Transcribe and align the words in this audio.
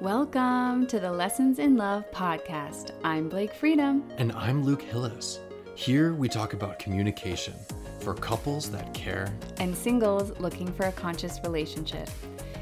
Welcome 0.00 0.86
to 0.86 1.00
the 1.00 1.10
Lessons 1.10 1.58
in 1.58 1.76
Love 1.76 2.08
podcast. 2.12 2.92
I'm 3.02 3.28
Blake 3.28 3.52
Freedom. 3.52 4.08
And 4.16 4.30
I'm 4.30 4.62
Luke 4.62 4.82
Hillis. 4.82 5.40
Here 5.74 6.14
we 6.14 6.28
talk 6.28 6.52
about 6.52 6.78
communication 6.78 7.54
for 7.98 8.14
couples 8.14 8.70
that 8.70 8.94
care 8.94 9.34
and 9.56 9.76
singles 9.76 10.38
looking 10.38 10.72
for 10.72 10.86
a 10.86 10.92
conscious 10.92 11.40
relationship. 11.42 12.08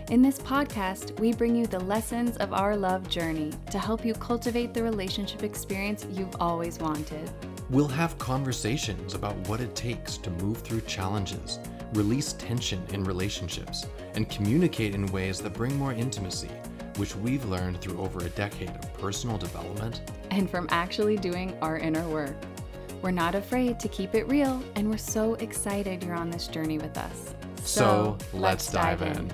In 0.09 0.22
this 0.22 0.38
podcast, 0.38 1.20
we 1.20 1.34
bring 1.34 1.54
you 1.54 1.66
the 1.66 1.80
lessons 1.80 2.38
of 2.38 2.54
our 2.54 2.75
love 2.75 3.07
journey 3.11 3.53
to 3.71 3.79
help 3.79 4.03
you 4.03 4.14
cultivate 4.14 4.73
the 4.73 4.82
relationship 4.82 5.43
experience 5.43 6.07
you've 6.11 6.37
always 6.41 6.79
wanted. 6.79 7.30
We'll 7.68 7.87
have 7.89 8.16
conversations 8.16 9.12
about 9.12 9.37
what 9.46 9.61
it 9.61 9.75
takes 9.77 10.16
to 10.18 10.30
move 10.30 10.62
through 10.62 10.80
challenges, 10.82 11.59
release 11.93 12.32
tension 12.32 12.82
in 12.95 13.05
relationships, 13.05 13.84
and 14.14 14.27
communicate 14.30 14.95
in 14.95 15.05
ways 15.09 15.43
that 15.43 15.53
bring 15.53 15.77
more 15.77 15.93
intimacy 15.93 16.48
which 16.96 17.14
we've 17.16 17.45
learned 17.45 17.80
through 17.80 17.98
over 17.98 18.24
a 18.24 18.30
decade 18.30 18.70
of 18.70 18.92
personal 18.95 19.37
development 19.37 20.00
and 20.30 20.50
from 20.50 20.66
actually 20.70 21.16
doing 21.16 21.56
our 21.60 21.78
inner 21.78 22.09
work. 22.09 22.34
We're 23.02 23.10
not 23.10 23.34
afraid 23.34 23.78
to 23.80 23.88
keep 23.88 24.14
it 24.14 24.27
real, 24.28 24.62
and 24.74 24.88
we're 24.88 24.96
so 24.96 25.34
excited 25.34 26.02
you're 26.02 26.14
on 26.14 26.30
this 26.30 26.48
journey 26.48 26.78
with 26.78 26.96
us. 26.96 27.34
So, 27.59 27.64
so 27.64 28.18
let's, 28.32 28.34
let's, 28.34 28.73
dive, 28.73 29.01
dive 29.01 29.16
in. 29.16 29.24
in. 29.24 29.32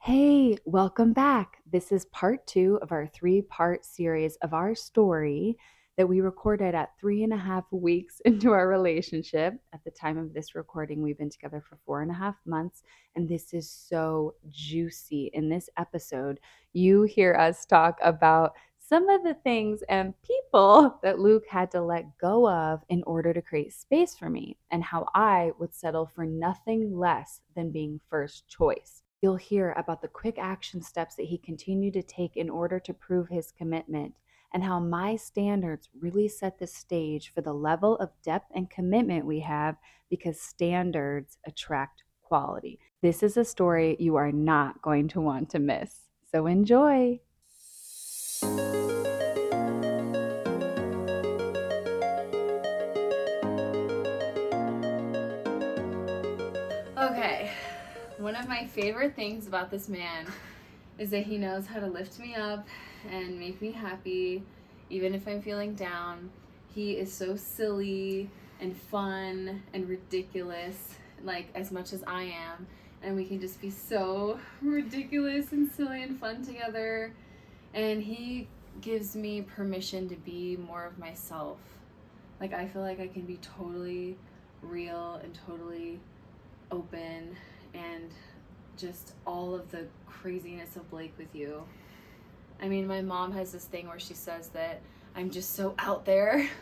Hey, 0.00 0.58
welcome 0.64 1.12
back. 1.12 1.58
This 1.70 1.90
is 1.90 2.04
part 2.06 2.46
two 2.46 2.78
of 2.80 2.92
our 2.92 3.08
three 3.08 3.42
part 3.42 3.84
series 3.84 4.36
of 4.36 4.54
our 4.54 4.74
story 4.76 5.58
that 5.96 6.08
we 6.08 6.20
recorded 6.20 6.74
at 6.74 6.92
three 7.00 7.24
and 7.24 7.32
a 7.32 7.38
half 7.38 7.64
weeks 7.70 8.20
into 8.24 8.52
our 8.52 8.68
relationship. 8.68 9.54
At 9.72 9.82
the 9.84 9.90
time 9.90 10.18
of 10.18 10.34
this 10.34 10.54
recording, 10.54 11.02
we've 11.02 11.18
been 11.18 11.30
together 11.30 11.62
for 11.66 11.78
four 11.86 12.02
and 12.02 12.10
a 12.10 12.14
half 12.14 12.36
months, 12.44 12.82
and 13.14 13.28
this 13.28 13.54
is 13.54 13.70
so 13.70 14.34
juicy. 14.50 15.30
In 15.32 15.48
this 15.48 15.70
episode, 15.78 16.38
you 16.72 17.02
hear 17.02 17.34
us 17.34 17.64
talk 17.64 17.98
about 18.02 18.52
some 18.78 19.08
of 19.08 19.24
the 19.24 19.34
things 19.34 19.82
and 19.88 20.14
people 20.22 20.98
that 21.02 21.18
Luke 21.18 21.44
had 21.50 21.70
to 21.72 21.80
let 21.80 22.18
go 22.18 22.48
of 22.48 22.82
in 22.88 23.02
order 23.04 23.32
to 23.32 23.42
create 23.42 23.72
space 23.72 24.14
for 24.14 24.28
me, 24.28 24.58
and 24.70 24.84
how 24.84 25.06
I 25.14 25.52
would 25.58 25.74
settle 25.74 26.06
for 26.06 26.26
nothing 26.26 26.96
less 26.96 27.40
than 27.54 27.72
being 27.72 28.00
first 28.10 28.48
choice. 28.48 29.02
You'll 29.22 29.36
hear 29.36 29.72
about 29.78 30.02
the 30.02 30.08
quick 30.08 30.36
action 30.38 30.82
steps 30.82 31.16
that 31.16 31.24
he 31.24 31.38
continued 31.38 31.94
to 31.94 32.02
take 32.02 32.36
in 32.36 32.50
order 32.50 32.78
to 32.80 32.92
prove 32.92 33.28
his 33.28 33.50
commitment 33.50 34.14
and 34.56 34.64
how 34.64 34.80
my 34.80 35.14
standards 35.16 35.90
really 36.00 36.26
set 36.26 36.58
the 36.58 36.66
stage 36.66 37.30
for 37.34 37.42
the 37.42 37.52
level 37.52 37.98
of 37.98 38.08
depth 38.24 38.50
and 38.54 38.70
commitment 38.70 39.26
we 39.26 39.40
have 39.40 39.76
because 40.08 40.40
standards 40.40 41.36
attract 41.46 42.04
quality. 42.22 42.78
This 43.02 43.22
is 43.22 43.36
a 43.36 43.44
story 43.44 43.98
you 44.00 44.16
are 44.16 44.32
not 44.32 44.80
going 44.80 45.08
to 45.08 45.20
want 45.20 45.50
to 45.50 45.58
miss. 45.58 46.08
So 46.32 46.46
enjoy. 46.46 47.20
Okay, 56.96 57.50
one 58.16 58.34
of 58.34 58.48
my 58.48 58.66
favorite 58.66 59.14
things 59.14 59.46
about 59.46 59.70
this 59.70 59.90
man 59.90 60.24
is 60.98 61.10
that 61.10 61.24
he 61.24 61.36
knows 61.36 61.66
how 61.66 61.78
to 61.78 61.86
lift 61.86 62.18
me 62.18 62.34
up 62.34 62.66
and 63.10 63.38
make 63.38 63.60
me 63.60 63.72
happy, 63.72 64.42
even 64.90 65.14
if 65.14 65.26
I'm 65.26 65.42
feeling 65.42 65.74
down. 65.74 66.30
He 66.74 66.92
is 66.92 67.12
so 67.12 67.36
silly 67.36 68.30
and 68.60 68.76
fun 68.76 69.62
and 69.72 69.88
ridiculous, 69.88 70.94
like 71.24 71.48
as 71.54 71.70
much 71.70 71.92
as 71.92 72.02
I 72.06 72.22
am. 72.24 72.66
And 73.02 73.16
we 73.16 73.24
can 73.24 73.40
just 73.40 73.60
be 73.60 73.70
so 73.70 74.38
ridiculous 74.62 75.52
and 75.52 75.70
silly 75.70 76.02
and 76.02 76.18
fun 76.18 76.44
together. 76.44 77.12
And 77.74 78.02
he 78.02 78.48
gives 78.80 79.16
me 79.16 79.42
permission 79.42 80.08
to 80.08 80.16
be 80.16 80.56
more 80.56 80.84
of 80.84 80.98
myself. 80.98 81.58
Like, 82.40 82.52
I 82.52 82.66
feel 82.66 82.82
like 82.82 83.00
I 83.00 83.08
can 83.08 83.22
be 83.22 83.38
totally 83.38 84.16
real 84.62 85.20
and 85.22 85.38
totally 85.46 86.00
open 86.70 87.36
and 87.74 88.10
just 88.76 89.14
all 89.26 89.54
of 89.54 89.70
the 89.70 89.86
craziness 90.06 90.76
of 90.76 90.90
Blake 90.90 91.14
with 91.16 91.34
you. 91.34 91.62
I 92.60 92.68
mean, 92.68 92.86
my 92.86 93.02
mom 93.02 93.32
has 93.32 93.52
this 93.52 93.64
thing 93.64 93.88
where 93.88 93.98
she 93.98 94.14
says 94.14 94.48
that 94.48 94.80
I'm 95.14 95.30
just 95.30 95.54
so 95.54 95.74
out 95.78 96.04
there. 96.04 96.48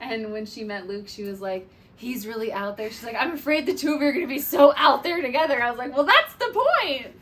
And 0.00 0.32
when 0.32 0.46
she 0.46 0.64
met 0.64 0.88
Luke, 0.88 1.06
she 1.06 1.22
was 1.22 1.40
like, 1.40 1.68
he's 1.94 2.26
really 2.26 2.52
out 2.52 2.76
there. 2.76 2.90
She's 2.90 3.04
like, 3.04 3.14
I'm 3.16 3.34
afraid 3.34 3.66
the 3.66 3.74
two 3.74 3.94
of 3.94 4.02
you 4.02 4.08
are 4.08 4.12
going 4.12 4.26
to 4.26 4.34
be 4.34 4.40
so 4.40 4.74
out 4.76 5.04
there 5.04 5.22
together. 5.22 5.62
I 5.62 5.70
was 5.70 5.78
like, 5.78 5.94
well, 5.94 6.04
that's 6.04 6.34
the 6.34 6.46
point. 6.52 7.14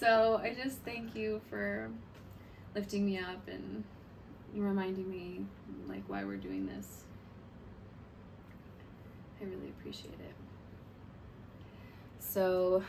So 0.00 0.40
I 0.42 0.52
just 0.52 0.78
thank 0.78 1.14
you 1.14 1.40
for 1.48 1.88
lifting 2.74 3.06
me 3.06 3.18
up 3.18 3.46
and 3.46 3.84
reminding 4.54 5.08
me 5.08 5.44
like 5.86 6.02
why 6.08 6.24
we're 6.24 6.36
doing 6.36 6.66
this. 6.66 7.04
I 9.40 9.44
really 9.44 9.68
appreciate 9.68 10.14
it. 10.14 10.34
So 12.18 12.82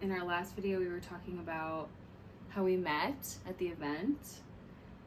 in 0.00 0.10
our 0.10 0.24
last 0.24 0.54
video 0.54 0.78
we 0.78 0.88
were 0.88 1.00
talking 1.00 1.38
about 1.38 1.88
how 2.58 2.64
we 2.64 2.76
met 2.76 3.36
at 3.48 3.56
the 3.58 3.68
event 3.68 4.18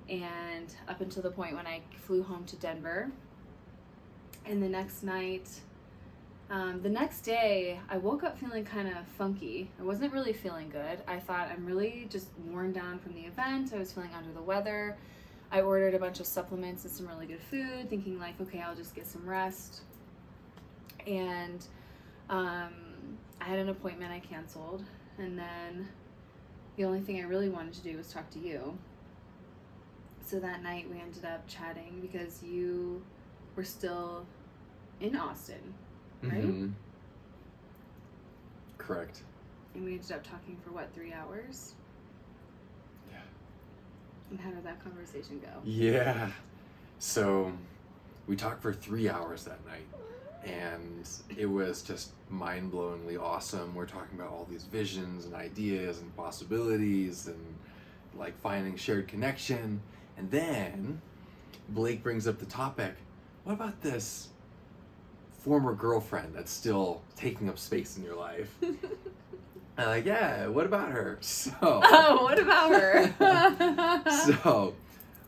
and 0.07 0.73
up 0.87 1.01
until 1.01 1.21
the 1.21 1.29
point 1.29 1.53
when 1.53 1.67
I 1.67 1.81
flew 2.05 2.23
home 2.23 2.45
to 2.45 2.55
Denver. 2.55 3.11
And 4.45 4.63
the 4.63 4.69
next 4.69 5.03
night, 5.03 5.49
um, 6.49 6.81
the 6.81 6.89
next 6.89 7.21
day, 7.21 7.77
I 7.89 7.97
woke 7.97 8.23
up 8.23 8.39
feeling 8.39 8.63
kind 8.63 8.87
of 8.87 9.05
funky. 9.17 9.69
I 9.77 9.83
wasn't 9.83 10.13
really 10.13 10.31
feeling 10.31 10.69
good. 10.69 10.99
I 11.09 11.19
thought 11.19 11.49
I'm 11.51 11.65
really 11.65 12.07
just 12.09 12.27
worn 12.47 12.71
down 12.71 12.99
from 12.99 13.15
the 13.15 13.23
event. 13.23 13.73
I 13.75 13.79
was 13.79 13.91
feeling 13.91 14.11
under 14.17 14.31
the 14.31 14.41
weather. 14.41 14.97
I 15.51 15.59
ordered 15.59 15.93
a 15.93 15.99
bunch 15.99 16.21
of 16.21 16.27
supplements 16.27 16.85
and 16.85 16.93
some 16.93 17.05
really 17.05 17.25
good 17.25 17.41
food, 17.41 17.89
thinking 17.89 18.17
like, 18.17 18.39
okay, 18.39 18.61
I'll 18.61 18.75
just 18.75 18.95
get 18.95 19.05
some 19.05 19.27
rest. 19.27 19.81
And 21.05 21.65
um, 22.29 22.71
I 23.41 23.43
had 23.43 23.59
an 23.59 23.67
appointment 23.67 24.13
I 24.13 24.19
canceled, 24.19 24.85
and 25.17 25.37
then 25.37 25.89
the 26.81 26.87
only 26.87 26.99
thing 26.99 27.19
I 27.19 27.27
really 27.27 27.49
wanted 27.49 27.73
to 27.73 27.81
do 27.81 27.95
was 27.95 28.11
talk 28.11 28.27
to 28.31 28.39
you. 28.39 28.75
So 30.25 30.39
that 30.39 30.63
night 30.63 30.89
we 30.89 30.99
ended 30.99 31.25
up 31.25 31.47
chatting 31.47 31.99
because 32.01 32.41
you 32.41 33.03
were 33.55 33.63
still 33.63 34.25
in 34.99 35.15
Austin, 35.15 35.75
right? 36.23 36.41
Mm-hmm. 36.41 36.69
Correct. 38.79 39.21
And 39.75 39.85
we 39.85 39.93
ended 39.93 40.11
up 40.11 40.23
talking 40.23 40.57
for 40.65 40.71
what, 40.71 40.91
three 40.95 41.13
hours? 41.13 41.73
Yeah. 43.11 43.17
And 44.31 44.39
how 44.39 44.49
did 44.49 44.63
that 44.63 44.83
conversation 44.83 45.39
go? 45.39 45.51
Yeah. 45.63 46.31
So 46.97 47.51
we 48.25 48.35
talked 48.35 48.63
for 48.63 48.73
three 48.73 49.07
hours 49.07 49.43
that 49.43 49.63
night 49.67 49.85
and 50.43 51.07
it 51.37 51.45
was 51.45 51.81
just 51.81 52.11
mind 52.29 52.71
blowingly 52.71 53.21
awesome. 53.21 53.75
We're 53.75 53.85
talking 53.85 54.17
about 54.19 54.31
all 54.31 54.47
these 54.49 54.63
visions 54.63 55.25
and 55.25 55.33
ideas 55.33 55.99
and 55.99 56.15
possibilities 56.15 57.27
and 57.27 57.55
like 58.15 58.39
finding 58.41 58.75
shared 58.75 59.07
connection. 59.07 59.81
And 60.17 60.29
then 60.31 61.01
Blake 61.69 62.03
brings 62.03 62.27
up 62.27 62.39
the 62.39 62.45
topic 62.45 62.95
what 63.43 63.53
about 63.53 63.81
this 63.81 64.29
former 65.39 65.73
girlfriend 65.73 66.35
that's 66.35 66.51
still 66.51 67.01
taking 67.15 67.49
up 67.49 67.57
space 67.57 67.97
in 67.97 68.03
your 68.03 68.15
life? 68.15 68.55
I'm 69.77 69.87
like, 69.87 70.05
yeah, 70.05 70.47
what 70.47 70.65
about 70.65 70.91
her? 70.91 71.17
So, 71.21 71.51
oh, 71.61 72.23
what 72.23 72.37
about 72.37 72.71
her? 72.71 74.03
so, 74.43 74.75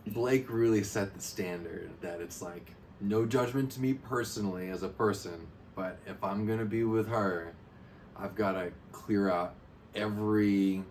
Blake 0.07 0.45
really 0.49 0.83
set 0.83 1.13
the 1.15 1.21
standard 1.21 1.89
that 2.01 2.21
it's 2.21 2.41
like, 2.41 2.71
no 3.01 3.25
judgment 3.25 3.71
to 3.73 3.81
me 3.81 3.93
personally 3.93 4.69
as 4.69 4.83
a 4.83 4.89
person, 4.89 5.47
but 5.75 5.99
if 6.05 6.23
I'm 6.23 6.45
gonna 6.45 6.65
be 6.65 6.83
with 6.83 7.07
her, 7.07 7.53
I've 8.15 8.35
got 8.35 8.53
to 8.53 8.71
clear 8.91 9.29
out 9.29 9.55
every 9.95 10.83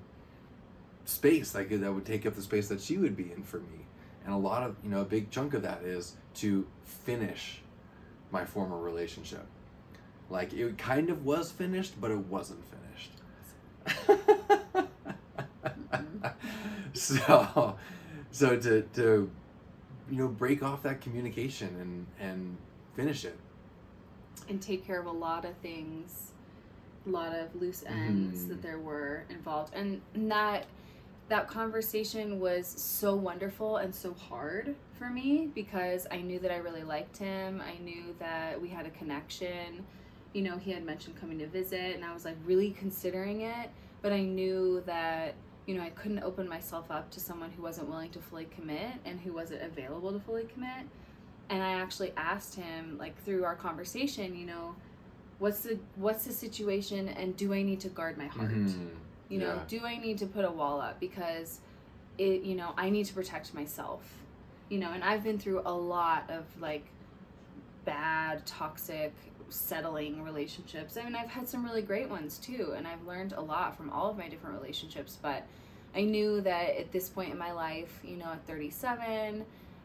space 1.04 1.54
like 1.54 1.69
that 1.69 1.93
would 1.93 2.04
take 2.04 2.26
up 2.26 2.34
the 2.34 2.43
space 2.43 2.69
that 2.69 2.81
she 2.81 2.96
would 2.99 3.16
be 3.16 3.32
in 3.32 3.43
for 3.43 3.58
me. 3.58 3.87
And 4.25 4.34
a 4.34 4.37
lot 4.38 4.62
of, 4.62 4.76
you 4.82 4.90
know, 4.90 5.00
a 5.00 5.04
big 5.04 5.31
chunk 5.31 5.54
of 5.54 5.62
that 5.62 5.82
is 5.82 6.16
to 6.34 6.66
finish 6.84 7.60
my 8.31 8.44
former 8.44 8.78
relationship. 8.78 9.46
Like 10.31 10.52
it 10.52 10.78
kind 10.78 11.10
of 11.10 11.25
was 11.25 11.50
finished, 11.50 12.00
but 12.00 12.10
it 12.10 12.19
wasn't 12.19 12.62
finished. 12.64 13.12
so 16.93 17.76
so 18.31 18.56
to 18.56 18.82
to 18.94 19.31
you 20.12 20.18
know 20.18 20.28
break 20.28 20.62
off 20.62 20.82
that 20.82 21.00
communication 21.00 21.74
and 21.80 22.06
and 22.20 22.56
finish 22.94 23.24
it 23.24 23.36
and 24.50 24.60
take 24.60 24.86
care 24.86 25.00
of 25.00 25.06
a 25.06 25.10
lot 25.10 25.46
of 25.46 25.56
things 25.56 26.32
a 27.06 27.08
lot 27.08 27.34
of 27.34 27.54
loose 27.54 27.82
ends 27.86 28.44
mm. 28.44 28.48
that 28.48 28.60
there 28.60 28.78
were 28.78 29.24
involved 29.30 29.74
and 29.74 30.02
that 30.14 30.66
that 31.28 31.48
conversation 31.48 32.38
was 32.38 32.66
so 32.66 33.14
wonderful 33.14 33.78
and 33.78 33.94
so 33.94 34.12
hard 34.12 34.74
for 34.98 35.08
me 35.08 35.48
because 35.54 36.06
I 36.10 36.18
knew 36.18 36.38
that 36.40 36.52
I 36.52 36.56
really 36.56 36.82
liked 36.82 37.16
him. 37.16 37.62
I 37.66 37.82
knew 37.82 38.14
that 38.18 38.60
we 38.60 38.68
had 38.68 38.84
a 38.84 38.90
connection. 38.90 39.82
You 40.34 40.42
know, 40.42 40.58
he 40.58 40.72
had 40.72 40.84
mentioned 40.84 41.18
coming 41.18 41.38
to 41.38 41.46
visit 41.46 41.94
and 41.94 42.04
I 42.04 42.12
was 42.12 42.26
like 42.26 42.36
really 42.44 42.72
considering 42.72 43.42
it, 43.42 43.70
but 44.02 44.12
I 44.12 44.20
knew 44.20 44.82
that 44.84 45.34
you 45.66 45.74
know 45.76 45.82
I 45.82 45.90
couldn't 45.90 46.22
open 46.22 46.48
myself 46.48 46.90
up 46.90 47.10
to 47.12 47.20
someone 47.20 47.50
who 47.52 47.62
wasn't 47.62 47.88
willing 47.88 48.10
to 48.10 48.18
fully 48.18 48.46
commit 48.46 48.92
and 49.04 49.20
who 49.20 49.32
wasn't 49.32 49.62
available 49.62 50.12
to 50.12 50.18
fully 50.20 50.44
commit. 50.44 50.86
And 51.50 51.62
I 51.62 51.72
actually 51.72 52.12
asked 52.16 52.54
him 52.54 52.96
like 52.98 53.14
through 53.24 53.44
our 53.44 53.54
conversation, 53.54 54.34
you 54.34 54.46
know, 54.46 54.74
what's 55.38 55.60
the 55.60 55.78
what's 55.96 56.24
the 56.24 56.32
situation 56.32 57.08
and 57.08 57.36
do 57.36 57.52
I 57.52 57.62
need 57.62 57.80
to 57.80 57.88
guard 57.88 58.16
my 58.18 58.26
heart? 58.26 58.50
Mhm. 58.52 58.90
You 59.28 59.38
know, 59.38 59.54
Yeah. 59.54 59.64
do 59.68 59.84
I 59.86 59.96
need 59.98 60.18
to 60.18 60.26
put 60.26 60.44
a 60.44 60.50
wall 60.50 60.80
up 60.80 60.98
because 61.00 61.60
it, 62.18 62.42
you 62.42 62.54
know, 62.54 62.74
I 62.76 62.90
need 62.90 63.06
to 63.06 63.14
protect 63.14 63.54
myself. 63.54 64.18
You 64.68 64.78
know, 64.78 64.90
and 64.92 65.02
I've 65.04 65.22
been 65.22 65.38
through 65.38 65.62
a 65.64 65.72
lot 65.72 66.30
of 66.30 66.44
like 66.60 66.84
bad, 67.84 68.46
toxic, 68.46 69.12
settling 69.52 70.22
relationships. 70.22 70.96
I 70.96 71.04
mean, 71.04 71.14
I've 71.14 71.28
had 71.28 71.49
some 71.49 71.64
really 71.64 71.82
great 71.82 72.08
ones 72.08 72.38
too, 72.38 72.75
and 72.76 72.87
I've 72.87 73.06
learned 73.06 73.32
a 73.32 73.40
lot 73.40 73.76
from 73.76 73.90
all 73.90 74.10
of 74.10 74.16
my 74.16 74.28
different 74.28 74.60
relationships, 74.60 75.19
but 75.20 75.44
I 75.94 76.02
knew 76.02 76.40
that 76.40 76.78
at 76.78 76.93
this 76.93 77.08
point 77.08 77.31
in 77.32 77.38
my 77.38 77.52
life, 77.52 78.00
you 78.02 78.16
know, 78.16 78.26
at 78.32 78.46
37, 78.46 79.44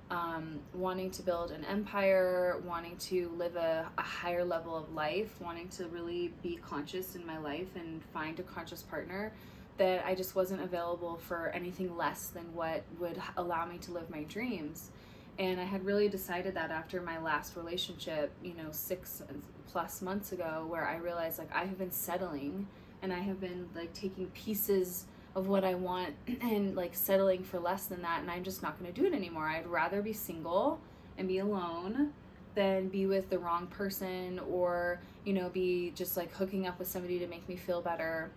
um, 0.09 0.59
wanting 0.73 1.11
to 1.11 1.21
build 1.21 1.51
an 1.51 1.65
empire, 1.65 2.61
wanting 2.65 2.95
to 2.97 3.29
live 3.37 3.55
a, 3.57 3.89
a 3.97 4.01
higher 4.01 4.45
level 4.45 4.75
of 4.75 4.93
life, 4.93 5.29
wanting 5.41 5.67
to 5.69 5.87
really 5.87 6.33
be 6.41 6.55
conscious 6.57 7.15
in 7.15 7.25
my 7.25 7.37
life 7.37 7.67
and 7.75 8.01
find 8.13 8.39
a 8.39 8.43
conscious 8.43 8.83
partner, 8.83 9.33
that 9.77 10.05
I 10.05 10.15
just 10.15 10.35
wasn't 10.35 10.61
available 10.61 11.17
for 11.17 11.49
anything 11.49 11.95
less 11.97 12.27
than 12.29 12.53
what 12.53 12.83
would 12.99 13.21
allow 13.35 13.65
me 13.65 13.77
to 13.79 13.91
live 13.91 14.09
my 14.09 14.23
dreams. 14.23 14.91
And 15.39 15.59
I 15.59 15.65
had 15.65 15.85
really 15.85 16.09
decided 16.09 16.55
that 16.55 16.71
after 16.71 17.01
my 17.01 17.19
last 17.19 17.55
relationship, 17.55 18.31
you 18.43 18.55
know, 18.55 18.69
six 18.71 19.21
plus 19.67 20.01
months 20.01 20.31
ago, 20.31 20.65
where 20.67 20.87
I 20.87 20.97
realized 20.97 21.37
like 21.37 21.53
I 21.53 21.65
have 21.65 21.77
been 21.77 21.91
settling 21.91 22.67
and 23.01 23.13
I 23.13 23.19
have 23.19 23.39
been 23.39 23.69
like 23.75 23.93
taking 23.93 24.27
pieces 24.27 25.05
of 25.35 25.47
what 25.47 25.63
I 25.63 25.75
want 25.75 26.15
and 26.41 26.75
like 26.75 26.95
settling 26.95 27.43
for 27.43 27.59
less 27.59 27.85
than 27.85 28.01
that 28.01 28.21
and 28.21 28.31
I'm 28.31 28.43
just 28.43 28.63
not 28.63 28.79
going 28.79 28.91
to 28.91 29.01
do 29.01 29.05
it 29.05 29.13
anymore. 29.13 29.47
I'd 29.47 29.67
rather 29.67 30.01
be 30.01 30.13
single 30.13 30.79
and 31.17 31.27
be 31.27 31.37
alone 31.37 32.13
than 32.55 32.87
be 32.87 33.05
with 33.05 33.29
the 33.29 33.37
wrong 33.37 33.67
person 33.67 34.39
or, 34.49 34.99
you 35.23 35.33
know, 35.33 35.49
be 35.49 35.91
just 35.95 36.17
like 36.17 36.33
hooking 36.33 36.65
up 36.65 36.79
with 36.79 36.87
somebody 36.87 37.19
to 37.19 37.27
make 37.27 37.47
me 37.47 37.55
feel 37.55 37.81
better. 37.81 38.31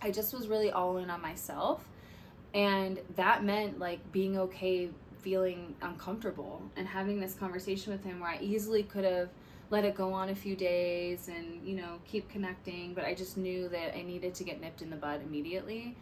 I 0.00 0.12
just 0.12 0.32
was 0.32 0.46
really 0.46 0.70
all 0.70 0.98
in 0.98 1.10
on 1.10 1.20
myself 1.20 1.84
and 2.54 3.00
that 3.16 3.42
meant 3.42 3.80
like 3.80 4.12
being 4.12 4.38
okay 4.38 4.90
feeling 5.24 5.74
uncomfortable 5.80 6.62
and 6.76 6.86
having 6.86 7.18
this 7.18 7.34
conversation 7.34 7.90
with 7.92 8.04
him 8.04 8.20
where 8.20 8.30
I 8.30 8.38
easily 8.42 8.82
could 8.82 9.04
have 9.04 9.30
let 9.70 9.84
it 9.84 9.94
go 9.94 10.12
on 10.12 10.28
a 10.28 10.34
few 10.34 10.54
days 10.54 11.28
and 11.28 11.66
you 11.66 11.74
know 11.74 11.98
keep 12.06 12.28
connecting 12.28 12.92
but 12.92 13.04
i 13.04 13.14
just 13.14 13.36
knew 13.36 13.68
that 13.70 13.96
i 13.96 14.02
needed 14.02 14.34
to 14.34 14.44
get 14.44 14.60
nipped 14.60 14.82
in 14.82 14.90
the 14.90 14.96
bud 14.96 15.20
immediately. 15.26 15.96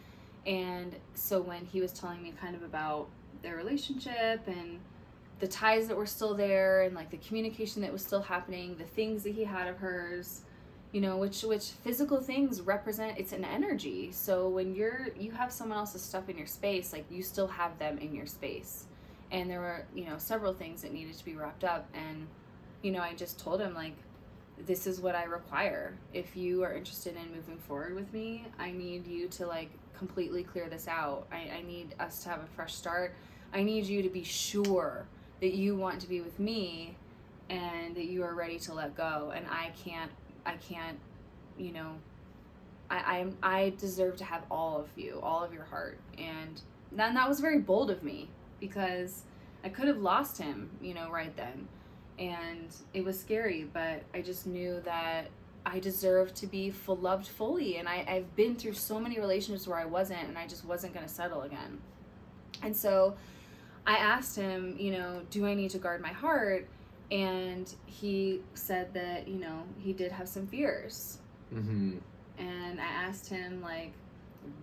And 0.44 0.96
so 1.14 1.40
when 1.40 1.64
he 1.64 1.80
was 1.80 1.92
telling 1.92 2.20
me 2.20 2.34
kind 2.40 2.56
of 2.56 2.64
about 2.64 3.08
their 3.42 3.56
relationship 3.56 4.46
and 4.48 4.80
the 5.38 5.46
ties 5.46 5.86
that 5.86 5.96
were 5.96 6.06
still 6.06 6.34
there 6.34 6.82
and 6.82 6.94
like 6.96 7.10
the 7.10 7.16
communication 7.18 7.80
that 7.82 7.92
was 7.92 8.04
still 8.04 8.22
happening 8.22 8.76
the 8.76 8.84
things 8.84 9.22
that 9.22 9.34
he 9.34 9.44
had 9.44 9.68
of 9.68 9.76
hers 9.76 10.42
you 10.90 11.00
know 11.00 11.16
which 11.16 11.42
which 11.42 11.70
physical 11.84 12.20
things 12.20 12.60
represent 12.60 13.18
it's 13.18 13.32
an 13.32 13.44
energy. 13.44 14.10
So 14.12 14.48
when 14.48 14.74
you're 14.74 15.08
you 15.16 15.30
have 15.30 15.52
someone 15.52 15.78
else's 15.78 16.02
stuff 16.02 16.28
in 16.28 16.36
your 16.36 16.46
space 16.46 16.92
like 16.92 17.06
you 17.10 17.22
still 17.22 17.48
have 17.48 17.78
them 17.78 17.98
in 17.98 18.14
your 18.14 18.26
space 18.26 18.86
and 19.32 19.50
there 19.50 19.60
were 19.60 19.84
you 19.94 20.04
know 20.04 20.18
several 20.18 20.52
things 20.52 20.82
that 20.82 20.92
needed 20.92 21.18
to 21.18 21.24
be 21.24 21.34
wrapped 21.34 21.64
up 21.64 21.88
and 21.94 22.28
you 22.82 22.90
know, 22.90 23.00
I 23.00 23.14
just 23.14 23.38
told 23.38 23.60
him 23.60 23.74
like 23.74 23.94
this 24.66 24.86
is 24.86 25.00
what 25.00 25.14
I 25.14 25.24
require. 25.24 25.94
If 26.12 26.36
you 26.36 26.62
are 26.62 26.74
interested 26.74 27.16
in 27.16 27.34
moving 27.34 27.58
forward 27.58 27.94
with 27.94 28.12
me, 28.12 28.46
I 28.58 28.70
need 28.72 29.06
you 29.06 29.28
to 29.28 29.46
like 29.46 29.70
completely 29.96 30.42
clear 30.42 30.68
this 30.68 30.88
out. 30.88 31.26
I, 31.32 31.58
I 31.58 31.62
need 31.62 31.94
us 31.98 32.22
to 32.24 32.28
have 32.28 32.40
a 32.40 32.46
fresh 32.54 32.74
start. 32.74 33.14
I 33.54 33.62
need 33.62 33.86
you 33.86 34.02
to 34.02 34.08
be 34.08 34.24
sure 34.24 35.06
that 35.40 35.54
you 35.54 35.76
want 35.76 36.00
to 36.00 36.08
be 36.08 36.20
with 36.20 36.38
me 36.38 36.96
and 37.48 37.94
that 37.94 38.06
you 38.06 38.22
are 38.22 38.34
ready 38.34 38.58
to 38.60 38.74
let 38.74 38.96
go. 38.96 39.32
And 39.34 39.46
I 39.48 39.70
can't 39.84 40.10
I 40.44 40.56
can't, 40.56 40.98
you 41.56 41.72
know, 41.72 41.92
I 42.90 43.18
I'm 43.18 43.36
I 43.42 43.72
deserve 43.78 44.16
to 44.16 44.24
have 44.24 44.42
all 44.50 44.80
of 44.80 44.88
you, 44.96 45.20
all 45.22 45.42
of 45.44 45.52
your 45.54 45.64
heart. 45.64 45.98
And 46.18 46.60
then 46.90 47.14
that 47.14 47.28
was 47.28 47.40
very 47.40 47.58
bold 47.58 47.90
of 47.90 48.02
me 48.02 48.28
because 48.62 49.24
I 49.64 49.68
could 49.68 49.88
have 49.88 49.98
lost 49.98 50.38
him, 50.38 50.70
you 50.80 50.94
know, 50.94 51.10
right 51.10 51.36
then. 51.36 51.66
And 52.18 52.74
it 52.94 53.04
was 53.04 53.18
scary 53.18 53.68
but 53.72 54.02
i 54.14 54.20
just 54.20 54.46
knew 54.46 54.80
that 54.84 55.24
i 55.64 55.78
deserved 55.80 56.34
to 56.36 56.46
be 56.46 56.70
full, 56.70 56.96
loved 56.96 57.26
fully. 57.26 57.78
And 57.78 57.88
I, 57.88 58.04
i've 58.08 58.36
been 58.36 58.54
through 58.54 58.74
so 58.74 59.00
many 59.00 59.18
relationships 59.18 59.66
where 59.66 59.78
i 59.78 59.84
wasn't 59.84 60.28
and 60.28 60.38
i 60.38 60.46
just 60.46 60.64
wasn't 60.64 60.94
going 60.94 61.06
to 61.06 61.12
settle 61.12 61.42
again. 61.42 61.80
And 62.62 62.76
so 62.76 63.16
i 63.86 63.96
asked 63.96 64.36
him 64.36 64.76
you 64.78 64.92
know 64.92 65.22
do 65.30 65.46
i 65.46 65.54
need 65.54 65.70
to 65.70 65.78
guard 65.78 66.00
my 66.00 66.12
heart? 66.12 66.68
And 67.10 67.74
he 67.86 68.40
said 68.54 68.94
that 68.94 69.26
you 69.26 69.38
know 69.38 69.64
he 69.78 69.92
did 69.92 70.12
have 70.12 70.28
some 70.28 70.46
fears. 70.46 71.18
Mm-hmm. 71.52 71.98
and 72.38 72.80
i 72.80 72.84
asked 73.06 73.28
him 73.28 73.60
like 73.60 73.92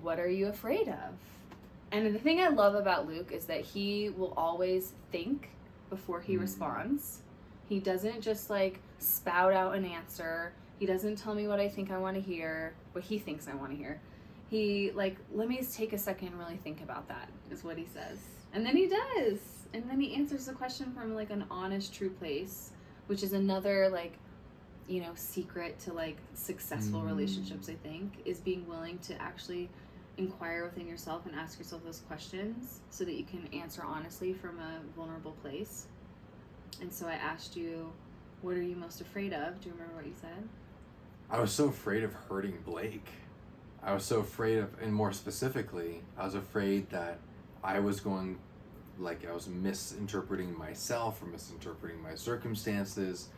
what 0.01 0.19
are 0.19 0.27
you 0.29 0.47
afraid 0.47 0.87
of 0.87 1.13
and 1.91 2.13
the 2.13 2.19
thing 2.19 2.39
i 2.39 2.47
love 2.47 2.75
about 2.75 3.07
luke 3.07 3.31
is 3.31 3.45
that 3.45 3.61
he 3.61 4.09
will 4.09 4.33
always 4.37 4.93
think 5.11 5.49
before 5.89 6.21
he 6.21 6.35
Mm. 6.35 6.41
responds 6.41 7.21
he 7.67 7.79
doesn't 7.79 8.21
just 8.21 8.49
like 8.49 8.79
spout 8.97 9.53
out 9.53 9.75
an 9.75 9.85
answer. 9.85 10.53
He 10.79 10.87
doesn't 10.87 11.17
tell 11.17 11.35
me 11.35 11.47
what 11.47 11.59
I 11.59 11.69
think 11.69 11.91
I 11.91 11.99
want 11.99 12.15
to 12.15 12.21
hear, 12.21 12.73
what 12.93 13.03
he 13.03 13.19
thinks 13.19 13.47
I 13.47 13.53
want 13.53 13.69
to 13.69 13.77
hear. 13.77 14.01
He 14.49 14.89
like, 14.95 15.17
let 15.31 15.47
me 15.47 15.57
just 15.57 15.75
take 15.77 15.93
a 15.93 15.97
second 15.99 16.29
and 16.29 16.39
really 16.39 16.57
think 16.57 16.81
about 16.81 17.07
that, 17.09 17.29
is 17.51 17.63
what 17.63 17.77
he 17.77 17.85
says. 17.85 18.17
And 18.53 18.65
then 18.65 18.75
he 18.75 18.87
does. 18.87 19.37
And 19.75 19.87
then 19.87 19.99
he 20.01 20.15
answers 20.15 20.47
the 20.47 20.53
question 20.53 20.91
from 20.93 21.13
like 21.13 21.29
an 21.29 21.45
honest, 21.51 21.93
true 21.93 22.09
place, 22.09 22.71
which 23.05 23.21
is 23.21 23.33
another 23.33 23.87
like, 23.89 24.13
you 24.87 25.01
know, 25.01 25.11
secret 25.13 25.77
to 25.81 25.93
like 25.93 26.17
successful 26.33 27.01
Mm. 27.01 27.05
relationships, 27.07 27.69
I 27.69 27.75
think, 27.75 28.13
is 28.25 28.39
being 28.39 28.67
willing 28.67 28.97
to 28.99 29.21
actually 29.21 29.69
inquire 30.19 30.65
within 30.65 30.87
yourself 30.87 31.25
and 31.25 31.33
ask 31.33 31.57
yourself 31.57 31.83
those 31.83 32.01
questions 32.01 32.81
so 32.89 33.05
that 33.05 33.13
you 33.13 33.23
can 33.23 33.47
answer 33.53 33.81
honestly 33.83 34.33
from 34.33 34.59
a 34.59 34.79
vulnerable 34.95 35.31
place. 35.41 35.87
And 36.81 36.91
so 36.91 37.07
I 37.07 37.13
asked 37.13 37.55
you, 37.55 37.91
what 38.41 38.55
are 38.55 38.61
you 38.61 38.75
most 38.75 39.01
afraid 39.01 39.33
of? 39.33 39.59
Do 39.61 39.69
you 39.69 39.73
remember 39.73 39.95
what 39.95 40.05
you 40.05 40.13
said? 40.19 40.47
I 41.29 41.39
was 41.39 41.51
so 41.51 41.69
afraid 41.69 42.03
of 42.03 42.13
hurting 42.13 42.59
Blake. 42.65 43.07
I 43.81 43.93
was 43.93 44.03
so 44.03 44.19
afraid 44.19 44.57
of, 44.57 44.69
and 44.81 44.93
more 44.93 45.13
specifically, 45.13 46.01
I 46.17 46.25
was 46.25 46.35
afraid 46.35 46.89
that 46.89 47.19
I 47.63 47.79
was 47.79 48.01
going, 48.01 48.39
like, 48.97 49.27
I 49.27 49.33
was 49.33 49.47
misinterpreting 49.47 50.57
myself 50.57 51.21
or 51.21 51.27
misinterpreting 51.27 52.01
my 52.01 52.15
circumstances, 52.15 53.29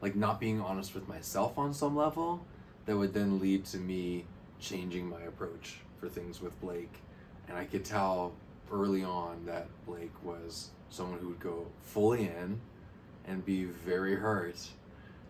like, 0.00 0.16
not 0.16 0.40
being 0.40 0.60
honest 0.60 0.94
with 0.94 1.06
myself 1.06 1.58
on 1.58 1.72
some 1.72 1.94
level, 1.94 2.44
that 2.86 2.96
would 2.96 3.14
then 3.14 3.38
lead 3.38 3.64
to 3.66 3.78
me 3.78 4.24
changing 4.58 5.08
my 5.08 5.22
approach 5.22 5.78
for 6.04 6.10
things 6.10 6.40
with 6.42 6.58
Blake. 6.60 6.92
And 7.48 7.56
I 7.56 7.64
could 7.64 7.84
tell 7.84 8.32
early 8.70 9.02
on 9.02 9.44
that 9.46 9.68
Blake 9.86 10.12
was 10.22 10.70
someone 10.90 11.18
who 11.18 11.28
would 11.28 11.40
go 11.40 11.66
fully 11.82 12.26
in 12.26 12.60
and 13.26 13.44
be 13.44 13.64
very 13.64 14.14
hurt 14.14 14.56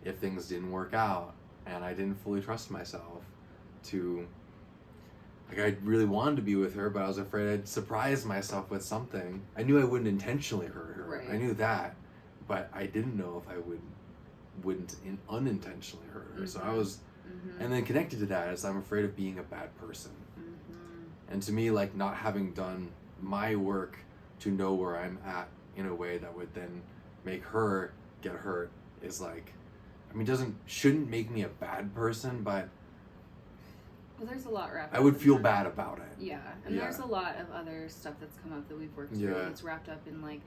if 0.03 0.17
things 0.17 0.47
didn't 0.49 0.71
work 0.71 0.93
out 0.93 1.33
and 1.65 1.83
I 1.83 1.93
didn't 1.93 2.15
fully 2.23 2.41
trust 2.41 2.69
myself 2.69 3.23
to 3.85 4.27
like 5.49 5.59
I 5.59 5.75
really 5.83 6.05
wanted 6.05 6.37
to 6.37 6.41
be 6.41 6.55
with 6.55 6.73
her, 6.75 6.89
but 6.89 7.03
I 7.03 7.07
was 7.07 7.19
afraid 7.19 7.53
I'd 7.53 7.67
surprise 7.67 8.25
myself 8.25 8.69
with 8.71 8.83
something. 8.83 9.41
I 9.55 9.61
knew 9.63 9.79
I 9.79 9.83
wouldn't 9.83 10.07
intentionally 10.07 10.65
hurt 10.65 10.95
her. 10.95 11.05
Right. 11.07 11.29
I 11.29 11.37
knew 11.37 11.53
that, 11.53 11.95
but 12.47 12.69
I 12.73 12.87
didn't 12.87 13.15
know 13.15 13.41
if 13.45 13.49
I 13.53 13.57
would 13.59 13.81
wouldn't 14.63 14.95
in, 15.05 15.19
unintentionally 15.29 16.07
hurt 16.11 16.31
her. 16.35 16.47
So 16.47 16.59
I 16.61 16.67
Mhm. 16.69 16.77
was, 16.77 16.97
Mm-hmm. 17.27 17.61
and 17.61 17.73
then 17.73 17.83
connected 17.85 18.19
to 18.19 18.25
that 18.27 18.53
is 18.53 18.63
I'm 18.65 18.77
afraid 18.77 19.03
of 19.05 19.15
being 19.15 19.37
a 19.39 19.43
bad 19.43 19.75
person. 19.77 20.11
Mm-hmm. 21.25 21.33
And 21.33 21.43
to 21.43 21.51
me, 21.51 21.71
like 21.71 21.95
not 21.95 22.15
having 22.15 22.51
done 22.53 22.89
my 23.21 23.55
work 23.55 23.97
to 24.41 24.51
know 24.51 24.73
where 24.73 24.97
I'm 24.97 25.17
at 25.25 25.47
in 25.77 25.85
a 25.87 25.95
way 25.95 26.17
that 26.17 26.35
would 26.35 26.53
then 26.53 26.81
make 27.23 27.43
her 27.43 27.91
get 28.21 28.33
hurt 28.33 28.71
is 29.01 29.21
like, 29.21 29.53
I 30.11 30.15
mean, 30.15 30.25
doesn't 30.25 30.55
shouldn't 30.65 31.09
make 31.09 31.29
me 31.29 31.43
a 31.43 31.47
bad 31.49 31.93
person, 31.93 32.43
but 32.43 32.69
Well, 34.17 34.27
there's 34.27 34.45
a 34.45 34.49
lot 34.49 34.73
wrapped. 34.73 34.95
I 34.95 34.99
would 34.99 35.17
feel 35.17 35.35
that. 35.35 35.43
bad 35.43 35.65
about 35.65 35.99
it. 35.99 36.23
Yeah, 36.23 36.39
and 36.65 36.75
Yeah. 36.75 36.81
there's 36.81 36.99
a 36.99 37.05
lot 37.05 37.35
of 37.37 37.51
other 37.51 37.89
stuff 37.89 38.13
that's 38.19 38.37
come 38.37 38.53
up 38.53 38.67
that 38.69 38.77
we've 38.77 38.95
worked 38.95 39.15
through. 39.15 39.29
Yeah. 39.35 39.47
It's 39.49 39.63
wrapped 39.63 39.89
up 39.89 40.07
in 40.07 40.21
like 40.21 40.41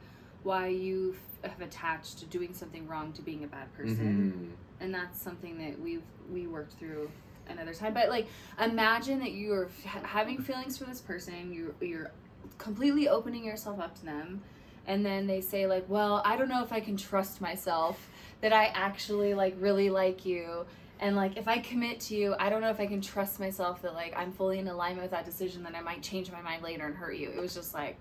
why 0.45 0.69
you 0.69 1.17
f- 1.45 1.51
have 1.51 1.61
attached 1.61 2.19
to 2.21 2.27
doing 2.27 2.55
something 2.55 2.87
wrong 2.87 3.13
to 3.13 3.23
being 3.23 3.45
a 3.45 3.47
bad 3.49 3.73
person, 3.75 4.55
Mhm. 4.57 4.83
and 4.85 4.95
that's 4.95 5.21
something 5.21 5.59
that 5.59 5.79
we've 5.81 6.03
we 6.31 6.47
worked 6.47 6.75
through 6.75 7.11
another 7.51 7.75
time. 7.75 7.95
But 7.95 8.09
like, 8.09 8.27
imagine 8.61 9.19
that 9.21 9.33
you're 9.33 9.69
having 9.85 10.41
feelings 10.43 10.79
for 10.79 10.85
this 10.85 11.01
person. 11.01 11.53
You 11.53 11.75
you're 11.81 12.11
completely 12.59 13.09
opening 13.09 13.45
yourself 13.45 13.81
up 13.81 13.99
to 14.01 14.05
them, 14.05 14.43
and 14.87 15.05
then 15.05 15.27
they 15.27 15.41
say 15.41 15.67
like, 15.67 15.85
"Well, 15.89 16.23
I 16.25 16.37
don't 16.37 16.49
know 16.49 16.63
if 16.63 16.73
I 16.73 16.81
can 16.81 16.97
trust 16.97 17.41
myself 17.41 18.09
that 18.41 18.53
I 18.53 18.67
actually 18.67 19.35
like 19.35 19.57
really 19.59 19.91
like 19.91 20.25
you." 20.25 20.65
And 21.01 21.15
like 21.15 21.37
if 21.37 21.47
I 21.47 21.59
commit 21.59 22.01
to 22.01 22.17
you, 22.17 22.35
I 22.39 22.51
don't 22.51 22.61
know 22.61 22.71
if 22.71 22.81
I 22.81 22.87
can 22.87 23.01
trust 23.01 23.39
myself 23.39 23.83
that 23.83 23.95
like 23.95 24.15
I'm 24.17 24.33
fully 24.33 24.59
in 24.59 24.67
alignment 24.67 25.03
with 25.03 25.13
that 25.13 25.25
decision 25.25 25.63
that 25.63 25.75
I 25.77 25.81
might 25.81 26.03
change 26.03 26.33
my 26.33 26.41
mind 26.43 26.63
later 26.63 26.87
and 26.87 26.97
hurt 26.97 27.17
you. 27.17 27.31
It 27.31 27.41
was 27.41 27.55
just 27.55 27.73
like 27.75 27.97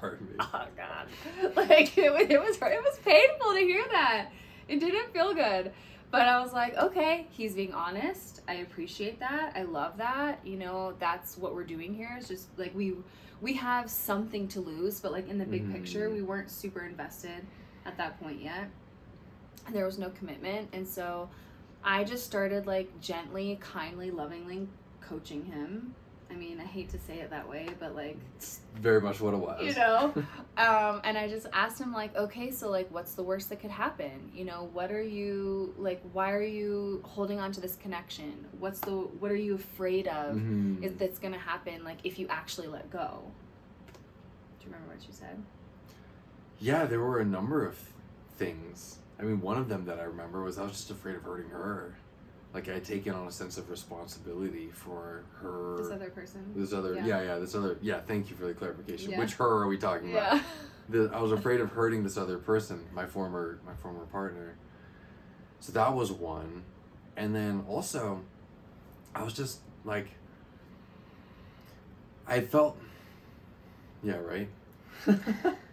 Hurt 0.00 0.20
me. 0.22 0.36
oh 0.38 0.66
god. 0.76 1.08
Like 1.56 1.98
it 1.98 2.30
it 2.30 2.40
was 2.40 2.56
it 2.56 2.82
was 2.82 2.98
painful 3.04 3.54
to 3.54 3.58
hear 3.60 3.84
that. 3.90 4.28
It 4.68 4.78
didn't 4.78 5.12
feel 5.12 5.34
good. 5.34 5.72
But 6.14 6.28
I 6.28 6.40
was 6.40 6.52
like, 6.52 6.76
okay, 6.76 7.26
he's 7.30 7.56
being 7.56 7.74
honest. 7.74 8.42
I 8.46 8.54
appreciate 8.58 9.18
that. 9.18 9.52
I 9.56 9.62
love 9.62 9.96
that. 9.96 10.38
You 10.44 10.56
know, 10.56 10.94
that's 11.00 11.36
what 11.36 11.56
we're 11.56 11.64
doing 11.64 11.92
here. 11.92 12.16
Is 12.16 12.28
just 12.28 12.46
like 12.56 12.72
we 12.72 12.94
we 13.40 13.54
have 13.54 13.90
something 13.90 14.46
to 14.46 14.60
lose, 14.60 15.00
but 15.00 15.10
like 15.10 15.28
in 15.28 15.38
the 15.38 15.44
big 15.44 15.66
Mhm. 15.66 15.72
picture, 15.72 16.10
we 16.10 16.22
weren't 16.22 16.52
super 16.52 16.84
invested 16.84 17.44
at 17.84 17.96
that 17.96 18.20
point 18.20 18.40
yet. 18.40 18.70
There 19.72 19.84
was 19.86 19.98
no 19.98 20.08
commitment, 20.10 20.68
and 20.72 20.86
so 20.86 21.30
I 21.82 22.04
just 22.04 22.24
started 22.24 22.64
like 22.68 23.00
gently, 23.00 23.58
kindly, 23.60 24.12
lovingly 24.12 24.68
coaching 25.00 25.46
him. 25.46 25.96
I 26.34 26.36
mean, 26.36 26.60
I 26.60 26.64
hate 26.64 26.88
to 26.90 26.98
say 26.98 27.18
it 27.20 27.30
that 27.30 27.48
way, 27.48 27.68
but 27.78 27.94
like 27.94 28.16
It's 28.36 28.60
very 28.74 29.00
much 29.00 29.20
what 29.20 29.34
it 29.34 29.36
was. 29.36 29.62
you 29.64 29.74
know 29.74 30.12
um, 30.56 31.00
and 31.04 31.16
i 31.16 31.28
just 31.28 31.46
asked 31.52 31.80
him 31.80 31.92
like 31.92 32.14
okay 32.16 32.50
so 32.50 32.68
like 32.70 32.90
what's 32.90 33.14
the 33.14 33.22
worst 33.22 33.48
that 33.50 33.60
could 33.60 33.70
happen 33.70 34.30
you 34.34 34.44
know 34.44 34.68
what 34.72 34.90
are 34.90 35.02
you 35.02 35.72
like 35.78 36.02
why 36.12 36.32
are 36.32 36.42
you 36.42 37.00
holding 37.04 37.38
on 37.38 37.52
to 37.52 37.60
this 37.60 37.76
connection 37.76 38.44
what's 38.58 38.80
the 38.80 38.90
what 38.90 39.30
are 39.30 39.36
you 39.36 39.54
afraid 39.54 40.08
of 40.08 40.34
Mhm. 40.36 40.82
is 40.82 40.92
that's 40.94 41.20
gonna 41.20 41.38
happen 41.38 41.84
like 41.84 41.98
if 42.02 42.18
you 42.18 42.26
actually 42.28 42.66
let 42.66 42.90
go 42.90 43.22
do 44.58 44.66
you 44.66 44.72
remember 44.72 44.92
what 44.94 45.06
you 45.06 45.12
said 45.12 45.40
Yeah, 46.60 46.84
there 46.86 47.00
were 47.00 47.20
a 47.20 47.24
number 47.24 47.64
of 47.66 47.76
things. 48.38 48.98
I 49.20 49.22
mean, 49.22 49.40
one 49.40 49.58
of 49.58 49.68
them 49.68 49.84
that 49.86 49.98
I 50.00 50.04
remember 50.04 50.42
was 50.42 50.58
I 50.58 50.62
was 50.62 50.72
just 50.72 50.90
afraid 50.90 51.14
of 51.16 51.22
hurting 51.22 51.50
her. 51.50 51.94
Like 52.54 52.68
I 52.68 52.74
had 52.74 52.84
taken 52.84 53.12
on 53.12 53.26
a 53.26 53.32
sense 53.32 53.58
of 53.58 53.68
responsibility 53.68 54.70
for 54.72 55.24
her. 55.40 55.76
this 55.82 55.90
other 55.92 56.08
person 56.10 56.52
This 56.54 56.72
other, 56.72 56.94
Yeah. 56.94 57.04
yeah. 57.06 57.22
yeah, 57.22 57.38
this 57.38 57.54
other, 57.56 57.76
yeah. 57.82 58.00
Thank 58.00 58.30
you 58.30 58.36
for 58.36 58.46
the 58.46 58.54
clarification. 58.54 59.10
Yeah. 59.10 59.18
Which 59.18 59.34
her 59.34 59.44
are 59.62 59.66
we 59.66 59.76
talking 59.76 60.12
about? 60.12 60.34
yeah 60.36 60.42
The, 60.88 61.10
I 61.12 61.20
was 61.20 61.32
afraid 61.32 61.60
of 61.60 61.72
hurting 61.72 62.04
this 62.04 62.16
other 62.16 62.38
person, 62.38 62.84
my 62.94 63.06
former, 63.06 63.58
my 63.66 63.74
former 63.74 64.04
partner. 64.06 64.54
So 65.60 65.72
that 65.72 65.94
was 65.94 66.12
one, 66.12 66.62
and 67.16 67.34
then 67.34 67.64
also, 67.68 68.20
I 69.14 69.22
was 69.24 69.32
just 69.32 69.60
like, 69.84 70.08
I 72.26 72.40
felt, 72.40 72.76
yeah, 74.02 74.16
right. 74.16 74.48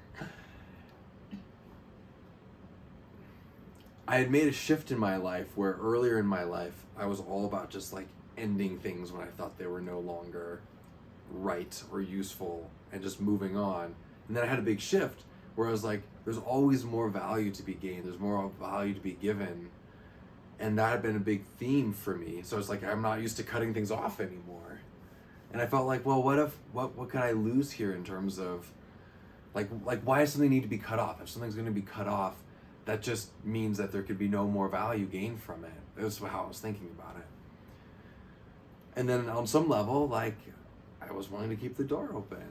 I 4.11 4.17
had 4.17 4.29
made 4.29 4.49
a 4.49 4.51
shift 4.51 4.91
in 4.91 4.99
my 4.99 5.15
life 5.15 5.47
where 5.55 5.77
earlier 5.81 6.19
in 6.19 6.25
my 6.25 6.43
life 6.43 6.73
I 6.97 7.05
was 7.05 7.21
all 7.21 7.45
about 7.45 7.69
just 7.69 7.93
like 7.93 8.07
ending 8.37 8.77
things 8.77 9.09
when 9.09 9.21
I 9.21 9.31
thought 9.31 9.57
they 9.57 9.67
were 9.67 9.79
no 9.79 10.01
longer 10.01 10.59
right 11.29 11.81
or 11.93 12.01
useful 12.01 12.69
and 12.91 13.01
just 13.01 13.21
moving 13.21 13.55
on. 13.55 13.95
And 14.27 14.35
then 14.35 14.43
I 14.43 14.47
had 14.47 14.59
a 14.59 14.63
big 14.63 14.81
shift 14.81 15.23
where 15.55 15.69
I 15.69 15.71
was 15.71 15.85
like, 15.85 16.01
there's 16.25 16.39
always 16.39 16.83
more 16.83 17.07
value 17.07 17.51
to 17.51 17.63
be 17.63 17.73
gained, 17.73 18.03
there's 18.03 18.19
more 18.19 18.51
value 18.59 18.93
to 18.93 18.99
be 18.99 19.13
given. 19.13 19.69
And 20.59 20.77
that 20.77 20.89
had 20.89 21.01
been 21.01 21.15
a 21.15 21.21
big 21.21 21.45
theme 21.57 21.93
for 21.93 22.17
me. 22.17 22.41
So 22.43 22.59
it's 22.59 22.67
like 22.67 22.83
I'm 22.83 23.01
not 23.01 23.21
used 23.21 23.37
to 23.37 23.43
cutting 23.43 23.73
things 23.73 23.91
off 23.91 24.19
anymore. 24.19 24.81
And 25.53 25.61
I 25.61 25.67
felt 25.67 25.87
like, 25.87 26.05
well, 26.05 26.21
what 26.21 26.37
if 26.37 26.57
what 26.73 26.97
what 26.97 27.07
can 27.07 27.21
I 27.21 27.31
lose 27.31 27.71
here 27.71 27.95
in 27.95 28.03
terms 28.03 28.39
of 28.39 28.73
like 29.53 29.69
like 29.85 30.01
why 30.01 30.19
does 30.19 30.33
something 30.33 30.49
need 30.49 30.63
to 30.63 30.67
be 30.67 30.79
cut 30.79 30.99
off? 30.99 31.21
If 31.21 31.29
something's 31.29 31.55
gonna 31.55 31.71
be 31.71 31.81
cut 31.81 32.09
off, 32.09 32.35
that 32.85 33.01
just 33.01 33.29
means 33.43 33.77
that 33.77 33.91
there 33.91 34.01
could 34.03 34.17
be 34.17 34.27
no 34.27 34.47
more 34.47 34.67
value 34.67 35.05
gained 35.05 35.41
from 35.41 35.63
it. 35.63 35.71
That's 35.95 36.17
how 36.19 36.43
I 36.45 36.47
was 36.47 36.59
thinking 36.59 36.89
about 36.97 37.15
it. 37.17 37.25
And 38.95 39.07
then 39.07 39.29
on 39.29 39.47
some 39.47 39.69
level, 39.69 40.07
like 40.07 40.37
I 41.01 41.11
was 41.11 41.29
willing 41.29 41.49
to 41.49 41.55
keep 41.55 41.77
the 41.77 41.83
door 41.83 42.09
open 42.13 42.43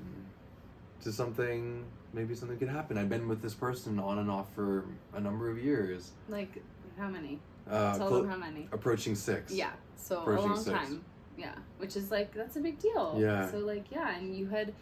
to 1.02 1.12
something 1.12 1.84
maybe 2.12 2.34
something 2.34 2.58
could 2.58 2.68
happen. 2.68 2.98
I've 2.98 3.08
been 3.08 3.28
with 3.28 3.40
this 3.40 3.54
person 3.54 3.98
on 4.00 4.18
and 4.18 4.30
off 4.30 4.52
for 4.54 4.84
a 5.14 5.20
number 5.20 5.48
of 5.50 5.58
years. 5.62 6.10
like 6.28 6.62
how 6.98 7.08
many 7.08 7.38
Uh, 7.70 7.96
tell 7.96 8.08
clo- 8.08 8.22
them 8.22 8.30
how 8.30 8.36
many 8.36 8.68
approaching 8.72 9.14
six. 9.14 9.52
yeah 9.52 9.70
so 9.96 10.22
a 10.28 10.30
long 10.40 10.56
six. 10.56 10.76
time 10.76 11.04
yeah 11.38 11.54
which 11.78 11.94
is 11.96 12.10
like 12.10 12.34
that's 12.34 12.56
a 12.56 12.60
big 12.60 12.78
deal 12.80 13.16
Yeah. 13.18 13.48
so 13.50 13.58
like 13.58 13.90
yeah 13.92 14.16
and 14.16 14.34
you 14.36 14.46
had 14.48 14.74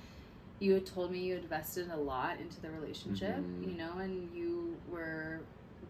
you 0.61 0.75
had 0.75 0.85
told 0.87 1.11
me 1.13 1.19
you 1.21 1.37
invested 1.37 1.91
a 1.93 1.97
lot 1.97 2.39
into 2.41 2.61
the 2.61 2.71
relationship 2.71 3.37
Mhm. 3.37 3.67
you 3.71 3.77
know 3.79 3.93
and 3.99 4.35
you 4.35 4.77
were 4.91 5.41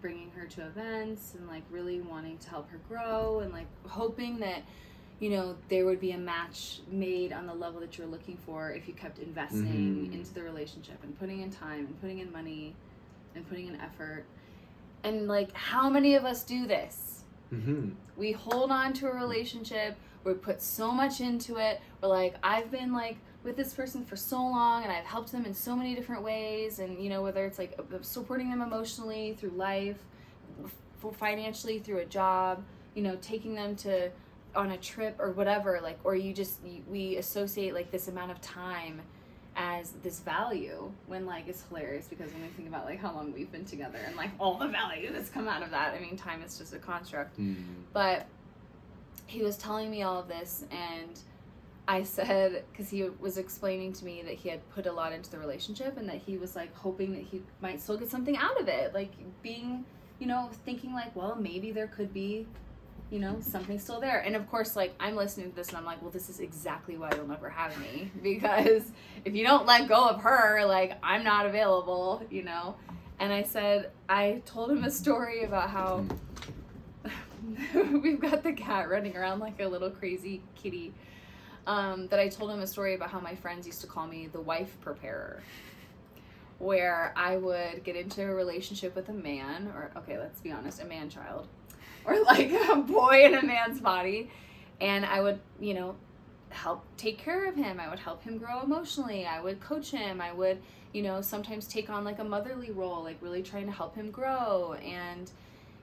bringing 0.00 0.30
her 0.32 0.46
to 0.46 0.66
events 0.66 1.34
and 1.34 1.46
like 1.48 1.62
really 1.70 2.00
wanting 2.00 2.38
to 2.38 2.48
help 2.50 2.68
her 2.70 2.78
grow 2.88 3.40
and 3.40 3.52
like 3.52 3.66
hoping 3.86 4.38
that 4.38 4.62
you 5.20 5.30
know 5.30 5.56
there 5.68 5.84
would 5.86 6.00
be 6.00 6.12
a 6.12 6.18
match 6.18 6.80
made 6.90 7.32
on 7.32 7.46
the 7.46 7.54
level 7.54 7.80
that 7.80 7.98
you're 7.98 8.06
looking 8.06 8.36
for 8.36 8.70
if 8.72 8.86
you 8.86 8.94
kept 8.94 9.18
investing 9.18 10.08
Mhm. 10.10 10.14
into 10.14 10.32
the 10.34 10.42
relationship 10.42 11.02
and 11.02 11.18
putting 11.18 11.40
in 11.40 11.50
time 11.50 11.86
and 11.86 12.00
putting 12.00 12.18
in 12.18 12.30
money 12.30 12.74
and 13.34 13.48
putting 13.48 13.66
in 13.66 13.76
effort 13.80 14.24
and 15.02 15.26
like 15.28 15.52
how 15.54 15.88
many 15.88 16.14
of 16.14 16.24
us 16.24 16.42
do 16.44 16.66
this 16.66 17.24
Mm-hmm. 17.52 17.92
we 18.18 18.32
hold 18.32 18.70
on 18.70 18.92
to 18.92 19.08
a 19.10 19.14
relationship 19.14 19.96
we 20.22 20.34
put 20.34 20.60
so 20.60 20.92
much 20.92 21.20
into 21.22 21.56
it 21.56 21.80
we're 22.02 22.08
like 22.10 22.34
i've 22.42 22.70
been 22.70 22.92
like 22.92 23.16
with 23.48 23.56
this 23.56 23.72
person 23.72 24.04
for 24.04 24.14
so 24.14 24.36
long 24.36 24.82
and 24.82 24.92
i've 24.92 25.06
helped 25.06 25.32
them 25.32 25.46
in 25.46 25.54
so 25.54 25.74
many 25.74 25.94
different 25.94 26.22
ways 26.22 26.80
and 26.80 27.02
you 27.02 27.08
know 27.08 27.22
whether 27.22 27.46
it's 27.46 27.58
like 27.58 27.80
supporting 28.02 28.50
them 28.50 28.60
emotionally 28.60 29.34
through 29.40 29.48
life 29.50 29.96
financially 31.16 31.78
through 31.78 31.96
a 31.98 32.04
job 32.04 32.62
you 32.94 33.02
know 33.02 33.16
taking 33.22 33.54
them 33.54 33.74
to 33.74 34.10
on 34.54 34.72
a 34.72 34.76
trip 34.76 35.16
or 35.18 35.32
whatever 35.32 35.80
like 35.82 35.98
or 36.04 36.14
you 36.14 36.34
just 36.34 36.58
we 36.90 37.16
associate 37.16 37.72
like 37.72 37.90
this 37.90 38.08
amount 38.08 38.30
of 38.30 38.38
time 38.42 39.00
as 39.56 39.92
this 40.02 40.20
value 40.20 40.92
when 41.06 41.24
like 41.24 41.48
it's 41.48 41.64
hilarious 41.70 42.06
because 42.06 42.30
when 42.34 42.42
we 42.42 42.48
think 42.48 42.68
about 42.68 42.84
like 42.84 43.00
how 43.00 43.14
long 43.14 43.32
we've 43.32 43.50
been 43.50 43.64
together 43.64 43.98
and 44.06 44.14
like 44.14 44.30
all 44.38 44.58
the 44.58 44.68
value 44.68 45.10
that's 45.10 45.30
come 45.30 45.48
out 45.48 45.62
of 45.62 45.70
that 45.70 45.94
i 45.94 45.98
mean 45.98 46.16
time 46.18 46.42
is 46.42 46.58
just 46.58 46.74
a 46.74 46.78
construct 46.78 47.38
Mm-hmm. 47.40 47.62
but 47.94 48.26
he 49.26 49.42
was 49.42 49.56
telling 49.56 49.90
me 49.90 50.02
all 50.02 50.20
of 50.20 50.28
this 50.28 50.64
and 50.70 51.18
i 51.88 52.02
said 52.02 52.64
because 52.70 52.88
he 52.90 53.08
was 53.18 53.38
explaining 53.38 53.92
to 53.92 54.04
me 54.04 54.22
that 54.22 54.34
he 54.34 54.48
had 54.48 54.60
put 54.70 54.86
a 54.86 54.92
lot 54.92 55.12
into 55.12 55.30
the 55.30 55.38
relationship 55.38 55.96
and 55.96 56.08
that 56.08 56.18
he 56.18 56.36
was 56.36 56.54
like 56.54 56.72
hoping 56.76 57.12
that 57.12 57.22
he 57.22 57.42
might 57.60 57.80
still 57.80 57.96
get 57.96 58.08
something 58.08 58.36
out 58.36 58.60
of 58.60 58.68
it 58.68 58.94
like 58.94 59.10
being 59.42 59.84
you 60.20 60.26
know 60.26 60.50
thinking 60.64 60.92
like 60.92 61.14
well 61.16 61.36
maybe 61.40 61.72
there 61.72 61.88
could 61.88 62.12
be 62.12 62.46
you 63.10 63.18
know 63.18 63.38
something 63.40 63.78
still 63.78 64.00
there 64.00 64.20
and 64.20 64.36
of 64.36 64.48
course 64.50 64.76
like 64.76 64.94
i'm 65.00 65.16
listening 65.16 65.48
to 65.50 65.56
this 65.56 65.68
and 65.68 65.78
i'm 65.78 65.84
like 65.84 66.00
well 66.02 66.10
this 66.10 66.28
is 66.28 66.40
exactly 66.40 66.98
why 66.98 67.10
you'll 67.16 67.26
never 67.26 67.48
have 67.48 67.76
me 67.80 68.10
because 68.22 68.92
if 69.24 69.34
you 69.34 69.44
don't 69.44 69.66
let 69.66 69.88
go 69.88 70.08
of 70.08 70.20
her 70.20 70.64
like 70.66 70.98
i'm 71.02 71.24
not 71.24 71.46
available 71.46 72.22
you 72.30 72.42
know 72.42 72.76
and 73.18 73.32
i 73.32 73.42
said 73.42 73.90
i 74.10 74.42
told 74.44 74.70
him 74.70 74.84
a 74.84 74.90
story 74.90 75.44
about 75.44 75.70
how 75.70 76.04
we've 77.74 78.20
got 78.20 78.42
the 78.42 78.52
cat 78.52 78.88
running 78.88 79.16
around 79.16 79.40
like 79.40 79.60
a 79.60 79.66
little 79.66 79.90
crazy 79.90 80.42
kitty. 80.54 80.92
Um, 81.68 82.06
that 82.08 82.18
I 82.18 82.28
told 82.28 82.50
him 82.50 82.60
a 82.60 82.66
story 82.66 82.94
about 82.94 83.10
how 83.10 83.20
my 83.20 83.34
friends 83.34 83.66
used 83.66 83.82
to 83.82 83.86
call 83.86 84.06
me 84.06 84.26
the 84.26 84.40
wife 84.40 84.74
preparer, 84.80 85.42
where 86.58 87.12
I 87.14 87.36
would 87.36 87.84
get 87.84 87.94
into 87.94 88.22
a 88.22 88.34
relationship 88.34 88.96
with 88.96 89.10
a 89.10 89.12
man, 89.12 89.70
or 89.76 89.90
okay, 89.98 90.18
let's 90.18 90.40
be 90.40 90.50
honest, 90.50 90.80
a 90.80 90.86
man 90.86 91.10
child, 91.10 91.46
or 92.06 92.18
like 92.24 92.50
a 92.70 92.76
boy 92.76 93.22
in 93.26 93.34
a 93.34 93.42
man's 93.42 93.82
body, 93.82 94.30
and 94.80 95.04
I 95.04 95.20
would, 95.20 95.40
you 95.60 95.74
know, 95.74 95.94
help 96.48 96.84
take 96.96 97.18
care 97.18 97.46
of 97.46 97.54
him. 97.54 97.78
I 97.78 97.90
would 97.90 97.98
help 97.98 98.22
him 98.22 98.38
grow 98.38 98.62
emotionally. 98.62 99.26
I 99.26 99.38
would 99.38 99.60
coach 99.60 99.90
him. 99.90 100.22
I 100.22 100.32
would, 100.32 100.62
you 100.94 101.02
know, 101.02 101.20
sometimes 101.20 101.66
take 101.66 101.90
on 101.90 102.02
like 102.02 102.18
a 102.18 102.24
motherly 102.24 102.70
role, 102.70 103.02
like 103.02 103.18
really 103.20 103.42
trying 103.42 103.66
to 103.66 103.72
help 103.72 103.94
him 103.94 104.10
grow 104.10 104.72
and, 104.74 105.30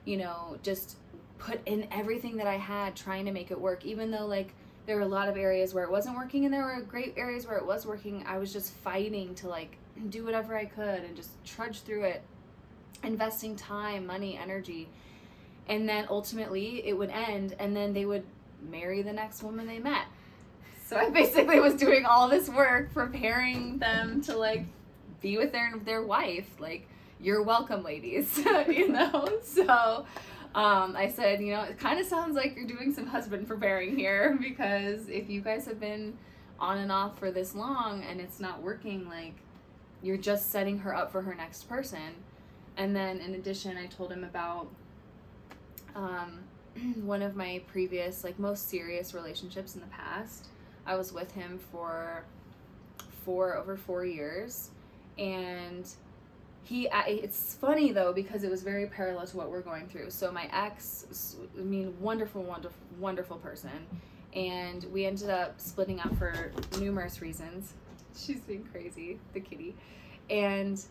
you 0.04 0.16
know, 0.16 0.58
just 0.64 0.96
put 1.38 1.60
in 1.64 1.86
everything 1.92 2.38
that 2.38 2.48
I 2.48 2.56
had 2.56 2.96
trying 2.96 3.26
to 3.26 3.32
make 3.32 3.52
it 3.52 3.60
work, 3.60 3.84
even 3.84 4.10
though 4.10 4.26
like 4.26 4.52
there 4.86 4.96
were 4.96 5.02
a 5.02 5.08
lot 5.08 5.28
of 5.28 5.36
areas 5.36 5.74
where 5.74 5.84
it 5.84 5.90
wasn't 5.90 6.16
working 6.16 6.44
and 6.44 6.54
there 6.54 6.64
were 6.64 6.80
great 6.80 7.14
areas 7.16 7.46
where 7.46 7.58
it 7.58 7.66
was 7.66 7.84
working. 7.84 8.24
I 8.26 8.38
was 8.38 8.52
just 8.52 8.72
fighting 8.72 9.34
to 9.36 9.48
like 9.48 9.76
do 10.10 10.24
whatever 10.24 10.56
I 10.56 10.64
could 10.64 11.02
and 11.02 11.16
just 11.16 11.30
trudge 11.44 11.80
through 11.80 12.04
it, 12.04 12.22
investing 13.02 13.56
time, 13.56 14.06
money, 14.06 14.38
energy. 14.40 14.88
And 15.68 15.88
then 15.88 16.06
ultimately 16.08 16.86
it 16.86 16.96
would 16.96 17.10
end 17.10 17.56
and 17.58 17.76
then 17.76 17.92
they 17.92 18.04
would 18.04 18.24
marry 18.70 19.02
the 19.02 19.12
next 19.12 19.42
woman 19.42 19.66
they 19.66 19.80
met. 19.80 20.06
So 20.86 20.96
I 20.96 21.10
basically 21.10 21.58
was 21.58 21.74
doing 21.74 22.06
all 22.06 22.28
this 22.28 22.48
work 22.48 22.92
preparing 22.94 23.78
them 23.78 24.20
to 24.22 24.36
like 24.36 24.66
be 25.20 25.36
with 25.36 25.50
their 25.50 25.72
their 25.84 26.02
wife. 26.02 26.48
Like, 26.60 26.86
you're 27.20 27.42
welcome, 27.42 27.82
ladies. 27.82 28.38
you 28.68 28.88
know? 28.88 29.28
So 29.42 30.06
um, 30.56 30.96
I 30.96 31.08
said, 31.08 31.40
you 31.42 31.52
know, 31.52 31.62
it 31.64 31.78
kind 31.78 32.00
of 32.00 32.06
sounds 32.06 32.34
like 32.34 32.56
you're 32.56 32.66
doing 32.66 32.92
some 32.92 33.06
husband 33.06 33.46
preparing 33.46 33.94
here 33.94 34.36
because 34.42 35.08
if 35.08 35.28
you 35.28 35.42
guys 35.42 35.66
have 35.66 35.78
been 35.78 36.16
on 36.58 36.78
and 36.78 36.90
off 36.90 37.18
for 37.18 37.30
this 37.30 37.54
long 37.54 38.02
and 38.02 38.20
it's 38.20 38.40
not 38.40 38.62
working, 38.62 39.06
like, 39.06 39.34
you're 40.02 40.16
just 40.16 40.50
setting 40.50 40.78
her 40.78 40.96
up 40.96 41.12
for 41.12 41.20
her 41.20 41.34
next 41.34 41.68
person. 41.68 42.14
And 42.78 42.96
then 42.96 43.18
in 43.18 43.34
addition, 43.34 43.76
I 43.76 43.86
told 43.86 44.10
him 44.10 44.24
about 44.24 44.68
um, 45.94 46.40
one 47.02 47.20
of 47.20 47.36
my 47.36 47.60
previous, 47.66 48.24
like 48.24 48.38
most 48.38 48.70
serious 48.70 49.12
relationships 49.12 49.74
in 49.74 49.82
the 49.82 49.86
past, 49.88 50.48
I 50.86 50.96
was 50.96 51.12
with 51.12 51.32
him 51.32 51.58
for 51.70 52.24
four 53.26 53.56
over 53.56 53.76
four 53.76 54.06
years, 54.06 54.70
and 55.18 55.86
he. 56.66 56.88
It's 56.92 57.54
funny 57.54 57.92
though 57.92 58.12
because 58.12 58.44
it 58.44 58.50
was 58.50 58.62
very 58.62 58.86
parallel 58.86 59.26
to 59.26 59.36
what 59.36 59.50
we're 59.50 59.60
going 59.60 59.88
through. 59.88 60.10
So 60.10 60.30
my 60.32 60.48
ex, 60.52 61.36
i 61.58 61.62
mean, 61.62 61.94
wonderful, 62.00 62.42
wonderful, 62.42 62.78
wonderful 62.98 63.36
person, 63.38 63.86
and 64.34 64.84
we 64.92 65.06
ended 65.06 65.30
up 65.30 65.60
splitting 65.60 66.00
up 66.00 66.16
for 66.16 66.52
numerous 66.78 67.22
reasons. 67.22 67.74
She's 68.16 68.40
being 68.40 68.64
crazy, 68.72 69.18
the 69.32 69.40
kitty, 69.40 69.74
and 70.30 70.82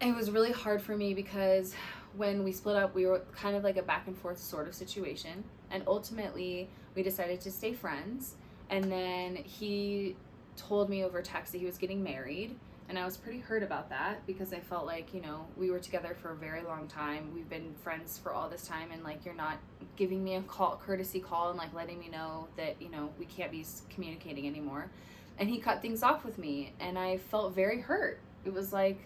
it 0.00 0.14
was 0.14 0.30
really 0.30 0.52
hard 0.52 0.82
for 0.82 0.96
me 0.96 1.14
because 1.14 1.74
when 2.16 2.44
we 2.44 2.52
split 2.52 2.76
up, 2.76 2.94
we 2.94 3.06
were 3.06 3.22
kind 3.34 3.56
of 3.56 3.64
like 3.64 3.76
a 3.76 3.82
back 3.82 4.06
and 4.06 4.16
forth 4.16 4.38
sort 4.38 4.68
of 4.68 4.74
situation. 4.74 5.44
And 5.70 5.82
ultimately, 5.86 6.68
we 6.94 7.02
decided 7.02 7.40
to 7.42 7.50
stay 7.50 7.72
friends. 7.72 8.36
And 8.70 8.90
then 8.90 9.36
he 9.36 10.16
told 10.56 10.88
me 10.88 11.04
over 11.04 11.20
text 11.22 11.52
that 11.52 11.58
he 11.58 11.66
was 11.66 11.78
getting 11.78 12.02
married. 12.02 12.56
And 12.94 13.02
I 13.02 13.06
was 13.06 13.16
pretty 13.16 13.40
hurt 13.40 13.64
about 13.64 13.90
that 13.90 14.24
because 14.24 14.52
I 14.52 14.60
felt 14.60 14.86
like, 14.86 15.12
you 15.12 15.20
know, 15.20 15.46
we 15.56 15.68
were 15.68 15.80
together 15.80 16.16
for 16.22 16.30
a 16.30 16.36
very 16.36 16.62
long 16.62 16.86
time. 16.86 17.34
We've 17.34 17.48
been 17.48 17.74
friends 17.82 18.20
for 18.22 18.32
all 18.32 18.48
this 18.48 18.68
time. 18.68 18.92
And 18.92 19.02
like, 19.02 19.24
you're 19.24 19.34
not 19.34 19.58
giving 19.96 20.22
me 20.22 20.36
a 20.36 20.42
call, 20.42 20.80
courtesy 20.86 21.18
call, 21.18 21.48
and 21.48 21.58
like 21.58 21.74
letting 21.74 21.98
me 21.98 22.08
know 22.08 22.46
that, 22.56 22.80
you 22.80 22.88
know, 22.88 23.10
we 23.18 23.24
can't 23.24 23.50
be 23.50 23.66
communicating 23.90 24.46
anymore. 24.46 24.92
And 25.40 25.50
he 25.50 25.58
cut 25.58 25.82
things 25.82 26.04
off 26.04 26.24
with 26.24 26.38
me. 26.38 26.72
And 26.78 26.96
I 26.96 27.18
felt 27.18 27.52
very 27.52 27.80
hurt. 27.80 28.20
It 28.44 28.52
was 28.52 28.72
like, 28.72 29.00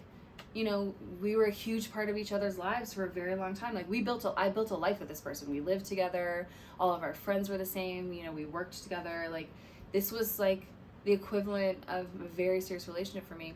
you 0.53 0.65
know, 0.65 0.93
we 1.19 1.35
were 1.35 1.45
a 1.45 1.51
huge 1.51 1.91
part 1.91 2.09
of 2.09 2.15
each 2.15 2.31
other's 2.31 2.59
lives 2.59 2.93
for 2.93 3.05
a 3.05 3.09
very 3.09 3.33
long 3.33 3.55
time. 3.55 3.73
Like 3.73 3.89
we 3.89 4.03
built 4.03 4.23
a, 4.23 4.35
I 4.37 4.49
built 4.49 4.69
a 4.69 4.77
life 4.77 4.99
with 4.99 5.09
this 5.09 5.19
person. 5.19 5.49
We 5.49 5.61
lived 5.61 5.87
together. 5.87 6.47
All 6.79 6.93
of 6.93 7.01
our 7.01 7.15
friends 7.15 7.49
were 7.49 7.57
the 7.57 7.65
same. 7.65 8.13
You 8.13 8.25
know, 8.25 8.33
we 8.33 8.45
worked 8.45 8.83
together. 8.83 9.29
Like 9.31 9.49
this 9.93 10.11
was 10.11 10.37
like 10.37 10.67
the 11.05 11.11
equivalent 11.11 11.83
of 11.87 12.05
a 12.21 12.27
very 12.27 12.61
serious 12.61 12.87
relationship 12.87 13.27
for 13.27 13.33
me. 13.33 13.55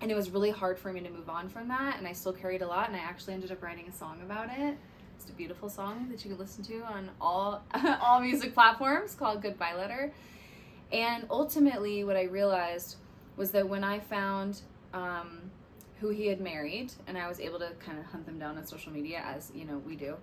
And 0.00 0.10
it 0.10 0.14
was 0.14 0.30
really 0.30 0.50
hard 0.50 0.78
for 0.78 0.92
me 0.92 1.00
to 1.00 1.10
move 1.10 1.28
on 1.28 1.48
from 1.48 1.68
that. 1.68 1.98
And 1.98 2.06
I 2.06 2.12
still 2.12 2.32
carried 2.32 2.62
a 2.62 2.66
lot. 2.66 2.88
And 2.88 2.96
I 2.96 3.00
actually 3.00 3.34
ended 3.34 3.52
up 3.52 3.62
writing 3.62 3.86
a 3.88 3.92
song 3.92 4.20
about 4.22 4.48
it. 4.56 4.76
It's 5.16 5.28
a 5.28 5.32
beautiful 5.32 5.68
song 5.68 6.08
that 6.10 6.24
you 6.24 6.30
can 6.30 6.38
listen 6.38 6.64
to 6.64 6.80
on 6.82 7.10
all 7.20 7.62
all 8.00 8.20
music 8.20 8.54
platforms 8.54 9.14
called 9.14 9.42
Goodbye 9.42 9.74
Letter. 9.74 10.12
And 10.92 11.26
ultimately, 11.30 12.04
what 12.04 12.16
I 12.16 12.24
realized 12.24 12.96
was 13.36 13.50
that 13.52 13.68
when 13.68 13.84
I 13.84 14.00
found 14.00 14.62
um, 14.94 15.50
who 16.00 16.08
he 16.08 16.26
had 16.26 16.40
married, 16.40 16.92
and 17.06 17.18
I 17.18 17.28
was 17.28 17.38
able 17.38 17.58
to 17.58 17.70
kind 17.84 17.98
of 17.98 18.06
hunt 18.06 18.26
them 18.26 18.38
down 18.38 18.56
on 18.56 18.66
social 18.66 18.92
media, 18.92 19.22
as 19.24 19.52
you 19.54 19.64
know 19.64 19.78
we 19.78 19.96
do. 19.96 20.16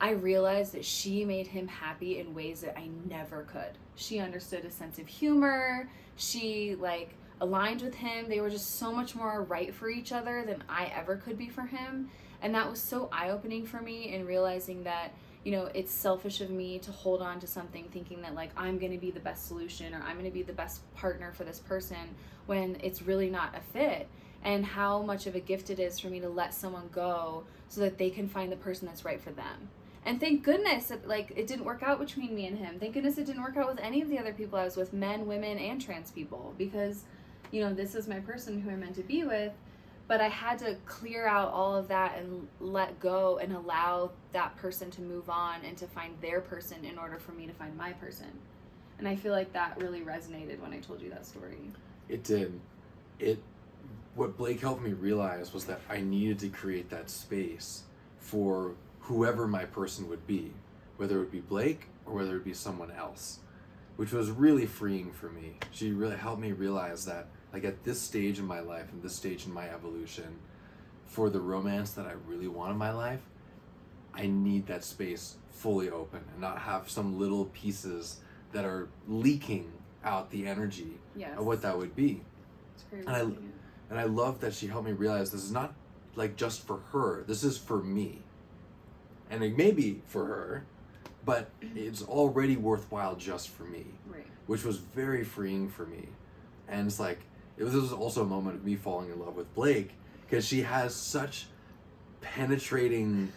I 0.00 0.10
realized 0.10 0.72
that 0.72 0.84
she 0.84 1.24
made 1.24 1.46
him 1.46 1.68
happy 1.68 2.18
in 2.18 2.34
ways 2.34 2.60
that 2.60 2.76
I 2.76 2.88
never 3.08 3.44
could. 3.44 3.78
She 3.94 4.18
understood 4.18 4.64
a 4.64 4.70
sense 4.70 4.98
of 4.98 5.06
humor. 5.06 5.88
She 6.16 6.74
like 6.74 7.14
aligned 7.40 7.82
with 7.82 7.94
him. 7.94 8.28
They 8.28 8.40
were 8.40 8.50
just 8.50 8.76
so 8.76 8.92
much 8.92 9.14
more 9.14 9.42
right 9.42 9.74
for 9.74 9.88
each 9.88 10.12
other 10.12 10.44
than 10.46 10.62
I 10.68 10.86
ever 10.86 11.16
could 11.16 11.38
be 11.38 11.48
for 11.48 11.62
him. 11.62 12.10
And 12.42 12.54
that 12.54 12.68
was 12.68 12.80
so 12.80 13.08
eye-opening 13.12 13.66
for 13.66 13.80
me 13.80 14.14
in 14.14 14.26
realizing 14.26 14.84
that, 14.84 15.12
you 15.44 15.52
know, 15.52 15.70
it's 15.74 15.92
selfish 15.92 16.40
of 16.40 16.50
me 16.50 16.78
to 16.80 16.92
hold 16.92 17.22
on 17.22 17.40
to 17.40 17.46
something 17.46 17.88
thinking 17.92 18.22
that 18.22 18.34
like 18.34 18.50
I'm 18.56 18.78
going 18.78 18.92
to 18.92 18.98
be 18.98 19.10
the 19.10 19.20
best 19.20 19.46
solution 19.46 19.94
or 19.94 20.02
I'm 20.02 20.14
going 20.14 20.24
to 20.24 20.30
be 20.30 20.42
the 20.42 20.52
best 20.52 20.80
partner 20.94 21.32
for 21.32 21.44
this 21.44 21.58
person 21.58 22.14
when 22.46 22.76
it's 22.82 23.02
really 23.02 23.30
not 23.30 23.54
a 23.56 23.60
fit 23.60 24.08
and 24.44 24.64
how 24.64 25.02
much 25.02 25.26
of 25.26 25.34
a 25.34 25.40
gift 25.40 25.70
it 25.70 25.80
is 25.80 25.98
for 25.98 26.08
me 26.08 26.20
to 26.20 26.28
let 26.28 26.54
someone 26.54 26.88
go 26.92 27.44
so 27.68 27.80
that 27.80 27.98
they 27.98 28.10
can 28.10 28.28
find 28.28 28.52
the 28.52 28.56
person 28.56 28.86
that's 28.86 29.04
right 29.04 29.20
for 29.20 29.32
them. 29.32 29.68
And 30.04 30.20
thank 30.20 30.44
goodness 30.44 30.86
that 30.86 31.08
like 31.08 31.32
it 31.34 31.48
didn't 31.48 31.64
work 31.64 31.82
out 31.82 31.98
between 31.98 32.34
me 32.34 32.46
and 32.46 32.56
him. 32.56 32.78
Thank 32.78 32.94
goodness 32.94 33.18
it 33.18 33.26
didn't 33.26 33.42
work 33.42 33.56
out 33.56 33.68
with 33.68 33.80
any 33.80 34.02
of 34.02 34.08
the 34.08 34.20
other 34.20 34.32
people 34.32 34.56
I 34.56 34.64
was 34.64 34.76
with, 34.76 34.92
men, 34.92 35.26
women, 35.26 35.58
and 35.58 35.82
trans 35.82 36.12
people 36.12 36.54
because 36.56 37.04
you 37.50 37.60
know, 37.62 37.72
this 37.72 37.94
is 37.94 38.08
my 38.08 38.20
person 38.20 38.60
who 38.60 38.70
I'm 38.70 38.80
meant 38.80 38.96
to 38.96 39.02
be 39.02 39.24
with, 39.24 39.52
but 40.08 40.20
I 40.20 40.28
had 40.28 40.58
to 40.60 40.76
clear 40.86 41.26
out 41.26 41.52
all 41.52 41.74
of 41.74 41.88
that 41.88 42.16
and 42.18 42.46
let 42.60 43.00
go 43.00 43.38
and 43.38 43.52
allow 43.52 44.10
that 44.32 44.56
person 44.56 44.90
to 44.92 45.02
move 45.02 45.28
on 45.28 45.64
and 45.64 45.76
to 45.78 45.86
find 45.86 46.14
their 46.20 46.40
person 46.40 46.84
in 46.84 46.98
order 46.98 47.18
for 47.18 47.32
me 47.32 47.46
to 47.46 47.52
find 47.52 47.76
my 47.76 47.92
person. 47.92 48.30
And 48.98 49.06
I 49.06 49.16
feel 49.16 49.32
like 49.32 49.52
that 49.52 49.80
really 49.80 50.00
resonated 50.00 50.60
when 50.60 50.72
I 50.72 50.78
told 50.78 51.02
you 51.02 51.10
that 51.10 51.26
story. 51.26 51.58
It 52.08 52.24
did. 52.24 52.58
It. 53.18 53.38
What 54.14 54.38
Blake 54.38 54.60
helped 54.60 54.82
me 54.82 54.92
realize 54.92 55.52
was 55.52 55.66
that 55.66 55.80
I 55.90 56.00
needed 56.00 56.38
to 56.38 56.48
create 56.48 56.88
that 56.90 57.10
space 57.10 57.82
for 58.18 58.74
whoever 59.00 59.46
my 59.46 59.64
person 59.66 60.08
would 60.08 60.26
be, 60.26 60.52
whether 60.96 61.16
it 61.16 61.18
would 61.18 61.32
be 61.32 61.40
Blake 61.40 61.88
or 62.06 62.14
whether 62.14 62.30
it 62.30 62.34
would 62.34 62.44
be 62.44 62.54
someone 62.54 62.90
else, 62.90 63.40
which 63.96 64.12
was 64.12 64.30
really 64.30 64.64
freeing 64.64 65.12
for 65.12 65.28
me. 65.28 65.58
She 65.70 65.92
really 65.92 66.16
helped 66.16 66.40
me 66.40 66.52
realize 66.52 67.04
that, 67.04 67.28
like 67.52 67.64
at 67.64 67.84
this 67.84 68.00
stage 68.00 68.38
in 68.38 68.46
my 68.46 68.60
life 68.60 68.92
and 68.92 69.02
this 69.02 69.14
stage 69.14 69.46
in 69.46 69.52
my 69.52 69.68
evolution, 69.70 70.36
for 71.06 71.30
the 71.30 71.40
romance 71.40 71.92
that 71.92 72.06
I 72.06 72.12
really 72.26 72.48
want 72.48 72.72
in 72.72 72.78
my 72.78 72.92
life, 72.92 73.20
I 74.14 74.26
need 74.26 74.66
that 74.66 74.84
space 74.84 75.36
fully 75.52 75.88
open 75.90 76.20
and 76.32 76.40
not 76.40 76.58
have 76.58 76.90
some 76.90 77.18
little 77.18 77.46
pieces 77.46 78.18
that 78.52 78.64
are 78.64 78.88
leaking 79.08 79.72
out 80.04 80.30
the 80.30 80.46
energy 80.46 80.98
Yes. 81.16 81.38
of 81.38 81.46
what 81.46 81.62
that 81.62 81.76
would 81.76 81.94
be. 81.96 82.22
It's 82.92 83.06
And 83.06 83.16
I- 83.16 83.36
And 83.88 84.00
I 84.00 84.04
love 84.04 84.40
that 84.40 84.52
she 84.52 84.66
helped 84.66 84.86
me 84.86 84.92
realize 84.92 85.30
this 85.30 85.44
is 85.44 85.52
not 85.52 85.72
like 86.16 86.34
just 86.36 86.66
for 86.66 86.78
her. 86.92 87.22
This 87.22 87.44
is 87.44 87.56
for 87.56 87.80
me. 87.82 88.24
And 89.30 89.44
it 89.44 89.56
may 89.56 89.70
be 89.70 90.02
for 90.06 90.26
her, 90.26 90.64
but 91.24 91.50
it's 91.62 92.02
already 92.02 92.56
worthwhile 92.56 93.14
just 93.14 93.48
for 93.50 93.62
me, 93.64 93.86
Right. 94.10 94.26
which 94.48 94.64
was 94.64 94.78
very 94.78 95.22
freeing 95.22 95.68
for 95.68 95.86
me. 95.86 96.08
And 96.66 96.88
it's 96.88 96.98
like 96.98 97.20
it 97.56 97.64
was, 97.64 97.72
this 97.72 97.82
was 97.82 97.92
also 97.92 98.22
a 98.22 98.26
moment 98.26 98.56
of 98.56 98.64
me 98.64 98.76
falling 98.76 99.10
in 99.10 99.18
love 99.18 99.34
with 99.34 99.52
Blake 99.54 99.92
because 100.22 100.46
she 100.46 100.62
has 100.62 100.94
such 100.94 101.46
penetrating 102.20 103.32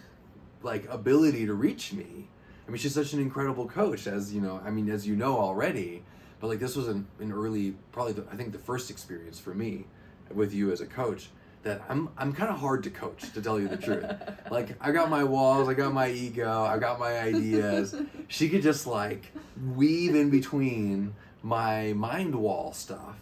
like 0.62 0.88
ability 0.90 1.46
to 1.46 1.54
reach 1.54 1.92
me. 1.92 2.28
I 2.66 2.70
mean, 2.70 2.78
she's 2.78 2.94
such 2.94 3.12
an 3.14 3.20
incredible 3.20 3.66
coach, 3.66 4.06
as 4.06 4.32
you 4.32 4.40
know. 4.40 4.60
I 4.64 4.70
mean, 4.70 4.90
as 4.90 5.06
you 5.06 5.16
know 5.16 5.38
already. 5.38 6.02
But 6.38 6.48
like, 6.48 6.58
this 6.58 6.76
was 6.76 6.88
an, 6.88 7.06
an 7.18 7.32
early, 7.32 7.74
probably 7.92 8.12
the, 8.12 8.24
I 8.30 8.36
think 8.36 8.52
the 8.52 8.58
first 8.58 8.90
experience 8.90 9.38
for 9.38 9.54
me 9.54 9.86
with 10.32 10.52
you 10.54 10.70
as 10.72 10.80
a 10.80 10.86
coach. 10.86 11.30
That 11.62 11.82
I'm 11.90 12.08
I'm 12.16 12.32
kind 12.32 12.50
of 12.50 12.58
hard 12.58 12.82
to 12.84 12.90
coach, 12.90 13.32
to 13.34 13.42
tell 13.42 13.60
you 13.60 13.68
the 13.68 13.76
truth. 13.76 14.06
Like, 14.50 14.76
I 14.80 14.90
got 14.90 15.10
my 15.10 15.22
walls, 15.22 15.68
I 15.68 15.74
got 15.74 15.92
my 15.92 16.10
ego, 16.10 16.64
I 16.64 16.78
got 16.78 16.98
my 16.98 17.20
ideas. 17.20 17.94
She 18.28 18.48
could 18.48 18.62
just 18.62 18.86
like 18.86 19.30
weave 19.74 20.14
in 20.14 20.30
between 20.30 21.14
my 21.42 21.92
mind 21.92 22.34
wall 22.34 22.72
stuff 22.72 23.16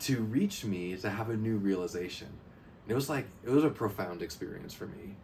to 0.00 0.22
reach 0.22 0.64
me 0.64 0.96
to 0.96 1.10
have 1.10 1.30
a 1.30 1.36
new 1.36 1.56
realization. 1.56 2.28
And 2.28 2.92
it 2.92 2.94
was 2.94 3.08
like 3.08 3.26
it 3.44 3.50
was 3.50 3.64
a 3.64 3.70
profound 3.70 4.22
experience 4.22 4.72
for 4.72 4.86
me, 4.86 5.16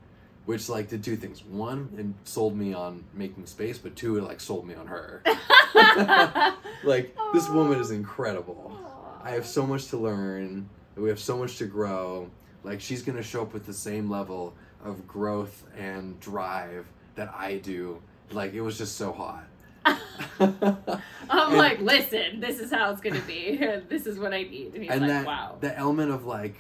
which 0.45 0.69
like 0.69 0.89
did 0.89 1.03
two 1.03 1.17
things. 1.17 1.45
One, 1.45 1.89
it 1.97 2.29
sold 2.29 2.57
me 2.57 2.75
on 2.75 3.05
making 3.15 3.47
space, 3.47 3.79
but 3.79 3.97
two, 3.97 4.19
it 4.19 4.25
like 4.25 4.41
sold 4.41 4.67
me 4.67 4.75
on 4.75 4.87
her. 4.87 5.23
like 6.85 7.17
this 7.33 7.49
woman 7.49 7.81
is 7.81 7.91
incredible. 7.91 8.79
I 9.23 9.31
have 9.31 9.47
so 9.47 9.67
much 9.67 9.89
to 9.89 9.97
learn. 9.97 10.69
We 10.97 11.09
have 11.09 11.21
so 11.21 11.39
much 11.39 11.59
to 11.59 11.67
grow. 11.67 12.31
Like 12.63 12.81
she's 12.81 13.03
gonna 13.03 13.23
show 13.23 13.43
up 13.43 13.53
with 13.53 13.67
the 13.67 13.73
same 13.73 14.11
level 14.11 14.55
of 14.85 15.09
growth 15.09 15.65
and 15.77 16.21
drive 16.21 16.87
that 17.15 17.33
I 17.35 17.57
do. 17.59 18.03
Like 18.31 18.53
it 18.55 18.61
was 18.61 18.77
just 18.77 18.97
so 18.97 19.13
hot. 19.13 19.47
I'm 20.41 21.01
And- 21.31 21.57
like, 21.57 21.81
listen, 21.81 22.41
this 22.41 22.59
is 22.61 22.71
how 22.71 22.91
it's 22.91 23.01
gonna 23.01 23.21
be. 23.21 23.57
this 23.89 24.07
is 24.07 24.19
what 24.19 24.33
I 24.35 24.43
need. 24.43 24.73
And 24.75 24.83
he's 24.83 24.93
and 24.93 25.01
like, 25.03 25.09
that 25.11 25.27
wow. 25.27 25.57
that 25.61 25.75
element 25.79 26.11
of 26.13 26.27
like 26.27 26.57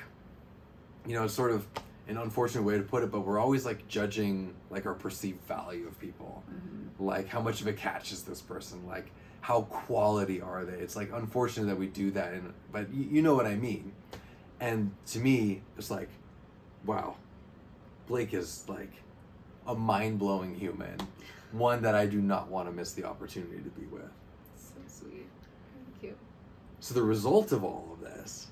you 1.06 1.14
know 1.14 1.24
it's 1.24 1.34
sort 1.34 1.50
of 1.52 1.66
an 2.08 2.16
unfortunate 2.18 2.62
way 2.62 2.76
to 2.76 2.82
put 2.82 3.02
it 3.02 3.10
but 3.10 3.20
we're 3.20 3.38
always 3.38 3.64
like 3.64 3.86
judging 3.88 4.54
like 4.70 4.84
our 4.86 4.94
perceived 4.94 5.40
value 5.46 5.86
of 5.86 5.98
people 5.98 6.42
Mhm. 6.50 6.88
like 7.04 7.28
how 7.28 7.40
much 7.40 7.60
of 7.62 7.66
a 7.66 7.72
catch 7.72 8.12
is 8.12 8.22
this 8.24 8.40
person 8.42 8.86
like 8.86 9.10
how 9.40 9.62
quality 9.62 10.40
are 10.40 10.64
they 10.66 10.74
it's 10.78 10.96
like 10.96 11.10
unfortunate 11.12 11.66
that 11.66 11.78
we 11.78 11.86
do 11.86 12.10
that 12.12 12.32
and 12.34 12.52
but 12.72 12.92
you, 12.92 13.04
you 13.04 13.22
know 13.22 13.34
what 13.34 13.46
i 13.46 13.54
mean 13.54 13.92
and 14.60 14.90
to 15.06 15.18
me 15.18 15.62
it's 15.78 15.90
like 15.90 16.08
wow 16.84 17.16
blake 18.06 18.32
is 18.34 18.64
like 18.68 18.92
a 19.66 19.74
mind-blowing 19.74 20.54
human 20.54 20.96
one 21.54 21.82
that 21.82 21.94
i 21.94 22.04
do 22.04 22.20
not 22.20 22.48
want 22.48 22.68
to 22.68 22.72
miss 22.72 22.92
the 22.92 23.04
opportunity 23.04 23.58
to 23.62 23.70
be 23.70 23.86
with 23.86 24.02
So 24.56 24.74
sweet. 24.88 25.26
Thank 26.00 26.02
you. 26.02 26.14
so 26.80 26.94
the 26.94 27.02
result 27.02 27.52
of 27.52 27.62
all 27.64 27.88
of 27.92 28.00
this, 28.00 28.48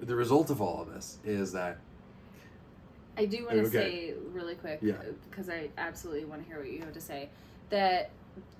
the 0.00 0.14
result 0.16 0.50
of 0.50 0.60
all 0.60 0.82
of 0.82 0.92
this 0.92 1.18
is 1.24 1.52
that 1.52 1.78
I 3.16 3.26
do 3.26 3.44
want 3.44 3.56
to 3.58 3.66
Okay. 3.66 3.70
say 3.70 4.14
really 4.32 4.56
quick, 4.56 4.80
Yeah. 4.82 4.94
Uh, 4.94 5.12
because 5.30 5.48
I 5.48 5.68
absolutely 5.78 6.24
want 6.24 6.42
to 6.42 6.48
hear 6.48 6.58
what 6.58 6.68
you 6.68 6.80
have 6.80 6.92
to 6.94 7.00
say. 7.00 7.28
That 7.70 8.10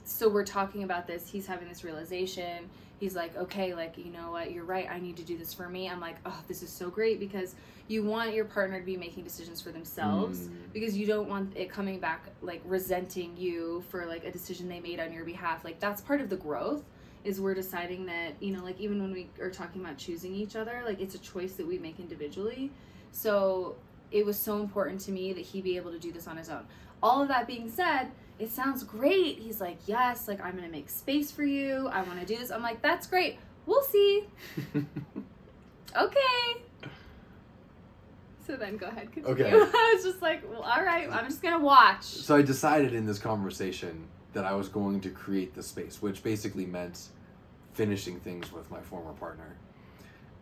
so 0.04 0.28
we're 0.28 0.44
talking 0.46 0.84
about 0.84 1.08
this. 1.08 1.28
He's 1.28 1.44
having 1.46 1.68
this 1.68 1.82
realization. 1.82 2.70
He's 3.00 3.14
like, 3.16 3.36
okay, 3.36 3.74
like, 3.74 3.98
you 3.98 4.10
know 4.10 4.30
what? 4.30 4.52
You're 4.52 4.64
right. 4.64 4.88
I 4.88 4.98
need 5.00 5.16
to 5.16 5.24
do 5.24 5.36
this 5.36 5.52
for 5.52 5.68
me. 5.68 5.88
I'm 5.88 6.00
like, 6.00 6.16
oh, 6.24 6.40
this 6.48 6.62
is 6.62 6.70
so 6.70 6.88
great 6.90 7.18
because 7.20 7.54
you 7.88 8.02
want 8.02 8.32
your 8.32 8.44
partner 8.44 8.78
to 8.80 8.86
be 8.86 8.96
making 8.96 9.24
decisions 9.24 9.60
for 9.60 9.70
themselves 9.72 10.48
Mm. 10.48 10.72
because 10.72 10.96
you 10.96 11.06
don't 11.06 11.28
want 11.28 11.54
it 11.56 11.68
coming 11.70 11.98
back 12.00 12.24
like 12.40 12.62
resenting 12.64 13.36
you 13.36 13.84
for 13.90 14.06
like 14.06 14.24
a 14.24 14.30
decision 14.30 14.68
they 14.68 14.80
made 14.80 15.00
on 15.00 15.12
your 15.12 15.24
behalf. 15.24 15.64
Like, 15.64 15.80
that's 15.80 16.00
part 16.00 16.20
of 16.20 16.30
the 16.30 16.36
growth 16.36 16.82
is 17.24 17.40
we're 17.40 17.54
deciding 17.54 18.06
that, 18.06 18.34
you 18.40 18.52
know, 18.52 18.62
like 18.62 18.80
even 18.80 19.02
when 19.02 19.12
we 19.12 19.28
are 19.40 19.50
talking 19.50 19.82
about 19.82 19.96
choosing 19.98 20.34
each 20.34 20.56
other, 20.56 20.82
like 20.86 21.00
it's 21.00 21.14
a 21.14 21.18
choice 21.18 21.54
that 21.54 21.66
we 21.66 21.78
make 21.78 21.98
individually. 21.98 22.70
So 23.12 23.76
it 24.10 24.24
was 24.24 24.38
so 24.38 24.60
important 24.60 25.00
to 25.02 25.10
me 25.10 25.32
that 25.32 25.40
he 25.40 25.60
be 25.60 25.76
able 25.76 25.90
to 25.90 25.98
do 25.98 26.12
this 26.12 26.26
on 26.26 26.36
his 26.36 26.48
own. 26.48 26.64
All 27.02 27.20
of 27.22 27.28
that 27.28 27.46
being 27.46 27.70
said, 27.70 28.10
it 28.38 28.50
sounds 28.50 28.82
great. 28.84 29.38
He's 29.38 29.60
like, 29.60 29.78
yes, 29.86 30.28
like 30.28 30.40
I'm 30.42 30.54
gonna 30.56 30.68
make 30.68 30.90
space 30.90 31.30
for 31.30 31.44
you. 31.44 31.88
I 31.88 32.02
want 32.02 32.20
to 32.20 32.26
do 32.26 32.36
this. 32.36 32.50
I'm 32.50 32.62
like, 32.62 32.82
that's 32.82 33.06
great. 33.06 33.38
We'll 33.66 33.82
see. 33.82 34.24
Okay. 35.96 36.62
So 38.46 38.56
then 38.56 38.76
go 38.76 38.86
ahead. 38.86 39.12
Continue. 39.12 39.46
Okay. 39.46 39.50
I 39.54 39.92
was 39.94 40.04
just 40.04 40.20
like, 40.20 40.42
well, 40.50 40.62
all 40.62 40.82
right. 40.82 41.08
I'm 41.10 41.24
just 41.26 41.40
gonna 41.42 41.62
watch. 41.62 42.02
So 42.02 42.36
I 42.36 42.42
decided 42.42 42.94
in 42.94 43.06
this 43.06 43.18
conversation 43.18 44.08
that 44.32 44.44
I 44.44 44.54
was 44.54 44.68
going 44.68 45.00
to 45.02 45.10
create 45.10 45.54
the 45.54 45.62
space, 45.62 46.02
which 46.02 46.22
basically 46.22 46.66
meant 46.66 47.08
finishing 47.72 48.18
things 48.20 48.52
with 48.52 48.70
my 48.70 48.80
former 48.80 49.12
partner. 49.12 49.56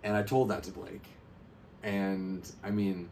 And 0.03 0.17
I 0.17 0.23
told 0.23 0.49
that 0.49 0.63
to 0.65 0.71
Blake. 0.73 1.05
And 1.83 2.51
I 2.65 2.71
mean, 2.71 3.09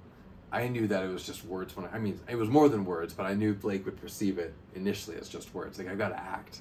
I 0.53 0.69
knew 0.69 0.87
that 0.89 1.05
it 1.05 1.09
was 1.09 1.25
just 1.25 1.45
words 1.45 1.77
when 1.77 1.87
I, 1.87 1.97
I 1.97 1.99
mean, 1.99 2.19
it 2.29 2.37
was 2.37 2.49
more 2.49 2.69
than 2.69 2.85
words, 2.85 3.13
but 3.15 3.27
I 3.27 3.35
knew 3.35 3.55
Blake 3.55 3.85
would 3.85 4.01
perceive 4.01 4.39
it 4.39 4.53
initially 4.75 5.17
as 5.17 5.29
just 5.29 5.55
words. 5.55 5.79
Like 5.79 5.89
I 5.89 5.95
got 5.95 6.09
to 6.09 6.19
act 6.21 6.59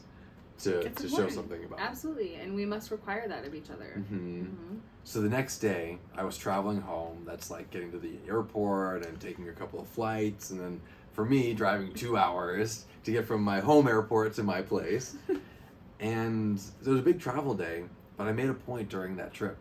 to 0.60 0.82
It's 0.82 1.02
to 1.02 1.10
show 1.10 1.30
something 1.30 1.64
about. 1.64 1.80
it. 1.80 1.84
Absolutely, 1.84 2.36
and 2.36 2.54
we 2.56 2.66
must 2.66 2.92
require 2.92 3.28
that 3.28 3.46
of 3.46 3.56
each 3.56 3.70
other. 3.70 4.04
hmm 4.08 4.44
hmm 4.44 4.76
So 5.04 5.22
the 5.22 5.30
next 5.30 5.60
day, 5.60 5.98
I 6.16 6.24
was 6.24 6.38
traveling 6.38 6.82
home. 6.82 7.24
That's 7.26 7.50
like 7.50 7.72
getting 7.72 7.92
to 7.92 7.98
the 7.98 8.16
airport 8.28 9.06
and 9.06 9.20
taking 9.20 9.50
a 9.50 9.54
couple 9.54 9.80
of 9.80 9.88
flights, 9.88 10.52
and 10.52 10.60
then 10.60 10.82
for 11.14 11.26
me, 11.26 11.54
driving 11.54 11.94
two 11.94 12.16
hours 12.18 12.86
to 13.06 13.12
get 13.12 13.26
from 13.26 13.42
my 13.44 13.60
home 13.60 13.88
airport 13.88 14.34
to 14.36 14.44
my 14.44 14.62
place. 14.62 15.16
and 16.00 16.60
it 16.82 16.88
was 16.88 17.00
a 17.00 17.04
big 17.04 17.20
travel 17.20 17.54
day, 17.54 17.84
but 18.18 18.28
I 18.28 18.32
made 18.34 18.50
a 18.50 18.54
point 18.54 18.90
during 18.90 19.16
that 19.18 19.34
trip 19.34 19.58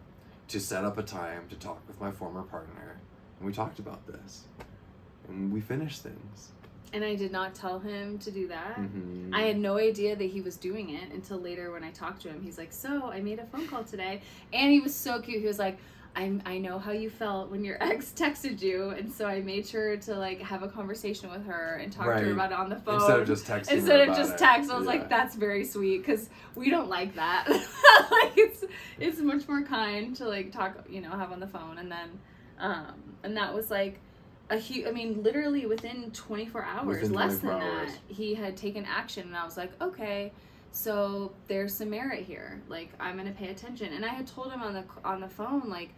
to 0.49 0.61
set 0.61 0.85
up 0.85 0.99
a 0.99 1.03
time 1.03 1.49
to 1.49 1.57
talk 1.57 1.81
with 1.87 2.01
my 2.01 2.11
former 2.11 2.43
partner, 2.43 2.98
and 3.39 3.47
we 3.47 3.53
talked 3.53 3.79
about 3.79 4.07
this, 4.07 4.45
and 5.29 5.53
we 5.53 5.61
finished 5.61 6.03
things. 6.03 6.53
And 6.93 7.05
I 7.05 7.17
did 7.17 7.33
not 7.33 7.55
tell 7.55 7.79
him 7.79 8.19
to 8.21 8.31
do 8.31 8.49
that. 8.49 8.77
Mhm. 8.79 9.35
I 9.35 9.43
had 9.43 9.59
no 9.59 9.77
idea 9.77 10.17
that 10.17 10.25
he 10.25 10.41
was 10.41 10.57
doing 10.57 10.89
it 10.91 11.13
until 11.13 11.37
later 11.39 11.71
when 11.71 11.85
I 11.85 11.91
talked 11.91 12.23
to 12.23 12.29
him. 12.31 12.41
He's 12.43 12.57
like, 12.57 12.73
"So 12.73 13.11
I 13.11 13.21
made 13.21 13.39
a 13.39 13.45
phone 13.45 13.67
call 13.69 13.85
today," 13.85 14.23
and 14.55 14.73
he 14.73 14.81
was 14.81 14.95
so 14.95 15.21
cute. 15.21 15.41
He 15.43 15.47
was 15.47 15.59
like, 15.59 15.77
"I'm 16.17 16.41
I 16.47 16.57
know 16.57 16.79
how 16.79 16.93
you 16.93 17.11
felt 17.11 17.51
when 17.51 17.63
your 17.63 17.77
ex 17.83 18.15
texted 18.17 18.63
you, 18.63 18.89
and 18.89 19.13
so 19.13 19.27
I 19.27 19.43
made 19.43 19.67
sure 19.67 19.99
to 19.99 20.15
like 20.15 20.41
have 20.41 20.63
a 20.63 20.69
conversation 20.69 21.31
with 21.31 21.45
her 21.45 21.75
and 21.77 21.93
talk 21.93 22.07
to 22.07 22.25
her 22.25 22.33
about 22.33 22.53
it 22.53 22.59
on 22.59 22.71
the 22.71 22.77
phone 22.77 22.95
Instead 22.95 23.21
of 23.21 23.27
just 23.27 23.45
texting. 23.47 23.69
her 23.69 23.77
instead 23.77 24.09
of 24.09 24.17
just 24.17 24.33
it. 24.33 24.39
text." 24.39 24.71
I 24.71 24.75
was 24.79 24.87
Yeah. 24.87 24.93
like, 24.93 25.11
"That's 25.11 25.35
very 25.37 25.67
sweet," 25.67 25.99
because 25.99 26.31
we 26.55 26.71
don't 26.71 26.89
like 26.89 27.15
that. 27.17 27.49
like 28.11 28.33
it's 28.39 28.65
it's 28.99 29.21
much 29.21 29.47
more 29.47 29.61
kind 29.61 30.17
to 30.17 30.25
like 30.27 30.53
talk, 30.53 30.87
you 30.89 31.03
know, 31.03 31.11
have 31.11 31.33
on 31.33 31.41
the 31.41 31.47
phone, 31.47 31.77
and 31.77 31.93
then 31.93 32.19
um 32.59 32.95
and 33.23 33.37
that 33.37 33.55
was 33.55 33.71
like 33.71 33.99
a 34.51 34.57
huge 34.59 34.87
i 34.87 34.91
mean 34.91 35.23
literally 35.23 35.67
within 35.67 36.11
24 36.13 36.65
hours 36.65 37.03
Within 37.03 37.13
less 37.13 37.39
24 37.39 37.51
than 37.51 37.63
hours. 37.63 37.91
that 37.93 38.15
he 38.15 38.35
had 38.35 38.57
taken 38.57 38.85
action. 38.87 39.25
And 39.29 39.37
i 39.37 39.45
was 39.45 39.57
like 39.57 39.73
okay 39.83 40.33
so 40.71 41.33
there's 41.49 41.73
some 41.75 41.91
merit 41.91 42.25
here. 42.25 42.61
Like 42.69 42.91
i'm 43.01 43.17
gonna 43.17 43.31
pay 43.33 43.49
attention. 43.49 43.93
And 43.93 44.05
i 44.05 44.09
had 44.09 44.27
told 44.27 44.53
him 44.53 44.63
on 44.63 44.75
the 44.75 44.85
on 45.05 45.21
the 45.21 45.29
phone 45.29 45.69
like 45.69 45.91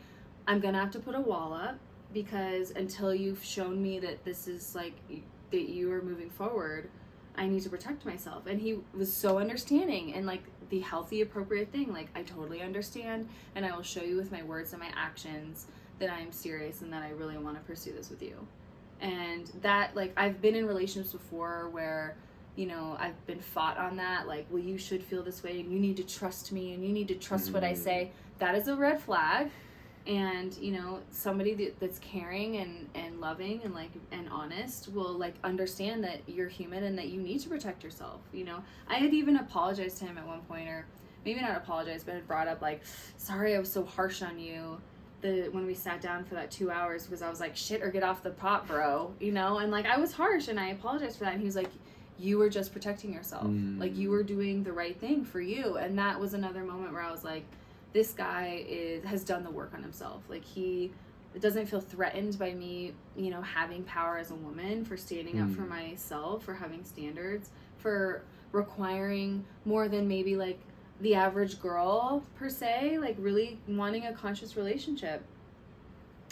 i'm 0.46 0.60
gonna 0.60 0.78
have 0.78 0.92
to 0.92 1.00
put 1.00 1.14
a 1.14 1.20
wall 1.20 1.52
up 1.52 1.76
because 2.12 2.70
until 2.72 3.14
you've 3.14 3.42
shown 3.44 3.80
me 3.82 3.98
that 4.00 4.24
this 4.24 4.48
is 4.48 4.74
like 4.74 4.94
that 5.52 5.68
you 5.68 5.90
are 5.92 6.02
moving 6.02 6.30
forward 6.30 6.88
i 7.36 7.46
need 7.46 7.62
to 7.62 7.68
protect 7.70 8.04
myself. 8.04 8.46
And 8.46 8.60
he 8.60 8.78
was 8.94 9.12
so 9.12 9.38
understanding 9.38 10.14
and 10.14 10.26
like 10.26 10.42
the 10.70 10.80
healthy 10.80 11.20
appropriate 11.22 11.70
thing. 11.72 11.92
Like 11.92 12.08
i 12.14 12.22
totally 12.22 12.62
understand 12.62 13.28
and 13.54 13.64
i 13.66 13.74
will 13.74 13.82
show 13.82 14.02
you 14.02 14.16
with 14.16 14.30
my 14.32 14.42
words 14.42 14.72
and 14.72 14.80
my 14.80 14.90
actions 14.96 15.66
that 16.00 16.10
i'm 16.10 16.32
serious 16.32 16.82
and 16.82 16.92
that 16.92 17.02
i 17.02 17.10
really 17.10 17.38
want 17.38 17.56
to 17.56 17.62
pursue 17.62 17.92
this 17.92 18.10
with 18.10 18.22
you. 18.22 18.36
And 19.00 19.50
that 19.62 19.94
like 19.94 20.12
i've 20.16 20.42
been 20.42 20.54
in 20.54 20.66
relationships 20.66 21.12
before 21.12 21.68
where 21.70 22.16
you 22.56 22.66
know 22.66 22.96
i've 22.98 23.26
been 23.26 23.40
fought 23.40 23.78
on 23.78 23.96
that 23.96 24.26
like 24.26 24.46
well 24.50 24.62
you 24.62 24.76
should 24.76 25.02
feel 25.02 25.22
this 25.22 25.42
way 25.42 25.60
and 25.60 25.72
you 25.72 25.78
need 25.78 25.96
to 25.96 26.02
trust 26.02 26.52
me 26.52 26.74
and 26.74 26.84
you 26.84 26.92
need 26.92 27.08
to 27.08 27.14
trust 27.14 27.52
what 27.52 27.64
i 27.64 27.72
say. 27.72 28.04
Mm-hmm. 28.04 28.38
That 28.40 28.54
is 28.54 28.68
a 28.68 28.74
red 28.74 29.00
flag. 29.00 29.50
And 30.06 30.56
you 30.56 30.72
know 30.72 31.00
somebody 31.10 31.54
that, 31.54 31.78
that's 31.78 31.98
caring 31.98 32.56
and 32.56 32.88
and 32.94 33.20
loving 33.20 33.60
and 33.64 33.74
like 33.74 33.90
and 34.10 34.28
honest 34.30 34.88
will 34.92 35.12
like 35.12 35.34
understand 35.44 36.02
that 36.04 36.20
you're 36.26 36.48
human 36.48 36.84
and 36.84 36.96
that 36.98 37.08
you 37.08 37.20
need 37.20 37.40
to 37.40 37.48
protect 37.48 37.84
yourself 37.84 38.20
you 38.32 38.44
know? 38.44 38.62
I 38.88 38.94
had 38.94 39.12
even 39.12 39.36
apologized 39.36 39.98
to 39.98 40.06
him 40.06 40.16
at 40.16 40.26
one 40.26 40.40
point 40.42 40.68
or 40.68 40.86
maybe 41.24 41.40
not 41.40 41.56
apologized 41.56 42.06
but 42.06 42.14
had 42.14 42.26
brought 42.26 42.48
up 42.48 42.62
like 42.62 42.80
sorry 43.18 43.54
i 43.54 43.58
was 43.58 43.70
so 43.70 43.84
harsh 43.84 44.22
on 44.22 44.38
you 44.38 44.80
the 45.20 45.48
when 45.52 45.66
we 45.66 45.74
sat 45.74 46.00
down 46.00 46.24
for 46.24 46.34
that 46.34 46.50
two 46.50 46.70
hours 46.70 47.04
because 47.04 47.22
I 47.22 47.28
was 47.28 47.40
like 47.40 47.56
shit 47.56 47.82
or 47.82 47.90
get 47.90 48.02
off 48.02 48.22
the 48.22 48.30
pot, 48.30 48.66
bro, 48.66 49.12
you 49.20 49.32
know, 49.32 49.58
and 49.58 49.70
like 49.70 49.86
I 49.86 49.98
was 49.98 50.12
harsh 50.12 50.48
and 50.48 50.58
I 50.58 50.68
apologized 50.70 51.18
for 51.18 51.24
that, 51.24 51.32
and 51.32 51.40
he 51.40 51.46
was 51.46 51.56
like, 51.56 51.70
you 52.18 52.38
were 52.38 52.48
just 52.50 52.72
protecting 52.72 53.12
yourself, 53.12 53.46
Mm. 53.46 53.78
like 53.80 53.96
you 53.96 54.10
were 54.10 54.22
doing 54.22 54.62
the 54.62 54.72
right 54.72 54.98
thing 54.98 55.24
for 55.24 55.40
you, 55.40 55.76
and 55.76 55.98
that 55.98 56.18
was 56.20 56.34
another 56.34 56.64
moment 56.64 56.92
where 56.92 57.02
I 57.02 57.10
was 57.10 57.24
like, 57.24 57.44
this 57.92 58.12
guy 58.12 58.64
is 58.68 59.04
has 59.04 59.24
done 59.24 59.42
the 59.44 59.50
work 59.50 59.72
on 59.74 59.82
himself, 59.82 60.22
like 60.28 60.44
he 60.44 60.90
doesn't 61.38 61.66
feel 61.66 61.80
threatened 61.80 62.38
by 62.38 62.52
me, 62.52 62.92
you 63.16 63.30
know, 63.30 63.40
having 63.40 63.84
power 63.84 64.18
as 64.18 64.30
a 64.32 64.34
woman 64.34 64.84
for 64.84 64.96
standing 64.96 65.40
up 65.40 65.50
for 65.50 65.62
Mm. 65.62 65.68
myself, 65.68 66.42
for 66.44 66.54
having 66.54 66.84
standards, 66.84 67.50
for 67.78 68.22
requiring 68.52 69.44
more 69.64 69.88
than 69.88 70.08
maybe 70.08 70.36
like 70.36 70.58
the 71.00 71.14
average 71.14 71.60
girl 71.60 72.22
per 72.36 72.48
se, 72.48 72.98
like 72.98 73.16
really 73.18 73.58
wanting 73.66 74.06
a 74.06 74.12
conscious 74.12 74.56
relationship. 74.56 75.24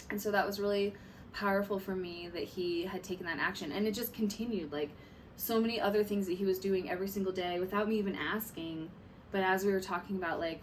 And 0.09 0.21
so 0.21 0.31
that 0.31 0.45
was 0.45 0.59
really 0.59 0.93
powerful 1.33 1.79
for 1.79 1.95
me 1.95 2.29
that 2.33 2.43
he 2.43 2.83
had 2.83 3.03
taken 3.03 3.25
that 3.25 3.39
action. 3.39 3.71
And 3.71 3.87
it 3.87 3.93
just 3.93 4.13
continued 4.13 4.71
like 4.71 4.89
so 5.35 5.59
many 5.59 5.79
other 5.79 6.03
things 6.03 6.27
that 6.27 6.37
he 6.37 6.45
was 6.45 6.59
doing 6.59 6.89
every 6.89 7.07
single 7.07 7.31
day 7.31 7.59
without 7.59 7.87
me 7.87 7.97
even 7.97 8.15
asking. 8.15 8.89
But 9.31 9.41
as 9.41 9.63
we 9.63 9.71
were 9.71 9.79
talking 9.79 10.17
about, 10.17 10.39
like, 10.39 10.61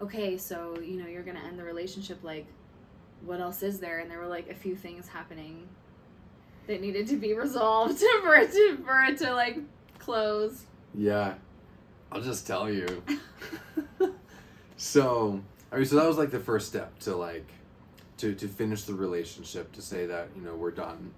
okay, 0.00 0.36
so, 0.36 0.78
you 0.80 0.96
know, 0.96 1.06
you're 1.06 1.22
going 1.22 1.36
to 1.36 1.42
end 1.42 1.58
the 1.58 1.64
relationship, 1.64 2.22
like, 2.22 2.46
what 3.24 3.40
else 3.40 3.62
is 3.62 3.78
there? 3.80 3.98
And 3.98 4.10
there 4.10 4.18
were 4.18 4.26
like 4.26 4.48
a 4.48 4.54
few 4.54 4.76
things 4.76 5.08
happening 5.08 5.68
that 6.66 6.80
needed 6.80 7.06
to 7.08 7.16
be 7.16 7.34
resolved 7.38 7.98
for 8.22 8.34
it 8.36 8.52
to, 8.52 8.78
for 8.84 9.02
it 9.02 9.18
to 9.18 9.32
like 9.34 9.58
close. 9.98 10.64
Yeah, 10.94 11.34
I'll 12.12 12.20
just 12.22 12.46
tell 12.46 12.70
you. 12.70 13.02
so, 14.76 15.40
I 15.72 15.76
mean, 15.76 15.84
so 15.86 15.96
that 15.96 16.06
was 16.06 16.18
like 16.18 16.30
the 16.30 16.40
first 16.40 16.68
step 16.68 16.98
to 17.00 17.16
like, 17.16 17.48
to 18.18 18.34
to 18.34 18.48
finish 18.48 18.82
the 18.84 18.94
relationship, 18.94 19.72
to 19.72 19.82
say 19.82 20.06
that 20.06 20.28
you 20.36 20.42
know 20.42 20.54
we're 20.54 20.70
done, 20.70 21.12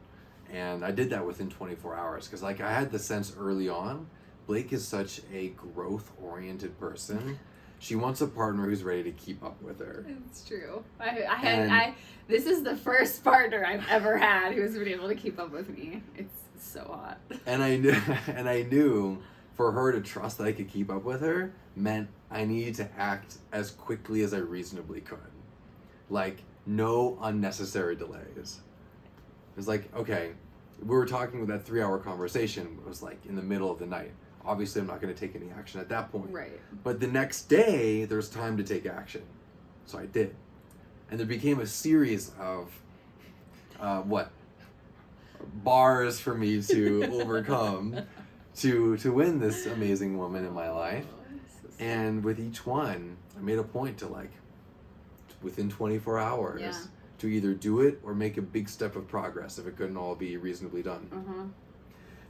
and 0.53 0.85
I 0.85 0.91
did 0.91 1.11
that 1.11 1.25
within 1.25 1.49
24 1.49 1.95
hours 1.97 2.27
because 2.27 2.43
like 2.43 2.61
I 2.61 2.73
had 2.73 2.91
the 2.91 2.99
sense 2.99 3.35
early 3.39 3.69
on, 3.69 4.07
Blake 4.47 4.73
is 4.73 4.87
such 4.87 5.21
a 5.33 5.49
growth 5.51 6.11
oriented 6.23 6.79
person. 6.81 7.39
She 7.81 7.95
wants 7.95 8.21
a 8.23 8.27
partner 8.27 8.65
who's 8.65 8.83
ready 8.83 9.05
to 9.05 9.13
keep 9.13 9.45
up 9.45 9.63
with 9.63 9.79
her. 9.79 10.05
It's 10.27 10.45
true. 10.45 10.83
I, 10.99 11.23
I 11.31 11.35
had 11.37 11.59
And- 11.61 11.73
I. 11.73 11.95
This 12.27 12.45
is 12.45 12.63
the 12.63 12.77
first 12.77 13.23
partner 13.25 13.65
I've 13.65 13.87
ever 13.89 14.19
had 14.19 14.53
who's 14.53 14.75
been 14.77 14.89
able 14.89 15.07
to 15.09 15.15
keep 15.15 15.39
up 15.39 15.51
with 15.53 15.69
me. 15.71 16.03
It's 16.17 16.35
so 16.59 16.81
hot. 16.81 17.19
And 17.47 17.63
I 17.63 17.77
knew, 17.77 17.95
and 18.27 18.49
I 18.49 18.63
knew 18.65 19.23
for 19.59 19.73
her 19.73 19.91
to 19.91 20.01
trust 20.01 20.39
that 20.39 20.47
I 20.47 20.53
could 20.53 20.69
keep 20.69 20.89
up 20.89 21.03
with 21.03 21.21
her 21.21 21.53
meant 21.75 22.09
I 22.31 22.45
needed 22.45 22.77
to 22.77 22.89
act 22.97 23.39
as 23.53 23.73
quickly 23.73 24.23
as 24.23 24.33
I 24.33 24.39
reasonably 24.39 25.01
could. 25.01 25.19
Like, 26.09 26.45
no 26.65 27.19
unnecessary 27.21 27.97
delays. 27.97 28.61
It 29.51 29.57
was 29.57 29.67
like, 29.67 29.93
okay, 29.97 30.31
we 30.81 30.95
were 30.95 31.07
talking 31.07 31.41
with 31.41 31.49
that 31.49 31.65
three 31.65 31.83
hour 31.83 31.99
conversation. 31.99 32.79
It 32.81 32.89
was 32.89 33.03
like 33.03 33.19
in 33.27 33.35
the 33.35 33.43
middle 33.43 33.69
of 33.69 33.81
the 33.81 33.87
night. 33.87 34.13
Obviously, 34.45 34.81
I'm 34.81 34.87
not 34.87 35.01
going 35.01 35.13
to 35.13 35.21
take 35.21 35.35
any 35.35 35.51
action 35.51 35.81
at 35.81 35.89
that 35.89 36.13
point. 36.13 36.31
Right. 36.31 36.61
But 36.85 37.01
the 37.01 37.09
next 37.09 37.49
day, 37.49 38.05
there's 38.05 38.31
time 38.31 38.57
to 38.59 38.63
take 38.63 38.87
action. 38.87 39.23
So 39.87 39.99
I 39.99 40.07
did. 40.07 40.37
And 41.11 41.19
there 41.19 41.27
became 41.27 41.59
a 41.59 41.67
series 41.67 42.31
of, 42.39 42.71
uh, 43.81 44.03
what? 44.03 44.31
Bars 45.65 46.21
for 46.21 46.35
me 46.35 46.63
to 46.63 47.05
overcome 47.21 48.07
to 48.59 48.97
to 48.99 49.13
win 49.13 49.39
this 49.39 49.67
amazing 49.67 50.19
woman 50.19 50.45
in 50.45 50.53
my 50.53 50.71
life. 50.71 51.07
And 51.79 52.25
with 52.25 52.41
each 52.41 52.67
one, 52.67 53.17
I 53.39 53.41
made 53.41 53.59
a 53.59 53.63
point 53.63 53.99
to 53.99 54.09
like, 54.09 54.33
within 55.43 55.71
24 55.71 56.19
hours, 56.19 56.61
Yeah. 56.61 56.75
to 57.19 57.29
either 57.29 57.55
do 57.55 57.81
it 57.83 58.01
or 58.03 58.15
make 58.15 58.37
a 58.37 58.43
big 58.43 58.69
step 58.69 58.97
of 58.97 59.07
progress 59.07 59.59
if 59.59 59.67
it 59.67 59.77
couldn't 59.77 59.97
all 59.97 60.17
be 60.17 60.37
reasonably 60.37 60.83
done. 60.83 61.09
Huh. 61.13 61.45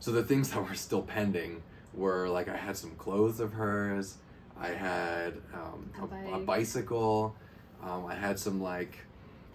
So 0.01 0.13
the 0.13 0.23
things 0.23 0.51
that 0.53 0.69
were 0.69 0.75
still 0.75 1.03
pending 1.03 1.63
were 1.95 2.29
like 2.29 2.49
I 2.49 2.57
had 2.57 2.77
some 2.77 2.91
clothes 2.97 3.41
of 3.41 3.55
hers. 3.55 4.17
I 4.61 4.69
had 4.69 5.35
um, 5.55 5.91
A 6.01 6.33
a, 6.33 6.35
a 6.35 6.41
bicycle. 6.41 7.35
Um, 7.83 8.05
I 8.07 8.15
had 8.15 8.39
some 8.39 8.61
like 8.61 8.99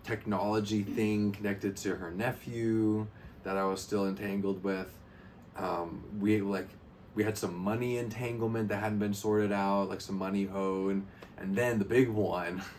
technology 0.04 0.82
thing 0.84 1.32
connected 1.34 1.76
to 1.78 1.96
her 1.96 2.10
nephew 2.12 3.06
that 3.44 3.58
I 3.58 3.66
was 3.66 3.82
still 3.82 4.08
entangled 4.08 4.64
with. 4.64 4.92
Um, 5.58 6.04
we 6.20 6.42
like 6.42 6.68
we 7.16 7.24
had 7.24 7.38
some 7.38 7.56
money 7.56 7.98
entanglement 7.98 8.70
that 8.70 8.78
hadn't 8.78 9.00
been 9.00 9.13
sorted 9.13 9.52
out, 9.52 9.89
like 9.89 10.02
some 10.02 10.18
money 10.18 10.48
owed, 10.54 11.04
and 11.38 11.56
then 11.56 11.80
the 11.80 11.86
big 11.86 12.10
one. 12.10 12.62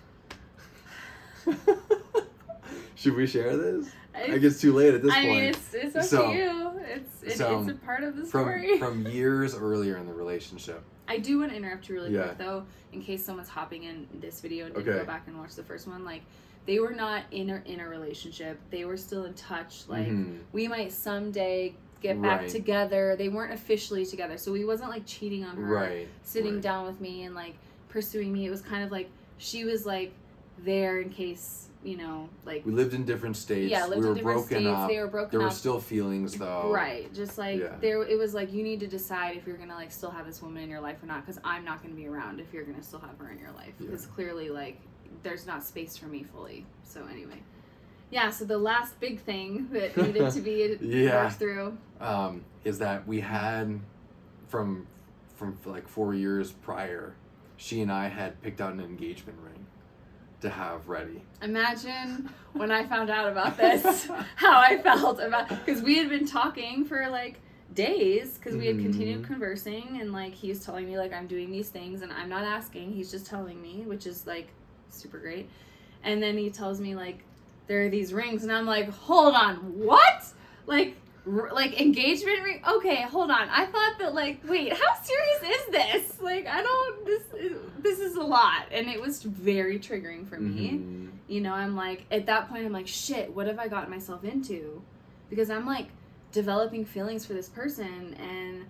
Should 2.97 3.15
we 3.17 3.27
share 3.27 3.57
this? 3.57 3.89
I 4.15 4.29
think 4.31 4.43
it's 4.45 4.61
too 4.61 4.73
late 4.73 4.95
at 4.95 5.03
this 5.03 5.13
I 5.13 5.23
point. 5.23 5.29
mean, 5.31 5.45
it's 5.45 5.75
it's 5.75 5.97
up 5.97 6.05
So- 6.05 6.31
to 6.33 6.37
you. 6.37 6.61
It's 6.87 7.23
it, 7.23 7.39
so, 7.39 7.61
it's 7.61 7.71
a 7.71 7.75
part 7.75 8.05
of 8.05 8.15
the 8.17 8.27
story. 8.27 8.79
from 8.79 9.07
years 9.09 9.55
earlier 9.57 9.97
in 9.97 10.07
the 10.07 10.13
relationship. 10.13 10.83
I 11.09 11.17
do 11.19 11.39
want 11.39 11.51
to 11.51 11.57
interrupt 11.57 11.89
you 11.89 11.95
really 11.97 12.13
Yeah. 12.15 12.25
quick 12.25 12.39
though, 12.39 12.65
in 12.93 13.03
case 13.03 13.25
someone's 13.25 13.49
hopping 13.49 13.85
in 13.85 14.07
this 14.21 14.41
video 14.41 14.67
and 14.67 14.75
didn't 14.75 14.89
Okay. 14.89 14.99
go 15.01 15.05
back 15.07 15.25
and 15.27 15.39
watch 15.39 15.55
the 15.55 15.63
first 15.65 15.89
one. 15.89 16.05
Like, 16.05 16.23
they 16.67 16.79
were 16.79 16.93
not 16.93 17.23
in 17.31 17.51
a 17.51 17.63
in 17.65 17.81
a 17.81 17.89
relationship. 17.89 18.59
They 18.71 18.85
were 18.85 18.97
still 18.99 19.25
in 19.25 19.33
touch. 19.35 19.85
Like, 19.89 20.07
Mhm. 20.09 20.39
we 20.53 20.69
might 20.69 20.93
someday 20.93 21.75
get 22.05 22.21
back 22.21 22.41
Right. 22.43 22.49
together. 22.51 23.17
They 23.17 23.29
weren't 23.31 23.53
officially 23.53 24.05
together, 24.05 24.37
so 24.37 24.53
he 24.55 24.65
wasn't 24.65 24.91
like 24.91 25.07
cheating 25.07 25.43
on 25.45 25.57
her, 25.57 25.63
right, 25.63 26.09
sitting 26.23 26.55
right. 26.55 26.63
down 26.63 26.87
with 26.87 27.01
me 27.01 27.23
and 27.23 27.35
like 27.35 27.55
pursuing 27.89 28.33
me. 28.33 28.47
It 28.47 28.51
was 28.51 28.61
kind 28.61 28.85
of 28.85 28.93
like 28.93 29.09
she 29.39 29.65
was 29.65 29.87
like 29.87 30.13
there 30.59 31.01
in 31.01 31.09
case 31.11 31.63
you 31.83 31.99
know, 31.99 32.31
like 32.47 32.65
We 32.65 32.73
lived 32.73 32.95
in 32.95 33.05
different 33.05 33.37
states. 33.37 33.71
yeah, 33.71 33.85
lived 33.85 34.01
we 34.03 34.09
were 34.09 34.15
different 34.15 34.37
broken 34.39 34.57
states. 34.63 34.67
up. 34.69 34.89
They 34.89 34.99
were 34.99 35.07
broken 35.07 35.39
there 35.39 35.47
were 35.47 35.53
still 35.53 35.79
feelings 35.81 36.35
though. 36.35 36.71
Right, 36.73 37.13
just 37.13 37.37
like 37.37 37.61
Yeah. 37.61 37.77
there, 37.81 38.03
it 38.03 38.19
was 38.19 38.33
like 38.33 38.51
you 38.55 38.63
need 38.63 38.81
to 38.81 38.87
decide 38.87 39.37
if 39.37 39.47
you're 39.47 39.59
gonna 39.59 39.75
like 39.75 39.93
still 39.93 40.11
have 40.11 40.25
this 40.25 40.41
woman 40.41 40.63
in 40.63 40.71
your 40.71 40.81
life 40.81 41.03
or 41.03 41.07
not. 41.07 41.27
Because 41.27 41.39
I'm 41.45 41.63
not 41.65 41.83
gonna 41.83 41.95
be 41.95 42.07
around 42.07 42.41
if 42.41 42.53
you're 42.55 42.65
gonna 42.65 42.83
still 42.83 43.01
have 43.01 43.19
her 43.19 43.31
in 43.31 43.39
your 43.39 43.51
life. 43.53 43.75
Yeah. 43.79 43.87
Because 43.89 44.07
clearly, 44.07 44.49
like, 44.49 44.81
there's 45.23 45.47
not 45.47 45.63
space 45.63 45.95
for 45.97 46.07
me 46.07 46.23
fully. 46.23 46.65
So 46.85 47.05
anyway, 47.11 47.43
yeah. 48.15 48.31
So 48.31 48.45
the 48.45 48.57
last 48.57 48.99
big 49.01 49.21
thing 49.21 49.69
that 49.73 49.97
needed 49.97 50.31
to 50.31 50.41
be 50.41 50.79
Yeah. 50.81 51.25
worked 51.25 51.37
through. 51.37 51.77
Um, 52.01 52.45
is 52.65 52.79
that 52.79 53.07
we 53.07 53.21
had 53.21 53.81
from 54.49 54.87
from 55.37 55.59
like 55.67 55.89
four 55.89 56.15
years 56.15 56.53
prior, 56.53 57.15
she 57.57 57.81
and 57.83 57.91
I 57.91 58.07
had 58.09 58.41
picked 58.41 58.61
out 58.61 58.73
an 58.73 58.81
engagement 58.81 59.37
ring 59.45 59.67
to 60.43 60.49
have 60.49 60.89
ready. 60.89 61.23
Imagine 61.43 62.31
when 62.53 62.71
I 62.71 62.85
found 62.87 63.11
out 63.11 63.29
about 63.31 63.57
this, 63.57 64.07
how 64.37 64.59
I 64.61 64.79
felt 64.81 65.19
about 65.21 65.49
because 65.49 65.83
we 65.83 65.99
had 65.99 66.09
been 66.09 66.27
talking 66.27 66.85
for 66.85 67.09
like 67.09 67.41
days 67.75 68.39
because 68.39 68.55
we 68.57 68.67
had 68.67 68.79
continued 68.79 69.23
Mhm. 69.23 69.27
conversing 69.27 69.99
and 70.01 70.13
like 70.13 70.33
he 70.33 70.49
was 70.49 70.65
telling 70.65 70.87
me 70.87 70.97
like 70.97 71.13
I'm 71.13 71.27
doing 71.27 71.51
these 71.51 71.69
things 71.71 72.03
and 72.03 72.13
I'm 72.13 72.29
not 72.29 72.45
asking 72.45 72.93
he's 72.93 73.11
just 73.11 73.27
telling 73.27 73.61
me 73.61 73.83
which 73.85 74.07
is 74.07 74.25
like 74.29 74.47
super 74.91 75.19
great 75.19 75.49
and 76.05 76.23
then 76.23 76.39
he 76.39 76.51
tells 76.51 76.81
me 76.81 76.95
like 76.95 77.25
there 77.67 77.83
are 77.85 77.89
these 77.89 78.13
rings 78.13 78.43
and 78.43 78.53
I'm 78.53 78.67
like 78.67 78.91
hold 78.91 79.35
on 79.35 79.57
what? 79.79 80.25
Like 80.67 80.97
r- 81.27 81.53
like 81.53 81.81
engagement 81.81 82.43
ring? 82.43 82.63
Okay 82.69 83.03
hold 83.03 83.31
on. 83.31 83.49
I 83.49 83.67
thought 83.67 83.95
that 83.99 84.15
like 84.15 84.41
wait 84.49 84.73
how 84.73 84.95
serious 85.03 85.61
is 85.61 85.67
this? 85.73 86.21
Like 86.21 86.47
I 86.47 86.63
don't 86.63 87.07
this 87.07 87.23
is 87.39 87.53
this 87.81 87.99
is 88.01 88.17
a 88.17 88.23
lot 88.23 88.67
and 88.73 88.89
it 88.89 89.01
was 89.01 89.23
very 89.23 89.79
triggering 89.79 90.29
for 90.29 90.39
me. 90.41 90.71
Mhm. 90.71 91.11
you 91.27 91.41
know 91.41 91.55
i'm 91.55 91.75
like 91.75 92.05
at 92.11 92.27
that 92.27 92.49
point 92.51 92.67
i'm 92.67 92.73
like 92.73 92.87
shit 92.87 93.35
what 93.35 93.47
have 93.47 93.59
i 93.59 93.67
gotten 93.69 93.91
myself 93.91 94.25
into? 94.25 94.83
Because 95.31 95.49
i'm 95.51 95.67
like 95.67 95.89
developing 96.33 96.85
feelings 96.85 97.25
for 97.25 97.33
this 97.33 97.49
person 97.49 98.15
and 98.21 98.65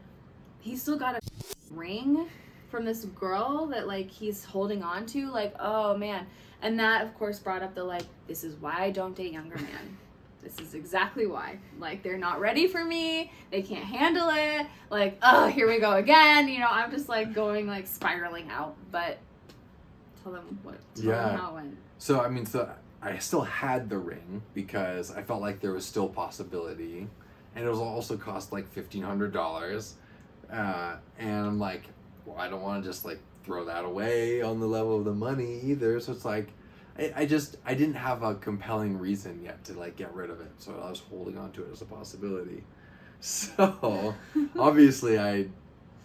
he's 0.61 0.81
still 0.83 0.97
got 0.99 1.17
a 1.17 1.21
ring 1.71 2.29
from 2.75 2.85
this 2.85 3.05
girl 3.05 3.67
that 3.67 3.87
like 3.87 4.11
he's 4.11 4.45
holding 4.45 4.83
on 4.83 5.07
to 5.07 5.31
like 5.31 5.55
oh 5.61 5.97
man. 5.97 6.27
And 6.61 6.77
that 6.81 7.05
of 7.05 7.15
course 7.15 7.39
brought 7.39 7.63
up 7.63 7.73
the 7.77 7.85
like 7.85 8.03
this 8.27 8.43
is 8.43 8.57
why 8.57 8.75
i 8.81 8.91
don't 8.91 9.15
date 9.15 9.33
younger 9.33 9.55
men. 9.55 9.97
This 10.43 10.59
is 10.59 10.75
exactly 10.75 11.29
why. 11.29 11.59
Like 11.79 12.03
they're 12.03 12.19
not 12.19 12.41
ready 12.41 12.67
for 12.67 12.85
me. 12.85 13.31
They 13.53 13.63
can't 13.63 13.85
handle 13.85 14.29
it. 14.29 14.67
Like 14.91 15.19
oh 15.23 15.47
here 15.47 15.69
we 15.69 15.79
go 15.79 15.93
again. 15.93 16.49
You 16.49 16.59
know 16.59 16.67
i'm 16.69 16.91
just 16.91 17.09
like 17.09 17.33
going 17.33 17.69
like 17.69 17.87
spiraling 17.87 18.51
out. 18.51 18.75
But 18.91 19.19
tell 20.25 20.33
them 20.33 20.59
what 20.65 20.75
tell 20.97 21.05
Yeah. 21.05 21.29
them 21.29 21.39
how 21.39 21.51
it 21.51 21.55
went. 21.55 21.77
So 21.99 22.21
I 22.23 22.29
mean, 22.29 22.45
so 22.45 22.69
I 23.01 23.19
still 23.19 23.43
had 23.43 23.89
the 23.89 23.99
ring 23.99 24.43
because 24.53 25.13
I 25.13 25.23
felt 25.23 25.41
like 25.41 25.61
there 25.61 25.73
was 25.73 25.87
still 25.87 26.09
possibility, 26.09 27.07
and 27.55 27.65
it 27.65 27.69
was 27.69 27.79
also 27.79 28.17
cost 28.17 28.51
like 28.51 28.67
fifteen 28.73 29.05
hundred 29.05 29.33
dollars, 29.33 29.95
uh, 30.53 30.97
and 31.21 31.47
I'm 31.47 31.59
like, 31.61 31.85
well, 32.27 32.37
I 32.39 32.49
don't 32.49 32.63
want 32.63 32.83
to 32.83 32.89
just 32.89 33.05
like 33.05 33.19
throw 33.45 33.65
that 33.67 33.85
away 33.85 34.43
on 34.43 34.61
the 34.61 34.67
level 34.67 34.99
of 34.99 35.05
the 35.05 35.13
money 35.13 35.61
either. 35.65 36.01
So 36.01 36.13
it's 36.13 36.25
like, 36.25 36.49
I, 36.99 37.13
I 37.17 37.27
just 37.27 37.57
I 37.65 37.75
didn't 37.75 37.95
have 37.95 38.23
a 38.23 38.35
compelling 38.35 38.99
reason 38.99 39.43
yet 39.43 39.65
to 39.65 39.75
like 39.75 39.97
get 39.97 40.15
rid 40.15 40.31
of 40.31 40.41
it, 40.41 40.51
so 40.59 40.81
I 40.85 40.91
was 40.91 41.01
holding 41.11 41.39
on 41.39 41.53
to 41.53 41.63
it 41.65 41.73
as 41.73 41.83
a 41.83 41.87
possibility. 41.87 42.63
So 43.21 44.15
obviously 44.59 45.19
I 45.19 45.47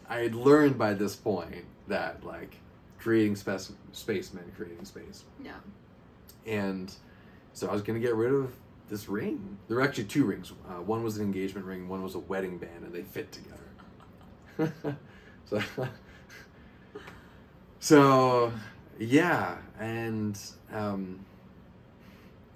I 0.08 0.20
had 0.20 0.36
learned 0.36 0.78
by 0.78 0.94
this 0.94 1.18
point 1.18 1.66
that 1.90 2.24
like 2.24 2.56
creating 2.98 3.36
space 3.36 3.74
space 3.92 4.34
meant 4.34 4.56
creating 4.56 4.86
space 4.86 5.26
yeah 5.44 5.58
and 6.48 6.94
so 7.52 7.68
I 7.68 7.74
was 7.74 7.82
gonna 7.82 8.00
get 8.00 8.16
rid 8.16 8.32
of 8.32 8.54
this 8.90 9.08
ring. 9.08 9.58
There 9.68 9.78
were 9.78 9.84
actually 9.84 10.06
two 10.06 10.26
rings. 10.26 10.52
Uh, 10.68 10.82
one 10.82 11.04
was 11.04 11.18
an 11.18 11.24
engagement 11.24 11.66
ring. 11.66 11.88
One 11.88 12.02
was 12.04 12.16
a 12.16 12.20
wedding 12.20 12.58
band, 12.58 12.84
and 12.84 12.94
they 12.94 13.04
fit 13.04 13.32
together. 13.32 14.74
so, 15.46 15.62
so 17.80 18.52
yeah, 19.00 19.58
and 19.80 20.40
um, 20.74 21.26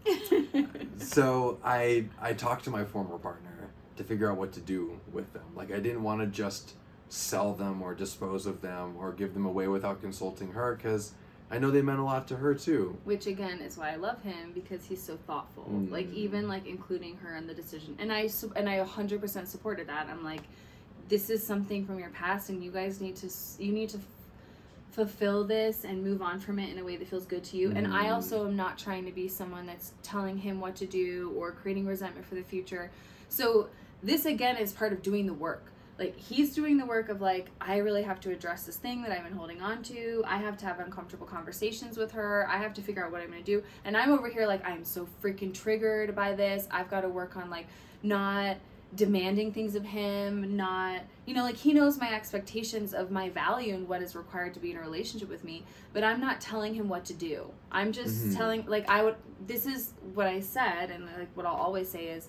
so 0.98 1.58
I 1.64 2.06
I 2.22 2.34
talked 2.34 2.64
to 2.66 2.70
my 2.70 2.84
former 2.84 3.18
partner 3.18 3.50
to 3.98 4.04
figure 4.04 4.30
out 4.32 4.38
what 4.38 4.52
to 4.54 4.60
do 4.60 5.00
with 5.12 5.32
them. 5.34 5.44
Like 5.56 5.72
I 5.72 5.80
didn't 5.80 6.04
want 6.04 6.22
to 6.22 6.28
just 6.28 6.74
sell 7.10 7.54
them 7.54 7.82
or 7.82 7.94
dispose 7.94 8.46
of 8.46 8.62
them 8.62 8.96
or 8.98 9.12
give 9.12 9.34
them 9.34 9.46
away 9.46 9.68
without 9.68 10.02
consulting 10.02 10.52
her 10.54 10.76
because 10.76 11.12
I 11.52 11.60
know 11.60 11.70
they 11.70 11.84
meant 11.84 12.00
a 12.00 12.04
lot 12.04 12.28
to 12.30 12.38
her 12.38 12.56
too. 12.56 12.98
which 13.04 13.28
again 13.28 13.60
is 13.60 13.78
why 13.78 13.92
I 13.92 13.96
love 13.98 14.22
him 14.24 14.52
because 14.54 14.84
he's 14.86 15.02
so 15.02 15.18
thoughtful. 15.28 15.66
Mm. 15.72 15.92
Like 15.92 16.12
even 16.12 16.48
like 16.48 16.66
including 16.66 17.16
her 17.18 17.36
in 17.38 17.46
the 17.48 17.54
decision, 17.54 17.96
and 18.00 18.12
I 18.12 18.30
and 18.56 18.68
I 18.68 18.80
100% 18.84 19.48
supported 19.48 19.88
that. 19.88 20.08
I'm 20.10 20.24
like, 20.24 20.42
this 21.10 21.30
is 21.30 21.46
something 21.46 21.86
from 21.86 22.00
your 22.00 22.10
past, 22.10 22.50
and 22.50 22.64
you 22.64 22.72
guys 22.72 23.00
need 23.00 23.16
to 23.18 23.28
s- 23.28 23.56
you 23.60 23.72
need 23.72 23.90
to 23.90 24.00
fulfill 24.94 25.44
this 25.44 25.86
and 25.86 26.04
move 26.04 26.22
on 26.22 26.40
from 26.40 26.60
it 26.60 26.70
in 26.70 26.78
a 26.78 26.84
way 26.84 26.96
that 26.96 27.08
feels 27.08 27.26
good 27.26 27.44
to 27.46 27.58
you. 27.58 27.72
And 27.76 27.88
I 27.88 28.06
Mm. 28.06 28.14
also 28.14 28.46
am 28.46 28.56
not 28.56 28.78
trying 28.78 29.06
to 29.06 29.12
be 29.12 29.28
someone 29.28 29.66
that's 29.66 29.94
telling 30.04 30.38
him 30.38 30.62
what 30.62 30.76
to 30.78 30.86
do 30.86 31.34
or 31.36 31.52
creating 31.52 31.88
resentment 31.88 32.26
for 32.28 32.36
the 32.36 32.44
future. 32.44 32.92
So 33.28 33.70
this 34.04 34.26
again 34.26 34.58
is 34.58 34.72
part 34.72 34.94
of 34.94 35.02
doing 35.02 35.26
the 35.26 35.34
work 35.34 35.72
like 36.00 36.18
he's 36.18 36.56
doing 36.56 36.78
the 36.78 36.86
work 36.86 37.08
of 37.08 37.22
like 37.22 37.50
i 37.62 37.78
really 37.78 38.02
have 38.02 38.20
to 38.20 38.32
address 38.32 38.64
this 38.66 38.78
thing 38.78 39.04
that 39.04 39.12
i've 39.12 39.24
been 39.24 39.32
holding 39.38 39.62
on 39.62 39.82
to 39.84 40.24
i 40.26 40.38
have 40.38 40.58
to 40.58 40.66
have 40.66 40.80
uncomfortable 40.80 41.26
conversations 41.26 41.98
with 41.98 42.12
her 42.12 42.48
i 42.50 42.58
have 42.58 42.74
to 42.74 42.82
figure 42.82 43.06
out 43.06 43.12
what 43.12 43.22
i'm 43.22 43.30
going 43.30 43.44
to 43.44 43.46
do 43.46 43.64
and 43.86 43.96
i'm 43.96 44.12
over 44.12 44.28
here 44.28 44.48
like 44.48 44.66
i'm 44.68 44.84
so 44.84 45.08
freaking 45.22 45.54
triggered 45.54 46.16
by 46.16 46.34
this 46.34 46.68
i've 46.72 46.90
got 46.90 47.02
to 47.02 47.10
work 47.10 47.38
on 47.38 47.50
like 47.50 47.68
not 48.02 48.58
demanding 48.96 49.52
things 49.52 49.76
of 49.76 49.84
him 49.84 50.56
not 50.56 51.02
you 51.26 51.34
know 51.34 51.44
like 51.44 51.56
he 51.56 51.74
knows 51.74 52.00
my 52.00 52.14
expectations 52.14 52.94
of 52.94 53.10
my 53.12 53.30
value 53.30 53.74
and 53.74 53.88
what 53.88 54.02
is 54.02 54.16
required 54.16 54.54
to 54.54 54.60
be 54.60 54.72
in 54.72 54.78
a 54.78 54.82
relationship 54.82 55.28
with 55.30 55.44
me 55.44 55.64
but 55.94 56.04
i'm 56.04 56.20
not 56.22 56.40
telling 56.40 56.74
him 56.74 56.88
what 56.88 57.04
to 57.06 57.14
do 57.14 57.50
i'm 57.72 57.92
just 57.92 58.28
Mhm. 58.30 58.36
telling 58.36 58.66
like 58.68 58.88
i 58.90 59.02
would 59.04 59.16
this 59.48 59.66
is 59.66 59.94
what 60.14 60.28
i 60.28 60.40
said 60.40 60.92
and 60.92 61.06
like 61.18 61.30
what 61.34 61.46
i'll 61.46 61.56
always 61.56 61.90
say 61.90 62.08
is 62.08 62.28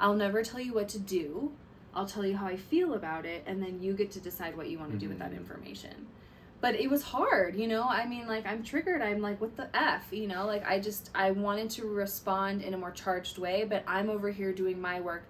i'll 0.00 0.14
never 0.14 0.42
tell 0.42 0.60
you 0.60 0.72
what 0.72 0.88
to 0.88 0.98
do 0.98 1.52
I'll 1.92 2.06
tell 2.06 2.24
you 2.24 2.36
how 2.36 2.46
I 2.46 2.54
feel 2.54 2.94
about 2.94 3.26
it, 3.26 3.42
and 3.46 3.60
then 3.60 3.82
you 3.82 3.94
get 3.94 4.12
to 4.12 4.20
decide 4.20 4.56
what 4.56 4.68
you 4.70 4.78
want 4.78 4.92
to 4.92 4.96
do 4.96 5.08
with 5.08 5.18
that 5.18 5.32
Mhm. 5.32 5.38
information. 5.38 6.06
But 6.60 6.76
it 6.76 6.88
was 6.88 7.02
hard, 7.02 7.56
you 7.56 7.66
know? 7.66 7.82
I 7.82 8.06
mean, 8.06 8.28
like, 8.28 8.46
I'm 8.46 8.62
triggered. 8.62 9.02
I'm 9.02 9.20
like, 9.20 9.40
what 9.40 9.56
the 9.56 9.68
F, 9.76 10.06
you 10.12 10.28
know? 10.28 10.46
Like, 10.46 10.64
I 10.64 10.78
just, 10.78 11.10
I 11.16 11.32
wanted 11.32 11.68
to 11.70 11.86
respond 11.88 12.62
in 12.62 12.74
a 12.74 12.78
more 12.78 12.92
charged 12.92 13.38
way, 13.38 13.64
but 13.68 13.82
I'm 13.88 14.08
over 14.08 14.30
here 14.30 14.52
doing 14.52 14.80
my 14.80 15.00
work, 15.00 15.24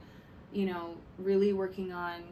you 0.52 0.66
know, 0.66 0.94
really 1.18 1.52
working 1.52 1.92
on 1.92 2.22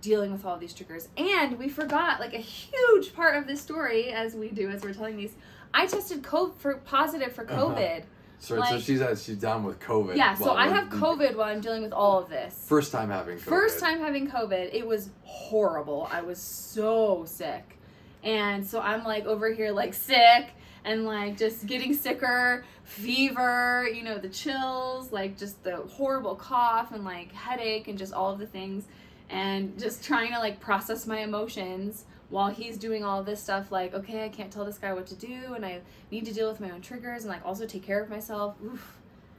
dealing 0.00 0.32
with 0.32 0.44
all 0.44 0.56
these 0.56 0.74
triggers. 0.74 1.08
And 1.16 1.58
we 1.58 1.68
forgot, 1.68 2.18
like, 2.18 2.34
a 2.34 2.38
huge 2.38 3.14
part 3.14 3.36
of 3.36 3.46
this 3.46 3.60
story, 3.60 4.08
as 4.12 4.34
we 4.34 4.48
do 4.48 4.68
as 4.68 4.82
we're 4.82 4.92
telling 4.94 5.16
these. 5.16 5.34
I 5.72 5.86
tested 5.86 6.22
co- 6.22 6.52
for 6.58 6.74
positive 6.78 7.32
for 7.32 7.42
Uh-huh. 7.50 7.66
COVID. 7.68 8.04
So, 8.40 8.60
so 8.64 8.80
she's 8.80 9.00
at, 9.00 9.18
she's 9.18 9.36
down 9.36 9.62
with 9.62 9.78
COVID. 9.78 10.16
Yeah, 10.16 10.34
so 10.34 10.52
I 10.52 10.66
have 10.66 10.88
COVID 10.88 11.36
while 11.36 11.48
I'm 11.48 11.60
dealing 11.60 11.82
with 11.82 11.92
all 11.92 12.18
of 12.18 12.28
this. 12.28 12.64
First 12.66 12.90
time 12.90 13.08
having 13.10 13.36
COVID. 13.38 13.42
First 13.42 13.78
time 13.78 14.00
having 14.00 14.28
COVID, 14.28 14.74
it 14.74 14.84
was 14.84 15.10
horrible. 15.22 16.08
I 16.10 16.22
was 16.22 16.38
so 16.38 17.24
sick. 17.24 17.78
And 18.24 18.66
so 18.66 18.80
I'm 18.80 19.04
like 19.04 19.26
over 19.26 19.52
here, 19.52 19.70
like 19.70 19.94
sick 19.94 20.48
and 20.84 21.04
like 21.04 21.36
just 21.36 21.66
getting 21.66 21.94
sicker, 21.94 22.64
fever, 22.84 23.88
you 23.92 24.02
know, 24.02 24.18
the 24.18 24.28
chills, 24.28 25.12
like 25.12 25.38
just 25.38 25.62
the 25.64 25.76
horrible 25.76 26.34
cough 26.34 26.92
and 26.92 27.04
like 27.04 27.32
headache 27.32 27.88
and 27.88 27.98
just 27.98 28.12
all 28.12 28.32
of 28.32 28.38
the 28.38 28.46
things. 28.46 28.84
and 29.30 29.78
just 29.78 30.04
trying 30.04 30.32
to 30.32 30.38
like 30.38 30.60
process 30.60 31.06
my 31.06 31.20
emotions 31.20 32.04
while 32.28 32.50
he's 32.50 32.76
doing 32.76 33.02
all 33.04 33.22
this 33.22 33.42
stuff 33.42 33.70
like 33.72 33.94
okay 33.94 34.24
i 34.24 34.28
can't 34.28 34.50
tell 34.52 34.64
this 34.64 34.76
guy 34.78 34.92
what 34.92 35.06
to 35.06 35.14
do 35.14 35.54
and 35.54 35.64
i 35.64 35.80
need 36.10 36.24
to 36.26 36.32
deal 36.34 36.48
with 36.50 36.60
my 36.60 36.70
own 36.70 36.80
triggers 36.82 37.22
and 37.24 37.30
like 37.32 37.44
also 37.44 37.64
take 37.66 37.82
care 37.82 38.02
of 38.02 38.10
myself 38.10 38.54
Oof, 38.64 38.98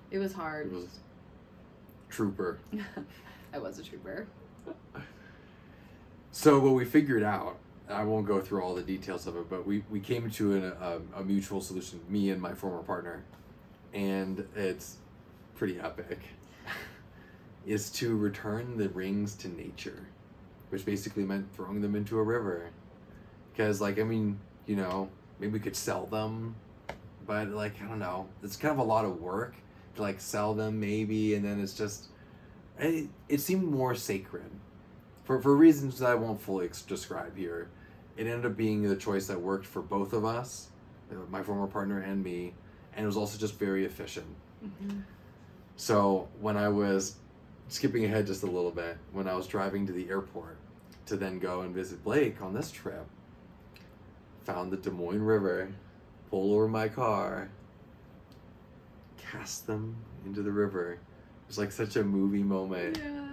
it 0.10 0.18
was 0.20 0.34
hard 0.34 0.72
It 0.72 0.76
was 0.76 1.00
trooper. 2.10 2.60
i 3.54 3.58
was 3.60 3.78
a 3.80 3.84
trooper 3.84 4.26
So 6.32 6.60
what 6.60 6.74
we 6.74 6.86
figured 6.86 7.22
out, 7.24 7.58
I 7.90 8.04
won't 8.04 8.26
go 8.26 8.40
through 8.40 8.64
all 8.64 8.76
the 8.76 8.82
details 8.82 9.28
of 9.28 9.36
it, 9.36 9.50
but 9.50 9.68
we, 9.68 9.84
we 9.90 10.00
came 10.00 10.30
to 10.32 10.54
an, 10.54 10.64
a, 10.80 11.20
a 11.20 11.24
mutual 11.24 11.62
solution, 11.62 12.00
me 12.08 12.30
and 12.30 12.42
my 12.42 12.54
former 12.54 12.82
partner, 12.82 13.24
and 13.94 14.46
it's 14.56 14.98
pretty 15.56 15.80
epic, 15.80 16.20
is 17.66 17.90
to 17.92 18.16
return 18.16 18.78
the 18.78 18.90
rings 18.90 19.36
to 19.36 19.50
nature, 19.50 20.08
which 20.70 20.86
basically 20.86 21.24
meant 21.24 21.54
throwing 21.54 21.82
them 21.82 21.96
into 21.96 22.18
a 22.18 22.24
river. 22.24 22.70
Because, 23.52 23.82
like, 23.82 24.00
I 24.00 24.04
mean, 24.04 24.40
you 24.66 24.76
know, 24.76 25.10
maybe 25.40 25.54
we 25.54 25.60
could 25.60 25.76
sell 25.76 26.06
them, 26.06 26.56
but, 27.28 27.50
like, 27.50 27.74
I 27.84 27.88
don't 27.88 28.00
know. 28.00 28.28
It's 28.44 28.56
kind 28.56 28.72
of 28.72 28.80
a 28.80 28.84
lot 28.84 29.04
of 29.04 29.20
work 29.20 29.56
to, 29.96 30.02
like, 30.02 30.22
sell 30.22 30.54
them, 30.54 30.80
maybe, 30.80 31.36
and 31.36 31.44
then 31.44 31.60
it's 31.60 31.74
just, 31.74 32.08
it, 32.80 33.10
it 33.28 33.42
seemed 33.42 33.66
more 33.66 33.94
sacred 33.94 34.50
for, 35.24 35.42
for 35.42 35.56
reasons 35.56 36.00
that 36.00 36.10
I 36.10 36.16
won't 36.16 36.42
fully 36.42 36.66
ex- 36.66 36.82
describe 36.82 37.38
here, 37.38 37.70
it 38.18 38.28
ended 38.28 38.46
up 38.46 38.58
being 38.58 38.84
the 38.84 38.96
choice 38.96 39.28
that 39.28 39.40
worked 39.40 39.66
for 39.66 39.82
both 39.82 40.14
of 40.14 40.26
us, 40.26 40.70
uh, 41.12 41.16
my 41.30 41.42
former 41.42 41.68
partner 41.68 42.00
and 42.00 42.24
me, 42.24 42.54
and 42.96 43.04
it 43.04 43.08
was 43.08 43.18
also 43.18 43.38
just 43.38 43.58
very 43.58 43.86
efficient. 43.86 44.28
mm-hmm. 44.64 45.00
So 45.76 46.28
when 46.40 46.56
I 46.58 46.70
was 46.70 47.16
skipping 47.68 48.06
ahead 48.06 48.28
just 48.28 48.44
a 48.44 48.48
little 48.48 48.72
bit, 48.72 48.98
when 49.12 49.28
I 49.28 49.34
was 49.34 49.48
driving 49.48 49.88
to 49.88 49.94
the 49.94 50.08
airport 50.10 50.58
to 51.08 51.18
then 51.18 51.40
go 51.40 51.62
and 51.62 51.74
visit 51.74 52.04
Blake 52.04 52.42
on 52.42 52.54
this 52.54 52.70
trip, 52.70 53.08
found 54.44 54.72
the 54.72 54.78
Des 54.78 54.92
Moines 54.92 55.24
River, 55.24 55.70
pulled 56.30 56.54
over 56.54 56.68
my 56.68 56.88
car, 56.88 57.50
cast 59.18 59.66
them 59.66 59.96
into 60.26 60.44
the 60.44 60.52
river. 60.52 60.94
It 60.94 61.00
was 61.48 61.58
like 61.58 61.72
such 61.72 61.96
a 61.96 62.04
movie 62.04 62.44
moment 62.44 63.00
yeah 63.04 63.24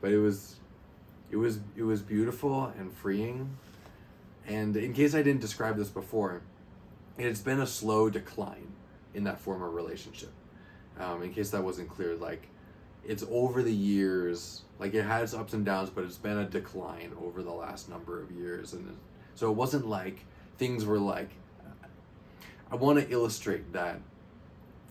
but 0.00 0.12
it 0.12 0.18
was 0.18 0.56
it 1.30 1.36
was 1.36 1.60
it 1.76 1.82
was 1.82 2.02
beautiful 2.02 2.72
and 2.78 2.92
freeing. 2.92 3.56
And 4.46 4.76
in 4.76 4.92
case 4.94 5.14
i 5.14 5.22
didn't 5.22 5.40
describe 5.40 5.76
this 5.76 5.88
before 5.88 6.42
it's 7.18 7.40
been 7.40 7.60
a 7.60 7.66
slow 7.66 8.08
decline 8.08 8.72
in 9.14 9.24
that 9.24 9.38
former 9.40 9.68
relationship. 9.68 10.30
Um, 10.98 11.22
in 11.22 11.32
case 11.32 11.50
that 11.50 11.62
wasn't 11.62 11.88
clear 11.88 12.14
like 12.14 12.48
it's 13.04 13.24
over 13.30 13.62
the 13.62 13.72
years 13.72 14.62
like 14.78 14.94
it 14.94 15.04
has 15.04 15.34
ups 15.34 15.52
and 15.52 15.64
downs 15.64 15.90
but 15.90 16.04
it's 16.04 16.16
been 16.16 16.38
a 16.38 16.44
decline 16.44 17.12
over 17.22 17.42
the 17.42 17.52
last 17.52 17.88
number 17.88 18.20
of 18.20 18.30
years. 18.30 18.72
And 18.72 18.96
so 19.34 19.50
it 19.50 19.54
wasn't 19.54 19.86
like 19.86 20.24
things 20.58 20.84
were 20.84 20.98
like 20.98 21.30
i 22.70 22.74
want 22.74 22.98
to 22.98 23.10
illustrate 23.10 23.72
that 23.72 24.00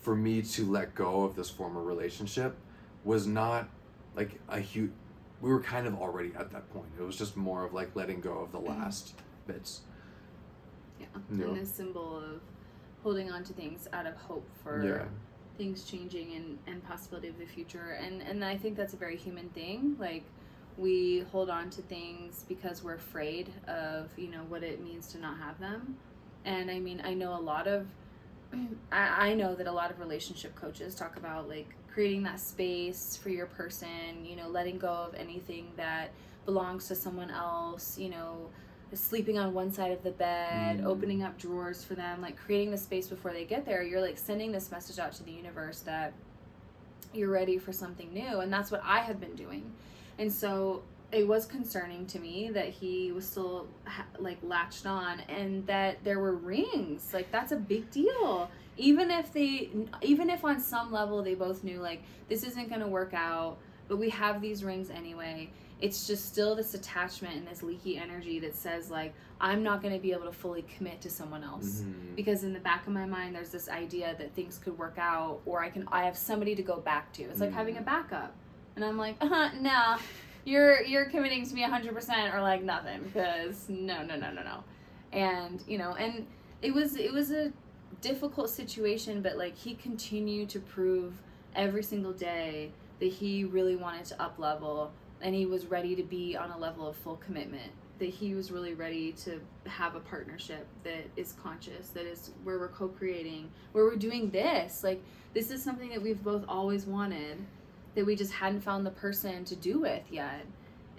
for 0.00 0.16
me 0.16 0.42
to 0.42 0.64
let 0.64 0.94
go 0.94 1.22
of 1.22 1.36
this 1.36 1.50
former 1.50 1.82
relationship 1.82 2.56
was 3.04 3.26
not 3.26 3.68
like 4.16 4.40
a 4.48 4.58
huge 4.58 4.90
we 5.40 5.50
were 5.50 5.60
kind 5.60 5.86
of 5.86 5.94
already 5.94 6.32
at 6.38 6.50
that 6.50 6.72
point. 6.72 6.88
It 6.98 7.02
was 7.02 7.16
just 7.16 7.36
more 7.36 7.64
of 7.64 7.72
like 7.72 7.94
letting 7.94 8.20
go 8.20 8.38
of 8.38 8.52
the 8.52 8.58
mm-hmm. 8.58 8.80
last 8.80 9.14
bits. 9.46 9.82
Yeah 11.00 11.06
Yeah. 11.36 11.46
and 11.46 11.58
a 11.58 11.66
symbol 11.66 12.18
of 12.18 12.40
holding 13.02 13.30
on 13.30 13.44
to 13.44 13.52
things 13.52 13.88
out 13.92 14.06
of 14.06 14.16
hope 14.16 14.48
for 14.62 14.84
yeah. 14.84 15.04
things 15.56 15.84
changing 15.84 16.34
and, 16.34 16.58
and 16.66 16.84
possibility 16.84 17.28
of 17.28 17.38
the 17.38 17.46
future. 17.46 17.98
And 18.02 18.22
and 18.22 18.44
i 18.44 18.56
think 18.56 18.76
that's 18.76 18.94
a 18.94 18.96
very 18.96 19.16
human 19.16 19.48
thing. 19.50 19.96
Like 19.98 20.24
we 20.76 21.24
hold 21.32 21.50
on 21.50 21.70
to 21.70 21.82
things 21.82 22.44
because 22.48 22.84
we're 22.84 22.94
afraid 22.94 23.52
of 23.66 24.10
you 24.16 24.28
know 24.28 24.42
what 24.48 24.62
it 24.62 24.82
means 24.82 25.06
to 25.12 25.18
not 25.18 25.38
have 25.38 25.58
them. 25.60 25.96
And 26.44 26.70
i 26.70 26.78
mean 26.78 27.00
i 27.04 27.14
know 27.14 27.34
a 27.36 27.40
lot 27.40 27.66
of 27.68 27.86
I, 28.92 29.30
I 29.30 29.34
know 29.34 29.54
that 29.54 29.66
a 29.66 29.72
lot 29.72 29.90
of 29.90 29.98
relationship 30.00 30.54
coaches 30.54 30.94
talk 30.94 31.16
about 31.16 31.48
like 31.48 31.68
creating 31.92 32.22
that 32.24 32.40
space 32.40 33.18
for 33.20 33.28
your 33.30 33.46
person 33.46 34.24
you 34.24 34.36
know 34.36 34.48
letting 34.48 34.78
go 34.78 34.88
of 34.88 35.14
anything 35.14 35.66
that 35.76 36.10
belongs 36.46 36.86
to 36.88 36.94
someone 36.94 37.30
else 37.30 37.98
you 37.98 38.08
know 38.08 38.48
sleeping 38.94 39.38
on 39.38 39.52
one 39.52 39.70
side 39.72 39.92
of 39.92 40.02
the 40.02 40.10
bed 40.12 40.80
Mm. 40.80 40.84
opening 40.86 41.22
up 41.22 41.36
drawers 41.38 41.82
for 41.84 41.94
them 41.94 42.20
like 42.22 42.36
creating 42.36 42.70
the 42.70 42.78
space 42.78 43.06
before 43.08 43.32
they 43.32 43.44
get 43.44 43.66
there 43.66 43.82
you're 43.82 44.00
like 44.00 44.16
sending 44.16 44.52
this 44.52 44.70
message 44.70 44.98
out 44.98 45.12
to 45.14 45.22
the 45.24 45.32
universe 45.32 45.80
that 45.80 46.12
you're 47.12 47.30
ready 47.30 47.58
for 47.58 47.72
something 47.72 48.12
new 48.12 48.40
and 48.40 48.52
that's 48.52 48.70
what 48.70 48.80
i 48.84 49.00
have 49.00 49.18
been 49.20 49.34
doing 49.34 49.70
and 50.18 50.32
so 50.32 50.82
it 51.10 51.26
was 51.26 51.46
concerning 51.46 52.06
to 52.06 52.18
me 52.18 52.50
that 52.50 52.68
he 52.68 53.12
was 53.12 53.26
still 53.26 53.66
ha- 53.86 54.04
like 54.18 54.38
latched 54.42 54.84
on 54.86 55.20
and 55.28 55.66
that 55.66 56.04
there 56.04 56.18
were 56.20 56.34
rings. 56.34 57.12
Like 57.14 57.30
that's 57.32 57.52
a 57.52 57.56
big 57.56 57.90
deal. 57.90 58.50
Even 58.76 59.10
if 59.10 59.32
they 59.32 59.70
even 60.02 60.28
if 60.30 60.44
on 60.44 60.60
some 60.60 60.92
level 60.92 61.22
they 61.22 61.34
both 61.34 61.64
knew 61.64 61.80
like 61.80 62.02
this 62.28 62.42
isn't 62.44 62.68
going 62.68 62.80
to 62.80 62.86
work 62.86 63.12
out 63.14 63.56
but 63.88 63.96
we 63.96 64.10
have 64.10 64.40
these 64.42 64.62
rings 64.62 64.90
anyway 64.90 65.50
it's 65.80 66.06
just 66.06 66.26
still 66.26 66.54
this 66.54 66.74
attachment 66.74 67.34
and 67.36 67.46
this 67.48 67.62
leaky 67.62 67.96
energy 67.96 68.38
that 68.38 68.54
says 68.54 68.90
like 68.90 69.14
i'm 69.40 69.62
not 69.64 69.80
going 69.82 69.92
to 69.94 69.98
be 70.00 70.12
able 70.12 70.26
to 70.26 70.32
fully 70.32 70.62
commit 70.76 71.00
to 71.00 71.08
someone 71.10 71.42
else. 71.42 71.80
Mhm. 71.80 72.14
because 72.16 72.44
in 72.44 72.52
the 72.52 72.60
back 72.60 72.86
of 72.86 72.92
my 72.92 73.06
mind 73.06 73.34
there's 73.34 73.50
this 73.50 73.68
idea 73.68 74.14
that 74.18 74.34
things 74.34 74.58
could 74.58 74.78
work 74.78 74.96
out 74.98 75.40
or 75.46 75.60
i 75.62 75.70
can 75.70 75.88
i 75.90 76.04
have 76.04 76.16
somebody 76.16 76.54
to 76.54 76.62
go 76.62 76.76
back 76.76 77.12
to. 77.14 77.22
It's 77.24 77.40
like 77.40 77.52
having 77.52 77.78
a 77.78 77.82
backup. 77.82 78.34
And 78.76 78.84
i'm 78.84 78.96
like 78.98 79.16
uh 79.20 79.26
huh, 79.28 79.48
no 79.60 79.96
you're 80.48 80.82
you're 80.82 81.04
committing 81.06 81.46
to 81.46 81.54
me 81.54 81.62
100% 81.62 82.34
or 82.34 82.40
like 82.40 82.62
nothing 82.62 83.02
because 83.02 83.68
no 83.68 84.02
no 84.02 84.16
no 84.16 84.32
no 84.32 84.42
no. 84.42 84.64
And 85.12 85.62
you 85.66 85.78
know 85.78 85.94
and 85.94 86.26
it 86.62 86.72
was 86.74 86.96
it 86.96 87.12
was 87.12 87.30
a 87.30 87.52
difficult 88.00 88.48
situation 88.48 89.20
but 89.22 89.36
like 89.36 89.56
he 89.56 89.74
continued 89.74 90.48
to 90.48 90.60
prove 90.60 91.14
every 91.54 91.82
single 91.82 92.12
day 92.12 92.70
that 93.00 93.10
he 93.10 93.44
really 93.44 93.76
wanted 93.76 94.04
to 94.04 94.22
up 94.22 94.38
level 94.38 94.92
and 95.20 95.34
he 95.34 95.46
was 95.46 95.66
ready 95.66 95.96
to 95.96 96.02
be 96.02 96.36
on 96.36 96.50
a 96.50 96.58
level 96.58 96.86
of 96.86 96.96
full 96.96 97.16
commitment 97.16 97.72
that 97.98 98.08
he 98.08 98.34
was 98.34 98.52
really 98.52 98.74
ready 98.74 99.10
to 99.12 99.40
have 99.66 99.96
a 99.96 100.00
partnership 100.00 100.66
that 100.84 101.04
is 101.16 101.32
conscious 101.42 101.88
that 101.90 102.06
is 102.06 102.30
where 102.44 102.58
we're 102.58 102.68
co-creating 102.68 103.50
where 103.72 103.84
we're 103.84 103.96
doing 103.96 104.30
this. 104.30 104.84
Like 104.84 105.02
this 105.34 105.50
is 105.50 105.62
something 105.62 105.90
that 105.90 106.00
we've 106.00 106.22
both 106.22 106.44
always 106.48 106.86
wanted 106.86 107.38
that 107.94 108.04
we 108.06 108.14
just 108.16 108.32
hadn't 108.32 108.60
found 108.60 108.84
the 108.86 108.90
person 108.90 109.44
to 109.46 109.56
do 109.56 109.80
with 109.80 110.02
yet. 110.10 110.44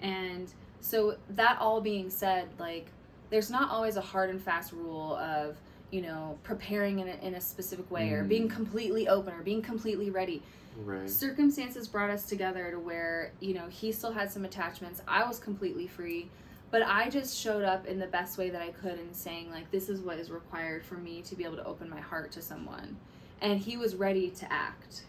And 0.02 0.52
so 0.80 1.16
that 1.30 1.58
all 1.60 1.80
being 1.80 2.08
said 2.10 2.48
like 2.58 2.86
there's 3.30 3.50
not 3.50 3.70
always 3.70 3.96
a 3.96 4.00
hard 4.00 4.30
and 4.30 4.40
fast 4.42 4.72
rule 4.72 5.14
of 5.16 5.56
you 5.90 6.00
know 6.02 6.38
preparing 6.42 7.00
in 7.00 7.08
a, 7.08 7.14
in 7.26 7.34
a 7.34 7.40
specific 7.40 7.90
way 7.90 8.10
or 8.12 8.24
Mm. 8.24 8.28
being 8.28 8.48
completely 8.48 9.08
open 9.08 9.34
or 9.34 9.42
being 9.42 9.62
completely 9.62 10.10
ready. 10.10 10.42
Right. 10.84 11.10
Circumstances 11.10 11.86
brought 11.88 12.10
us 12.10 12.24
together 12.26 12.70
to 12.70 12.78
where 12.78 13.32
you 13.40 13.54
know 13.54 13.66
he 13.68 13.92
still 13.92 14.12
had 14.12 14.30
some 14.30 14.44
attachments. 14.44 15.02
I 15.06 15.24
was 15.26 15.38
completely 15.38 15.86
free. 15.86 16.28
But 16.72 16.82
i 16.86 17.10
just 17.10 17.36
showed 17.36 17.64
up 17.64 17.86
in 17.86 17.98
the 17.98 18.06
best 18.06 18.38
way 18.38 18.48
that 18.50 18.62
i 18.62 18.70
could 18.70 18.96
and 18.96 19.14
saying 19.14 19.50
like 19.50 19.68
this 19.72 19.88
is 19.88 20.00
what 20.00 20.18
is 20.18 20.30
required 20.30 20.84
for 20.84 20.94
me 20.94 21.20
to 21.22 21.34
be 21.34 21.42
able 21.44 21.56
to 21.56 21.64
open 21.66 21.90
my 21.90 22.00
heart 22.00 22.30
to 22.32 22.40
someone. 22.42 22.96
And 23.40 23.58
he 23.58 23.76
was 23.76 23.96
ready 23.96 24.30
to 24.30 24.52
act. 24.52 25.02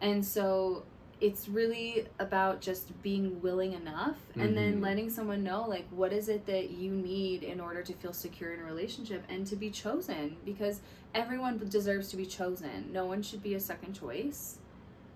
And 0.00 0.24
so 0.24 0.84
it's 1.20 1.48
really 1.48 2.06
about 2.18 2.60
just 2.60 3.00
being 3.02 3.40
willing 3.42 3.74
enough 3.74 4.16
and 4.38 4.56
then 4.56 4.78
Mhm. 4.78 4.82
letting 4.82 5.10
someone 5.10 5.42
know 5.42 5.66
like 5.68 5.86
what 5.90 6.12
is 6.12 6.28
it 6.30 6.46
that 6.46 6.70
you 6.70 6.90
need 6.92 7.42
in 7.42 7.60
order 7.60 7.82
to 7.82 7.92
feel 7.92 8.12
secure 8.12 8.54
in 8.54 8.60
a 8.60 8.64
relationship 8.64 9.22
and 9.28 9.46
to 9.46 9.56
be 9.56 9.70
chosen 9.70 10.36
because 10.46 10.80
everyone 11.14 11.58
deserves 11.68 12.08
to 12.08 12.16
be 12.16 12.24
chosen 12.24 12.90
no 12.92 13.04
one 13.04 13.20
should 13.22 13.42
be 13.42 13.54
a 13.54 13.60
second 13.60 13.92
choice 13.92 14.58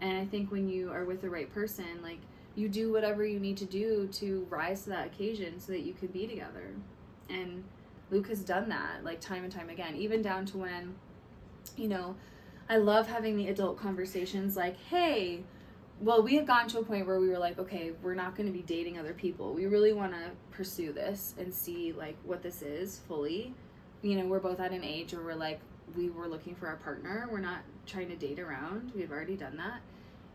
and 0.01 0.19
I 0.19 0.27
think 0.27 0.51
when 0.51 0.69
you 0.69 0.91
are 0.93 1.05
with 1.05 1.23
the 1.23 1.31
right 1.31 1.53
person, 1.53 2.03
like 2.03 2.19
you 2.57 2.69
do 2.69 2.93
whatever 2.93 3.25
you 3.25 3.41
need 3.41 3.57
to 3.59 3.65
do 3.65 4.09
to 4.13 4.47
rise 4.51 4.83
to 4.85 4.91
that 4.91 5.07
occasion 5.07 5.59
so 5.61 5.73
that 5.73 5.81
you 5.81 5.95
can 5.95 6.09
be 6.09 6.27
together. 6.27 6.75
And 7.31 7.65
Luke 8.11 8.29
has 8.29 8.41
done 8.45 8.69
that 8.69 9.03
like 9.03 9.21
time 9.21 9.45
and 9.45 9.53
time 9.53 9.71
again, 9.71 9.97
even 9.97 10.21
down 10.21 10.47
to 10.47 10.59
when, 10.59 10.95
you 11.77 11.89
know, 11.89 12.17
I 12.69 12.77
love 12.77 13.07
having 13.07 13.37
the 13.37 13.49
adult 13.49 13.79
conversations 13.79 14.57
like, 14.57 14.77
hey, 14.77 15.45
well, 16.05 16.23
we 16.23 16.35
had 16.35 16.47
gotten 16.47 16.69
to 16.69 16.81
a 16.81 16.85
point 16.85 17.07
where 17.07 17.19
we 17.19 17.29
were 17.29 17.39
like, 17.39 17.59
okay, 17.59 17.93
we're 18.03 18.15
not 18.15 18.37
going 18.37 18.47
to 18.47 18.53
be 18.53 18.63
dating 18.63 18.99
other 18.99 19.15
people. 19.15 19.55
We 19.55 19.65
really 19.65 19.95
want 19.95 20.13
to 20.13 20.33
pursue 20.51 20.93
this 20.93 21.35
and 21.39 21.53
see 21.53 21.93
like 21.93 22.17
what 22.25 22.43
this 22.43 22.61
is 22.61 23.01
fully. 23.09 23.55
You 24.03 24.17
know, 24.17 24.27
we're 24.27 24.39
both 24.39 24.61
at 24.61 24.71
an 24.73 24.85
age 24.85 25.15
where 25.15 25.23
we're 25.23 25.35
like, 25.35 25.61
we 25.97 26.11
were 26.11 26.29
looking 26.29 26.55
for 26.55 26.67
our 26.67 26.77
partner. 26.77 27.27
We're 27.33 27.41
not 27.41 27.61
trying 27.87 28.09
to 28.09 28.17
date 28.17 28.39
around. 28.39 28.93
We've 28.95 29.11
already 29.11 29.35
done 29.35 29.57
that. 29.57 29.81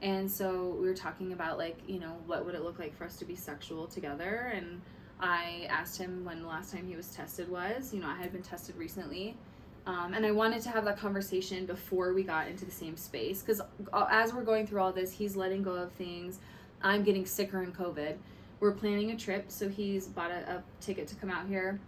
And 0.02 0.32
so 0.32 0.76
we 0.80 0.88
were 0.88 0.96
talking 0.96 1.34
about 1.34 1.60
like, 1.60 1.78
you 1.86 2.00
know, 2.00 2.18
what 2.26 2.46
would 2.46 2.56
it 2.56 2.64
look 2.64 2.80
like 2.80 2.98
for 2.98 3.04
us 3.04 3.18
to 3.18 3.26
be 3.26 3.36
sexual 3.36 3.86
together? 3.86 4.52
And 4.56 4.82
I 5.20 5.68
asked 5.70 6.00
him 6.00 6.26
when 6.26 6.42
the 6.42 6.48
last 6.48 6.74
time 6.74 6.88
he 6.88 6.96
was 6.96 7.12
tested 7.12 7.48
was. 7.48 7.94
You 7.94 8.00
know, 8.00 8.08
I 8.08 8.16
had 8.16 8.32
been 8.32 8.42
tested 8.42 8.76
recently. 8.76 9.38
Um, 9.86 10.14
and 10.14 10.26
I 10.26 10.32
wanted 10.32 10.62
to 10.64 10.70
have 10.70 10.86
that 10.86 10.98
conversation 10.98 11.66
before 11.66 12.14
we 12.14 12.24
got 12.24 12.48
into 12.48 12.66
the 12.66 12.72
same 12.72 12.96
space 12.96 13.42
because 13.42 13.62
as 14.12 14.34
we're 14.34 14.44
going 14.44 14.68
through 14.68 14.82
all 14.82 14.92
this, 14.92 15.12
he's 15.12 15.36
letting 15.36 15.64
go 15.64 15.72
of 15.76 15.92
things. 15.94 16.40
I'm 16.82 17.04
getting 17.04 17.26
sicker 17.26 17.64
in 17.64 17.72
COVID. 17.72 18.16
we're 18.60 18.72
planning 18.72 19.12
a 19.12 19.18
trip. 19.18 19.46
So 19.50 19.70
he's 19.70 20.08
bought 20.08 20.32
a, 20.32 20.58
a 20.58 20.64
ticket 20.82 21.08
to 21.08 21.16
come 21.16 21.30
out 21.32 21.48
here. 21.48 21.80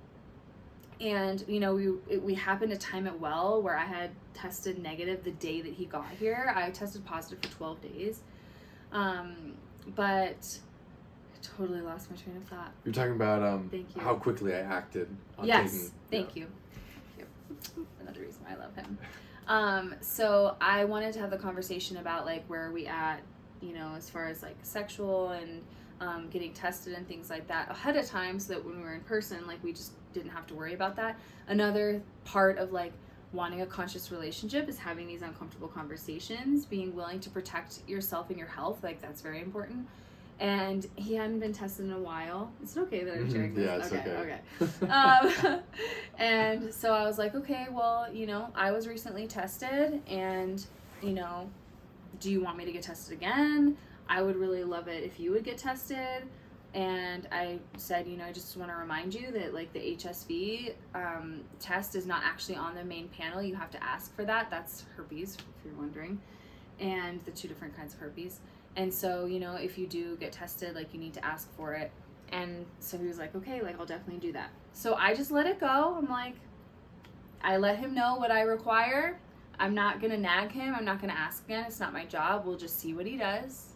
And 0.99 1.43
you 1.47 1.59
know, 1.59 1.75
we 1.75 1.87
it, 2.09 2.21
we 2.21 2.33
happened 2.35 2.71
to 2.71 2.77
time 2.77 3.07
it 3.07 3.19
well 3.19 3.61
where 3.61 3.75
I 3.77 3.85
had 3.85 4.11
tested 4.33 4.81
negative 4.81 5.23
the 5.23 5.31
day 5.31 5.61
that 5.61 5.73
he 5.73 5.85
got 5.85 6.09
here. 6.19 6.53
I 6.55 6.69
tested 6.71 7.03
positive 7.05 7.39
for 7.41 7.57
12 7.57 7.81
days. 7.81 8.21
Um, 8.91 9.53
but 9.95 10.59
I 11.33 11.37
totally 11.57 11.81
lost 11.81 12.09
my 12.11 12.17
train 12.17 12.37
of 12.37 12.43
thought. 12.43 12.71
You're 12.85 12.93
talking 12.93 13.13
about 13.15 13.41
um, 13.41 13.67
Thank 13.71 13.95
you. 13.95 14.01
how 14.01 14.15
quickly 14.15 14.53
I 14.53 14.59
acted. 14.59 15.07
On 15.37 15.45
yes, 15.47 15.71
taking, 15.71 15.91
thank 16.11 16.35
you. 16.35 16.47
Another 17.99 18.21
reason 18.21 18.43
why 18.43 18.55
I 18.55 18.59
love 18.59 18.75
him. 18.75 18.97
Um, 19.47 19.95
so 20.01 20.55
I 20.61 20.85
wanted 20.85 21.13
to 21.13 21.19
have 21.19 21.31
the 21.31 21.37
conversation 21.37 21.97
about 21.97 22.25
like 22.25 22.45
where 22.47 22.67
are 22.67 22.71
we 22.71 22.87
at, 22.87 23.21
you 23.61 23.73
know, 23.73 23.93
as 23.95 24.09
far 24.09 24.27
as 24.27 24.41
like 24.43 24.55
sexual 24.63 25.29
and 25.29 25.61
um, 25.99 26.29
getting 26.29 26.53
tested 26.53 26.93
and 26.93 27.07
things 27.07 27.29
like 27.29 27.47
that 27.47 27.69
ahead 27.69 27.95
of 27.95 28.05
time, 28.05 28.39
so 28.39 28.53
that 28.53 28.65
when 28.65 28.77
we 28.77 28.83
were 28.83 28.93
in 28.93 29.01
person, 29.01 29.45
like 29.47 29.63
we 29.63 29.73
just 29.73 29.91
didn't 30.13 30.31
have 30.31 30.47
to 30.47 30.55
worry 30.55 30.73
about 30.73 30.95
that. 30.95 31.17
Another 31.47 32.01
part 32.25 32.57
of 32.57 32.71
like 32.71 32.93
wanting 33.33 33.61
a 33.61 33.65
conscious 33.65 34.11
relationship 34.11 34.67
is 34.67 34.77
having 34.77 35.07
these 35.07 35.21
uncomfortable 35.21 35.67
conversations, 35.67 36.65
being 36.65 36.95
willing 36.95 37.19
to 37.19 37.29
protect 37.29 37.87
yourself 37.87 38.29
and 38.29 38.37
your 38.37 38.47
health. 38.47 38.83
Like 38.83 39.01
that's 39.01 39.21
very 39.21 39.41
important. 39.41 39.87
And 40.41 40.87
he 40.95 41.13
hadn't 41.13 41.39
been 41.39 41.53
tested 41.53 41.85
in 41.85 41.91
a 41.93 41.99
while. 41.99 42.51
It's 42.63 42.75
okay 42.75 43.03
that 43.03 43.13
I'm 43.13 43.27
Mhm, 43.27 43.31
sharing 43.31 43.53
this? 43.53 43.63
yeah, 43.63 43.75
it's 43.75 43.93
okay. 43.93 44.39
okay. 44.89 44.89
um, 44.89 45.61
and 46.17 46.73
so 46.73 46.93
I 46.93 47.03
was 47.05 47.19
like, 47.19 47.35
okay, 47.35 47.67
well, 47.71 48.11
you 48.11 48.25
know, 48.25 48.47
I 48.55 48.71
was 48.71 48.87
recently 48.87 49.27
tested, 49.27 50.01
and 50.07 50.65
you 50.99 51.13
know, 51.13 51.47
do 52.19 52.31
you 52.31 52.41
want 52.41 52.57
me 52.57 52.65
to 52.65 52.71
get 52.71 52.81
tested 52.81 53.13
again? 53.15 53.77
I 54.09 54.23
would 54.23 54.35
really 54.35 54.63
love 54.63 54.87
it 54.87 55.03
if 55.03 55.19
you 55.19 55.31
would 55.31 55.43
get 55.43 55.59
tested. 55.59 56.23
And 56.73 57.27
I 57.31 57.59
said, 57.77 58.07
you 58.07 58.17
know, 58.17 58.25
I 58.25 58.31
just 58.31 58.55
want 58.57 58.71
to 58.71 58.75
remind 58.77 59.13
you 59.13 59.31
that 59.33 59.53
like 59.53 59.71
the 59.73 59.79
HSV 59.79 60.73
um, 60.95 61.41
test 61.59 61.95
is 61.95 62.07
not 62.07 62.23
actually 62.23 62.55
on 62.55 62.73
the 62.75 62.83
main 62.83 63.09
panel. 63.09 63.43
You 63.43 63.55
have 63.55 63.69
to 63.71 63.83
ask 63.83 64.15
for 64.15 64.25
that. 64.25 64.49
That's 64.49 64.85
herpes, 64.97 65.35
if 65.35 65.65
you're 65.65 65.75
wondering, 65.75 66.19
and 66.79 67.23
the 67.25 67.31
two 67.31 67.47
different 67.47 67.75
kinds 67.77 67.93
of 67.93 67.99
herpes. 67.99 68.39
And 68.75 68.93
so, 68.93 69.25
you 69.25 69.39
know, 69.39 69.55
if 69.55 69.77
you 69.77 69.87
do 69.87 70.15
get 70.17 70.31
tested, 70.31 70.75
like 70.75 70.93
you 70.93 70.99
need 70.99 71.13
to 71.13 71.25
ask 71.25 71.53
for 71.55 71.73
it. 71.73 71.91
And 72.29 72.65
so 72.79 72.97
he 72.97 73.07
was 73.07 73.17
like, 73.17 73.35
okay, 73.35 73.61
like 73.61 73.79
I'll 73.79 73.85
definitely 73.85 74.25
do 74.25 74.31
that. 74.33 74.51
So 74.73 74.95
I 74.95 75.13
just 75.13 75.31
let 75.31 75.45
it 75.45 75.59
go. 75.59 75.95
I'm 75.97 76.09
like, 76.09 76.35
I 77.43 77.57
let 77.57 77.77
him 77.77 77.93
know 77.93 78.15
what 78.15 78.31
I 78.31 78.41
require. 78.41 79.19
I'm 79.59 79.75
not 79.75 80.01
gonna 80.01 80.17
nag 80.17 80.51
him. 80.51 80.73
I'm 80.73 80.85
not 80.85 81.01
gonna 81.01 81.13
ask 81.13 81.43
again. 81.45 81.65
It's 81.67 81.79
not 81.79 81.93
my 81.93 82.05
job. 82.05 82.45
We'll 82.45 82.57
just 82.57 82.79
see 82.79 82.93
what 82.93 83.05
he 83.05 83.17
does. 83.17 83.67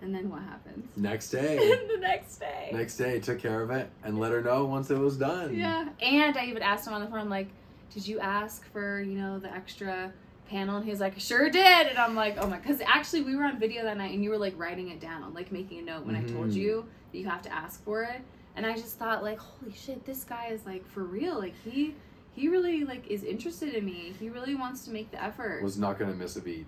And 0.00 0.12
then 0.12 0.30
what 0.30 0.42
happens? 0.42 0.84
Next 0.96 1.30
day. 1.30 1.56
the 1.88 1.98
next 1.98 2.38
day. 2.38 2.70
Next 2.72 2.96
day, 2.96 3.20
took 3.20 3.38
care 3.38 3.62
of 3.62 3.70
it 3.70 3.88
and 4.02 4.18
let 4.18 4.32
her 4.32 4.42
know 4.42 4.64
once 4.64 4.90
it 4.90 4.98
was 4.98 5.16
done. 5.16 5.54
Yeah. 5.54 5.88
And 6.00 6.36
I 6.36 6.46
even 6.46 6.62
asked 6.62 6.88
him 6.88 6.94
on 6.94 7.02
the 7.02 7.06
phone, 7.06 7.20
I'm 7.20 7.30
like, 7.30 7.48
did 7.94 8.06
you 8.06 8.18
ask 8.18 8.64
for, 8.72 9.00
you 9.00 9.16
know, 9.16 9.38
the 9.38 9.52
extra 9.52 10.12
panel? 10.52 10.76
And 10.76 10.84
he 10.84 10.90
was 10.90 11.00
like, 11.00 11.18
sure 11.18 11.50
did. 11.50 11.86
And 11.88 11.98
I'm 11.98 12.14
like, 12.14 12.36
oh 12.38 12.46
my, 12.46 12.58
because 12.58 12.80
actually 12.82 13.22
we 13.22 13.34
were 13.34 13.44
on 13.44 13.58
video 13.58 13.82
that 13.84 13.96
night 13.96 14.12
and 14.12 14.22
you 14.22 14.30
were 14.30 14.38
like 14.38 14.54
writing 14.58 14.90
it 14.90 15.00
down, 15.00 15.32
like 15.34 15.50
making 15.50 15.78
a 15.80 15.82
note 15.82 16.04
when 16.06 16.14
I 16.14 16.22
told 16.22 16.50
Mhm. 16.50 16.54
you 16.54 16.86
that 17.10 17.18
you 17.18 17.26
have 17.26 17.42
to 17.42 17.52
ask 17.52 17.82
for 17.84 18.02
it. 18.04 18.20
And 18.54 18.66
I 18.66 18.74
just 18.74 18.98
thought 18.98 19.22
like, 19.22 19.38
holy 19.38 19.72
shit, 19.74 20.04
this 20.04 20.24
guy 20.24 20.48
is 20.48 20.64
like 20.66 20.86
for 20.86 21.02
real. 21.04 21.38
Like 21.38 21.54
he, 21.64 21.94
he 22.32 22.48
really 22.48 22.84
like 22.84 23.06
is 23.08 23.24
interested 23.24 23.74
in 23.74 23.84
me. 23.84 24.14
He 24.20 24.28
really 24.28 24.54
wants 24.54 24.84
to 24.84 24.90
make 24.90 25.10
the 25.10 25.22
effort. 25.22 25.62
Was 25.62 25.78
not 25.78 25.98
gonna 25.98 26.14
miss 26.14 26.36
a 26.36 26.40
beat. 26.42 26.66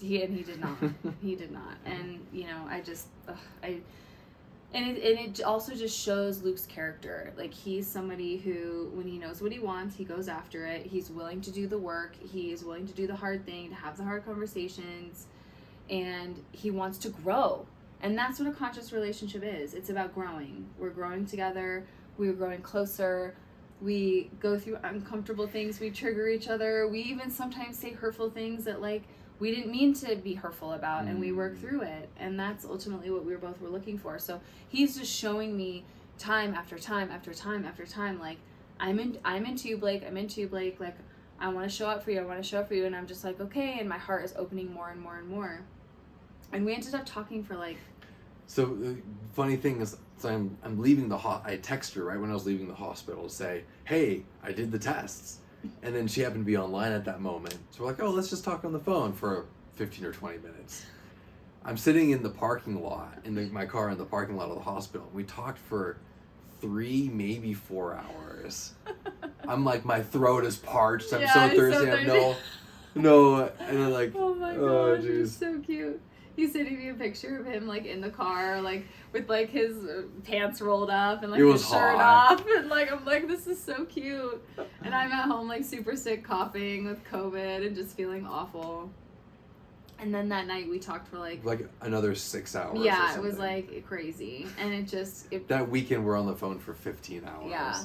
He 0.00 0.22
and 0.22 0.34
he 0.34 0.42
did 0.42 0.60
not. 0.60 0.76
he 1.22 1.34
did 1.36 1.52
not. 1.52 1.76
And 1.84 2.26
you 2.32 2.44
know, 2.44 2.66
I 2.68 2.80
just, 2.80 3.06
ugh, 3.28 3.36
I, 3.62 3.78
and 4.74 4.86
it 4.86 5.18
and 5.18 5.38
it 5.38 5.42
also 5.42 5.74
just 5.74 5.98
shows 5.98 6.42
Luke's 6.42 6.66
character. 6.66 7.32
Like 7.36 7.54
he's 7.54 7.86
somebody 7.86 8.36
who, 8.36 8.90
when 8.94 9.06
he 9.06 9.18
knows 9.18 9.40
what 9.40 9.52
he 9.52 9.58
wants, 9.58 9.96
he 9.96 10.04
goes 10.04 10.28
after 10.28 10.66
it. 10.66 10.86
He's 10.86 11.10
willing 11.10 11.40
to 11.42 11.50
do 11.50 11.66
the 11.66 11.78
work. 11.78 12.16
He 12.16 12.52
is 12.52 12.64
willing 12.64 12.86
to 12.86 12.92
do 12.92 13.06
the 13.06 13.16
hard 13.16 13.46
thing, 13.46 13.70
to 13.70 13.74
have 13.74 13.96
the 13.96 14.04
hard 14.04 14.24
conversations, 14.26 15.26
and 15.88 16.42
he 16.52 16.70
wants 16.70 16.98
to 16.98 17.08
grow. 17.08 17.66
And 18.02 18.16
that's 18.16 18.38
what 18.38 18.48
a 18.48 18.52
conscious 18.52 18.92
relationship 18.92 19.42
is. 19.42 19.74
It's 19.74 19.90
about 19.90 20.14
growing. 20.14 20.68
We're 20.78 20.90
growing 20.90 21.26
together. 21.26 21.84
We're 22.16 22.34
growing 22.34 22.60
closer. 22.60 23.34
We 23.80 24.30
go 24.38 24.58
through 24.58 24.78
uncomfortable 24.82 25.46
things. 25.46 25.80
We 25.80 25.90
trigger 25.90 26.28
each 26.28 26.48
other. 26.48 26.86
We 26.88 27.00
even 27.00 27.30
sometimes 27.30 27.78
say 27.78 27.92
hurtful 27.92 28.30
things 28.30 28.64
that 28.64 28.80
like 28.80 29.04
we 29.38 29.54
didn't 29.54 29.70
mean 29.70 29.94
to 29.94 30.16
be 30.16 30.34
hurtful 30.34 30.72
about 30.72 31.04
and 31.04 31.20
we 31.20 31.30
work 31.32 31.54
Mm. 31.54 31.60
through 31.60 31.80
it. 31.82 32.08
And 32.18 32.38
that's 32.38 32.64
ultimately 32.64 33.10
what 33.10 33.24
we 33.24 33.32
were 33.32 33.38
both 33.38 33.60
were 33.60 33.68
looking 33.68 33.96
for. 33.98 34.18
So 34.18 34.40
he's 34.68 34.96
just 34.98 35.12
showing 35.12 35.56
me 35.56 35.84
time 36.18 36.54
after 36.54 36.78
time 36.78 37.10
after 37.10 37.32
time 37.32 37.64
after 37.64 37.86
time 37.86 38.18
like 38.18 38.38
i'm 38.80 38.98
in 38.98 39.16
i'm 39.24 39.46
into 39.46 39.68
you 39.68 39.76
blake. 39.78 40.02
I'm 40.06 40.16
into 40.16 40.40
you 40.40 40.48
blake. 40.48 40.80
Like 40.80 40.96
i 41.38 41.48
want 41.48 41.68
to 41.70 41.74
show 41.74 41.88
up 41.88 42.02
for 42.02 42.10
you. 42.10 42.20
I 42.20 42.24
want 42.24 42.42
to 42.42 42.48
show 42.48 42.58
up 42.60 42.68
for 42.68 42.74
you. 42.74 42.86
And 42.86 42.96
i'm 42.96 43.06
just 43.06 43.22
like 43.24 43.40
okay. 43.40 43.78
And 43.78 43.88
my 43.88 43.98
heart 43.98 44.24
is 44.24 44.34
opening 44.36 44.72
more 44.72 44.88
and 44.90 45.00
more 45.00 45.16
and 45.18 45.28
more. 45.28 45.60
And 46.52 46.64
we 46.64 46.74
ended 46.74 46.94
up 46.94 47.06
talking 47.06 47.44
for 47.44 47.54
like 47.56 47.76
So 48.46 48.64
the 48.66 48.96
funny 49.34 49.56
thing 49.56 49.80
is, 49.80 49.96
so 50.16 50.28
I'm 50.30 50.56
I'm 50.64 50.80
leaving 50.80 51.08
the 51.08 51.18
ho- 51.18 51.42
I 51.44 51.56
text 51.56 51.94
her 51.94 52.02
right 52.04 52.18
when 52.20 52.30
I 52.30 52.34
was 52.34 52.46
leaving 52.46 52.66
the 52.66 52.74
hospital 52.74 53.24
to 53.24 53.30
say, 53.30 53.62
hey, 53.84 54.24
I 54.42 54.50
did 54.52 54.72
the 54.72 54.78
tests, 54.78 55.38
and 55.82 55.94
then 55.94 56.06
she 56.06 56.20
happened 56.20 56.44
to 56.44 56.46
be 56.46 56.56
online 56.56 56.92
at 56.92 57.04
that 57.04 57.20
moment. 57.20 57.56
So 57.70 57.82
we're 57.82 57.90
like, 57.90 58.02
oh, 58.02 58.10
let's 58.10 58.30
just 58.30 58.44
talk 58.44 58.64
on 58.64 58.72
the 58.72 58.78
phone 58.78 59.12
for 59.12 59.46
15 59.74 60.04
or 60.04 60.12
20 60.12 60.38
minutes. 60.38 60.86
I'm 61.64 61.76
sitting 61.76 62.10
in 62.10 62.22
the 62.22 62.30
parking 62.30 62.82
lot 62.82 63.18
in 63.24 63.34
the, 63.34 63.46
my 63.46 63.66
car 63.66 63.90
in 63.90 63.98
the 63.98 64.04
parking 64.04 64.36
lot 64.36 64.48
of 64.48 64.56
the 64.56 64.62
hospital. 64.62 65.08
We 65.12 65.24
talked 65.24 65.58
for 65.58 65.98
three, 66.60 67.10
maybe 67.12 67.52
four 67.54 67.94
hours. 67.94 68.74
I'm 69.48 69.64
like, 69.64 69.84
my 69.84 70.02
throat 70.02 70.44
is 70.44 70.56
parched. 70.56 71.12
I'm 71.12 71.20
Yeah, 71.20 71.34
so 71.34 71.40
I'm 71.40 71.50
so 71.50 71.56
thirsty. 71.56 71.90
I 71.90 71.96
have 71.96 72.06
no, 72.06 72.36
no, 72.94 73.50
and 73.60 73.78
I'm 73.82 73.92
like, 73.92 74.12
oh 74.16 74.34
my 74.34 74.56
oh, 74.56 74.96
gosh 74.96 75.04
it's 75.04 75.36
jeez. 75.36 75.38
so 75.38 75.58
cute 75.60 76.00
he's 76.38 76.52
sending 76.52 76.78
me 76.78 76.88
a 76.88 76.94
picture 76.94 77.36
of 77.40 77.46
him 77.46 77.66
like 77.66 77.84
in 77.84 78.00
the 78.00 78.08
car 78.10 78.62
like 78.62 78.86
with 79.12 79.28
like 79.28 79.50
his 79.50 79.74
pants 80.22 80.60
rolled 80.60 80.88
up 80.88 81.24
and 81.24 81.32
like 81.32 81.40
his 81.40 81.62
shirt 81.62 81.96
hot. 81.96 82.40
off 82.40 82.46
and 82.56 82.68
like 82.68 82.92
i'm 82.92 83.04
like 83.04 83.26
this 83.26 83.48
is 83.48 83.60
so 83.60 83.84
cute 83.86 84.40
and 84.84 84.94
i'm 84.94 85.10
at 85.10 85.24
home 85.26 85.48
like 85.48 85.64
super 85.64 85.96
sick 85.96 86.22
coughing 86.22 86.86
with 86.86 87.02
covid 87.04 87.66
and 87.66 87.74
just 87.74 87.96
feeling 87.96 88.24
awful 88.24 88.88
and 89.98 90.14
then 90.14 90.28
that 90.28 90.46
night 90.46 90.68
we 90.70 90.78
talked 90.78 91.08
for 91.08 91.18
like 91.18 91.44
like 91.44 91.68
another 91.80 92.14
six 92.14 92.54
hours. 92.54 92.78
yeah 92.80 93.16
it 93.16 93.20
was 93.20 93.36
like 93.36 93.84
crazy 93.84 94.46
and 94.60 94.72
it 94.72 94.86
just 94.86 95.26
it 95.32 95.48
that 95.48 95.68
weekend 95.68 96.04
we're 96.04 96.16
on 96.16 96.26
the 96.26 96.36
phone 96.36 96.60
for 96.60 96.72
15 96.72 97.24
hours. 97.24 97.50
yeah 97.50 97.84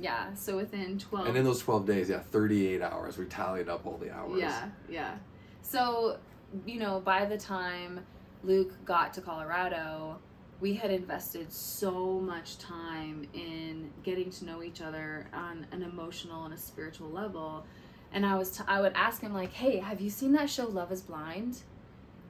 yeah 0.00 0.32
so 0.32 0.56
within 0.56 0.98
12 0.98 1.26
And 1.28 1.36
in 1.36 1.44
those 1.44 1.60
12 1.60 1.86
days, 1.86 2.08
yeah, 2.08 2.20
38 2.20 2.80
hours. 2.80 3.18
We 3.18 3.26
tallied 3.26 3.68
up 3.68 3.84
all 3.84 3.98
the 3.98 4.10
hours. 4.10 4.40
Yeah, 4.40 4.68
yeah. 4.88 5.16
So, 5.60 6.16
you 6.66 6.78
know, 6.78 7.00
by 7.00 7.24
the 7.24 7.36
time 7.36 8.00
Luke 8.44 8.72
got 8.84 9.14
to 9.14 9.20
Colorado, 9.20 10.18
we 10.60 10.74
had 10.74 10.90
invested 10.90 11.52
so 11.52 12.20
much 12.20 12.58
time 12.58 13.26
in 13.34 13.90
getting 14.02 14.30
to 14.30 14.44
know 14.44 14.62
each 14.62 14.80
other 14.80 15.26
on 15.32 15.66
an 15.72 15.82
emotional 15.82 16.44
and 16.44 16.54
a 16.54 16.56
spiritual 16.56 17.10
level. 17.10 17.64
And 18.12 18.24
I 18.24 18.36
was 18.36 18.56
t- 18.56 18.64
I 18.68 18.80
would 18.80 18.92
ask 18.94 19.20
him 19.22 19.32
like, 19.32 19.52
"Hey, 19.52 19.78
have 19.78 20.00
you 20.00 20.10
seen 20.10 20.32
that 20.32 20.50
show 20.50 20.66
Love 20.66 20.92
is 20.92 21.00
Blind?" 21.02 21.62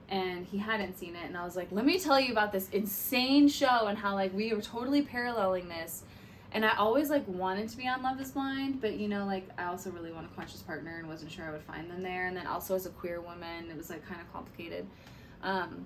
And 0.09 0.45
he 0.45 0.57
hadn't 0.57 0.97
seen 0.97 1.15
it, 1.15 1.25
and 1.25 1.37
I 1.37 1.43
was 1.43 1.55
like, 1.55 1.71
"Let 1.71 1.85
me 1.85 1.99
tell 1.99 2.19
you 2.19 2.31
about 2.31 2.51
this 2.51 2.69
insane 2.69 3.47
show 3.47 3.87
and 3.87 3.97
how 3.97 4.15
like 4.15 4.33
we 4.33 4.53
were 4.53 4.61
totally 4.61 5.01
paralleling 5.01 5.67
this." 5.67 6.03
And 6.53 6.63
I 6.63 6.75
always 6.77 7.09
like 7.09 7.27
wanted 7.27 7.67
to 7.69 7.77
be 7.77 7.87
on 7.87 8.03
Love 8.03 8.21
is 8.21 8.31
Blind, 8.31 8.79
but 8.79 8.97
you 8.97 9.07
know, 9.07 9.25
like 9.25 9.49
I 9.57 9.65
also 9.65 9.89
really 9.89 10.11
want 10.11 10.27
a 10.31 10.35
conscious 10.35 10.61
partner 10.61 10.99
and 10.99 11.07
wasn't 11.07 11.31
sure 11.31 11.45
I 11.45 11.51
would 11.51 11.63
find 11.63 11.89
them 11.89 12.03
there. 12.03 12.27
And 12.27 12.37
then 12.37 12.45
also 12.45 12.75
as 12.75 12.85
a 12.85 12.91
queer 12.91 13.21
woman, 13.21 13.69
it 13.71 13.75
was 13.75 13.89
like 13.89 14.07
kind 14.07 14.21
of 14.21 14.31
complicated. 14.31 14.85
Um, 15.41 15.85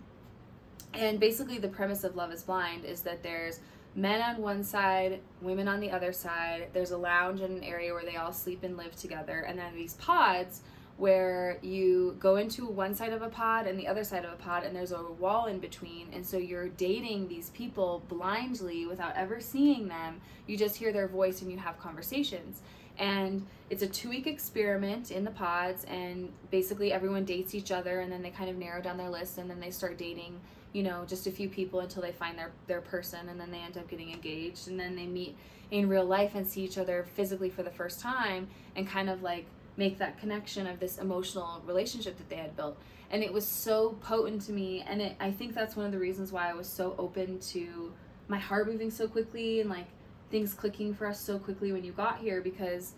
and 0.93 1.19
basically, 1.19 1.57
the 1.57 1.69
premise 1.69 2.03
of 2.03 2.15
Love 2.15 2.31
is 2.33 2.43
Blind 2.43 2.83
is 2.83 3.01
that 3.01 3.23
there's 3.23 3.61
men 3.95 4.21
on 4.21 4.41
one 4.41 4.63
side, 4.63 5.21
women 5.41 5.67
on 5.67 5.79
the 5.79 5.89
other 5.89 6.11
side. 6.11 6.67
There's 6.73 6.91
a 6.91 6.97
lounge 6.97 7.39
and 7.41 7.57
an 7.57 7.63
area 7.63 7.93
where 7.93 8.03
they 8.03 8.17
all 8.17 8.33
sleep 8.33 8.63
and 8.63 8.75
live 8.75 8.95
together, 8.95 9.41
and 9.47 9.57
then 9.57 9.73
these 9.73 9.93
pods 9.95 10.61
where 10.97 11.59
you 11.61 12.15
go 12.19 12.37
into 12.37 12.65
one 12.65 12.95
side 12.95 13.13
of 13.13 13.21
a 13.21 13.29
pod 13.29 13.67
and 13.67 13.79
the 13.79 13.87
other 13.87 14.03
side 14.03 14.25
of 14.25 14.33
a 14.33 14.35
pod 14.35 14.63
and 14.63 14.75
there's 14.75 14.91
a 14.91 15.03
wall 15.19 15.45
in 15.45 15.59
between 15.59 16.07
and 16.11 16.25
so 16.25 16.37
you're 16.37 16.69
dating 16.69 17.27
these 17.27 17.51
people 17.51 18.03
blindly 18.09 18.85
without 18.85 19.15
ever 19.15 19.39
seeing 19.39 19.87
them. 19.87 20.19
You 20.47 20.57
just 20.57 20.75
hear 20.75 20.91
their 20.91 21.07
voice 21.07 21.41
and 21.41 21.51
you 21.51 21.57
have 21.59 21.79
conversations. 21.79 22.61
And 22.97 23.45
it's 23.69 23.83
a 23.83 23.87
two 23.87 24.09
week 24.09 24.25
experiment 24.25 25.11
in 25.11 25.23
the 25.23 25.31
pods 25.31 25.83
and 25.85 26.31
basically 26.49 26.91
everyone 26.91 27.25
dates 27.25 27.53
each 27.53 27.71
other 27.71 27.99
and 27.99 28.11
then 28.11 28.23
they 28.23 28.31
kind 28.31 28.49
of 28.49 28.57
narrow 28.57 28.81
down 28.81 28.97
their 28.97 29.09
list 29.09 29.37
and 29.37 29.49
then 29.49 29.59
they 29.59 29.69
start 29.69 29.97
dating 29.97 30.39
you 30.73 30.83
know 30.83 31.05
just 31.07 31.27
a 31.27 31.31
few 31.31 31.47
people 31.47 31.79
until 31.79 32.01
they 32.01 32.11
find 32.11 32.37
their 32.37 32.51
their 32.67 32.81
person 32.81 33.29
and 33.29 33.39
then 33.39 33.51
they 33.51 33.59
end 33.59 33.77
up 33.77 33.87
getting 33.89 34.11
engaged 34.11 34.67
and 34.67 34.79
then 34.79 34.95
they 34.95 35.05
meet 35.05 35.35
in 35.71 35.89
real 35.89 36.05
life 36.05 36.31
and 36.35 36.47
see 36.47 36.61
each 36.61 36.77
other 36.77 37.05
physically 37.15 37.49
for 37.49 37.63
the 37.63 37.69
first 37.69 37.99
time 37.99 38.47
and 38.75 38.87
kind 38.87 39.09
of 39.09 39.21
like 39.21 39.45
make 39.77 39.97
that 39.99 40.19
connection 40.19 40.67
of 40.67 40.79
this 40.79 40.97
emotional 40.97 41.61
relationship 41.65 42.17
that 42.17 42.29
they 42.29 42.35
had 42.35 42.55
built. 42.57 42.77
And 43.09 43.23
it 43.23 43.31
was 43.31 43.47
so 43.47 43.91
potent 44.01 44.41
to 44.43 44.51
me 44.51 44.83
and 44.85 45.01
it, 45.01 45.15
i 45.21 45.31
think 45.31 45.55
that's 45.55 45.77
one 45.77 45.85
of 45.85 45.93
the 45.93 45.97
reasons 45.99 46.33
why 46.33 46.49
i 46.49 46.53
was 46.53 46.67
so 46.67 46.93
open 46.99 47.39
to 47.39 47.93
my 48.27 48.37
heart 48.37 48.67
moving 48.67 48.91
so 48.91 49.07
quickly 49.07 49.61
and 49.61 49.69
like 49.69 49.87
things 50.29 50.53
clicking 50.53 50.93
for 50.93 51.07
us 51.07 51.17
so 51.21 51.39
quickly 51.39 51.71
when 51.71 51.85
you 51.85 51.93
got 51.93 52.17
here 52.17 52.41
because 52.41 52.93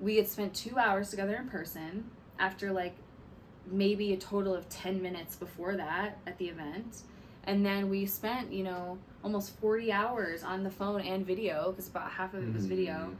we 0.00 0.16
had 0.16 0.26
spent 0.26 0.54
two 0.54 0.78
hours 0.78 1.10
together 1.10 1.36
in 1.36 1.46
person 1.46 2.10
after 2.38 2.72
like 2.72 2.94
maybe 3.70 4.14
a 4.14 4.16
total 4.16 4.54
of 4.54 4.66
10 4.70 5.02
minutes 5.02 5.36
before 5.36 5.76
that 5.76 6.16
at 6.26 6.38
the 6.38 6.48
event. 6.48 7.02
And 7.44 7.64
then 7.64 7.90
we 7.90 8.06
spent 8.06 8.50
you 8.52 8.64
know 8.64 8.96
almost 9.22 9.58
40 9.60 9.92
hours 9.92 10.42
on 10.42 10.62
the 10.62 10.70
phone 10.70 11.02
and 11.02 11.26
video 11.26 11.70
because 11.70 11.88
about 11.88 12.10
half 12.10 12.32
of 12.32 12.42
it 12.42 12.54
was 12.54 12.64
video. 12.64 12.94
Mhm. 12.94 13.14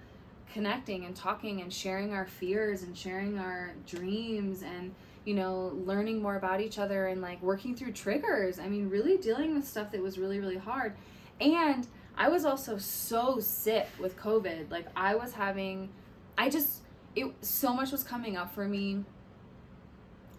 Connecting 0.53 1.05
and 1.05 1.15
talking 1.15 1.61
and 1.61 1.73
sharing 1.73 2.13
our 2.13 2.27
fears 2.27 2.83
and 2.83 2.97
sharing 2.97 3.39
our 3.39 3.73
dreams 3.87 4.63
and 4.63 4.95
you 5.25 5.35
know 5.35 5.73
learning 5.85 6.23
more 6.23 6.37
about 6.37 6.61
each 6.61 6.79
other 6.79 7.07
and 7.09 7.21
like 7.21 7.41
working 7.43 7.75
through 7.75 7.93
triggers. 7.93 8.59
I 8.59 8.69
mean 8.69 8.89
really 8.89 9.17
dealing 9.17 9.55
with 9.55 9.67
stuff 9.67 9.91
that 9.93 10.03
was 10.03 10.19
really 10.19 10.41
really 10.41 10.59
hard. 10.59 10.95
And 11.41 11.87
i 12.17 12.29
was 12.29 12.45
also 12.45 12.77
so 12.77 13.39
sick 13.41 13.89
with 13.99 14.17
covid. 14.17 14.71
Like 14.71 14.87
i 14.97 15.15
was 15.15 15.33
having 15.33 15.91
i 16.37 16.49
just 16.51 16.83
it 17.15 17.27
so 17.41 17.73
much 17.73 17.93
was 17.93 18.05
coming 18.05 18.37
up 18.37 18.55
for 18.55 18.67
me 18.67 19.05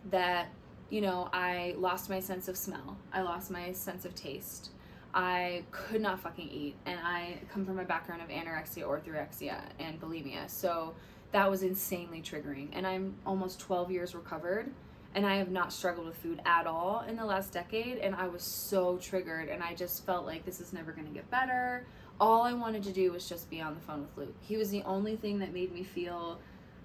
that 0.10 0.50
you 0.90 1.02
know 1.02 1.30
i 1.32 1.76
lost 1.78 2.10
my 2.10 2.20
sense 2.20 2.48
of 2.48 2.58
smell. 2.58 2.98
I 3.14 3.22
lost 3.22 3.52
my 3.52 3.72
sense 3.72 4.06
of 4.06 4.16
taste 4.16 4.72
i 5.14 5.64
could 5.72 6.02
not 6.02 6.20
fucking 6.20 6.50
eat 6.50 6.76
and 6.86 7.00
i 7.04 7.38
come 7.52 7.66
from 7.66 7.80
a 7.80 7.86
background 7.86 8.22
of 8.22 8.30
anorexia 8.30 8.84
orthorexia 8.84 9.60
and 9.80 10.00
bulimia 10.00 10.50
so 10.50 10.94
that 11.32 11.50
was 11.50 11.64
insanely 11.64 12.22
triggering. 12.22 12.70
And 12.74 12.86
i'm 12.86 13.16
almost 13.26 13.60
12 13.60 13.92
years 13.92 14.16
recovered 14.16 14.72
and 15.16 15.26
i 15.26 15.36
have 15.36 15.50
not 15.50 15.74
struggled 15.74 16.08
with 16.08 16.18
food 16.18 16.42
at 16.46 16.68
all 16.68 17.04
in 17.08 17.16
the 17.16 17.26
last 17.26 17.52
decade 17.52 17.98
and 17.98 18.16
i 18.16 18.28
was 18.28 18.44
so 18.44 18.98
triggered 18.98 19.50
and 19.50 19.62
i 19.64 19.74
just 19.74 20.06
felt 20.06 20.26
like 20.26 20.46
this 20.46 20.60
is 20.62 20.74
never 20.74 20.92
going 20.92 21.08
to 21.08 21.14
get 21.14 21.30
better. 21.30 21.86
All 22.20 22.44
i 22.44 22.54
wanted 22.54 22.84
to 22.84 22.92
do 22.92 23.12
was 23.12 23.28
just 23.28 23.50
be 23.50 23.62
on 23.62 23.74
the 23.74 23.82
phone 23.82 24.02
with 24.02 24.28
luke. 24.28 24.36
He 24.42 24.58
was 24.58 24.70
the 24.70 24.84
only 24.84 25.16
thing 25.16 25.40
that 25.40 25.54
made 25.54 25.74
me 25.74 25.84
feel 25.84 26.40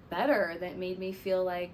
better 0.09 0.55
that 0.59 0.77
made 0.77 0.99
me 0.99 1.11
feel 1.11 1.43
like 1.43 1.71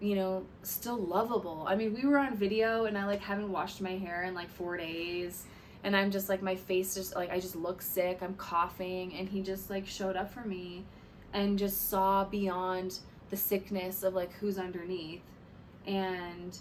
you 0.00 0.14
know 0.14 0.44
still 0.62 0.98
lovable. 0.98 1.64
I 1.68 1.74
mean 1.74 1.94
we 1.94 2.06
were 2.06 2.18
on 2.18 2.36
video 2.36 2.84
and 2.84 2.98
i 2.98 3.06
like 3.06 3.20
haven't 3.20 3.50
washed 3.50 3.80
my 3.80 3.96
hair 3.96 4.24
in 4.24 4.34
like 4.34 4.50
four 4.50 4.76
days 4.76 5.44
and 5.84 5.96
i'm 5.96 6.10
just 6.10 6.28
like 6.28 6.42
my 6.42 6.54
face 6.54 6.94
just 6.94 7.14
like 7.14 7.30
i 7.30 7.38
just 7.38 7.56
look 7.56 7.82
sick. 7.82 8.18
I'm 8.22 8.34
coughing. 8.34 9.14
And 9.14 9.28
he 9.28 9.42
just 9.42 9.70
like 9.70 9.86
showed 9.86 10.16
up 10.16 10.32
for 10.32 10.40
me 10.40 10.84
and 11.32 11.58
just 11.58 11.88
saw 11.90 12.24
beyond 12.24 12.98
the 13.30 13.36
sickness 13.36 14.02
of 14.02 14.14
like 14.14 14.32
who's 14.34 14.58
underneath. 14.58 15.22
And 15.86 16.56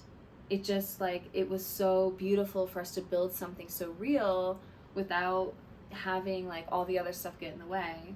it 0.49 0.63
just 0.63 1.01
like 1.01 1.23
it 1.33 1.49
was 1.49 1.65
so 1.65 2.11
beautiful 2.17 2.67
for 2.67 2.79
us 2.79 2.91
to 2.95 3.01
build 3.01 3.33
something 3.33 3.67
so 3.67 3.91
real 3.97 4.59
without 4.95 5.53
having 5.91 6.47
like 6.47 6.65
all 6.69 6.85
the 6.85 6.99
other 6.99 7.13
stuff 7.13 7.39
get 7.39 7.53
in 7.53 7.59
the 7.59 7.65
way. 7.65 8.13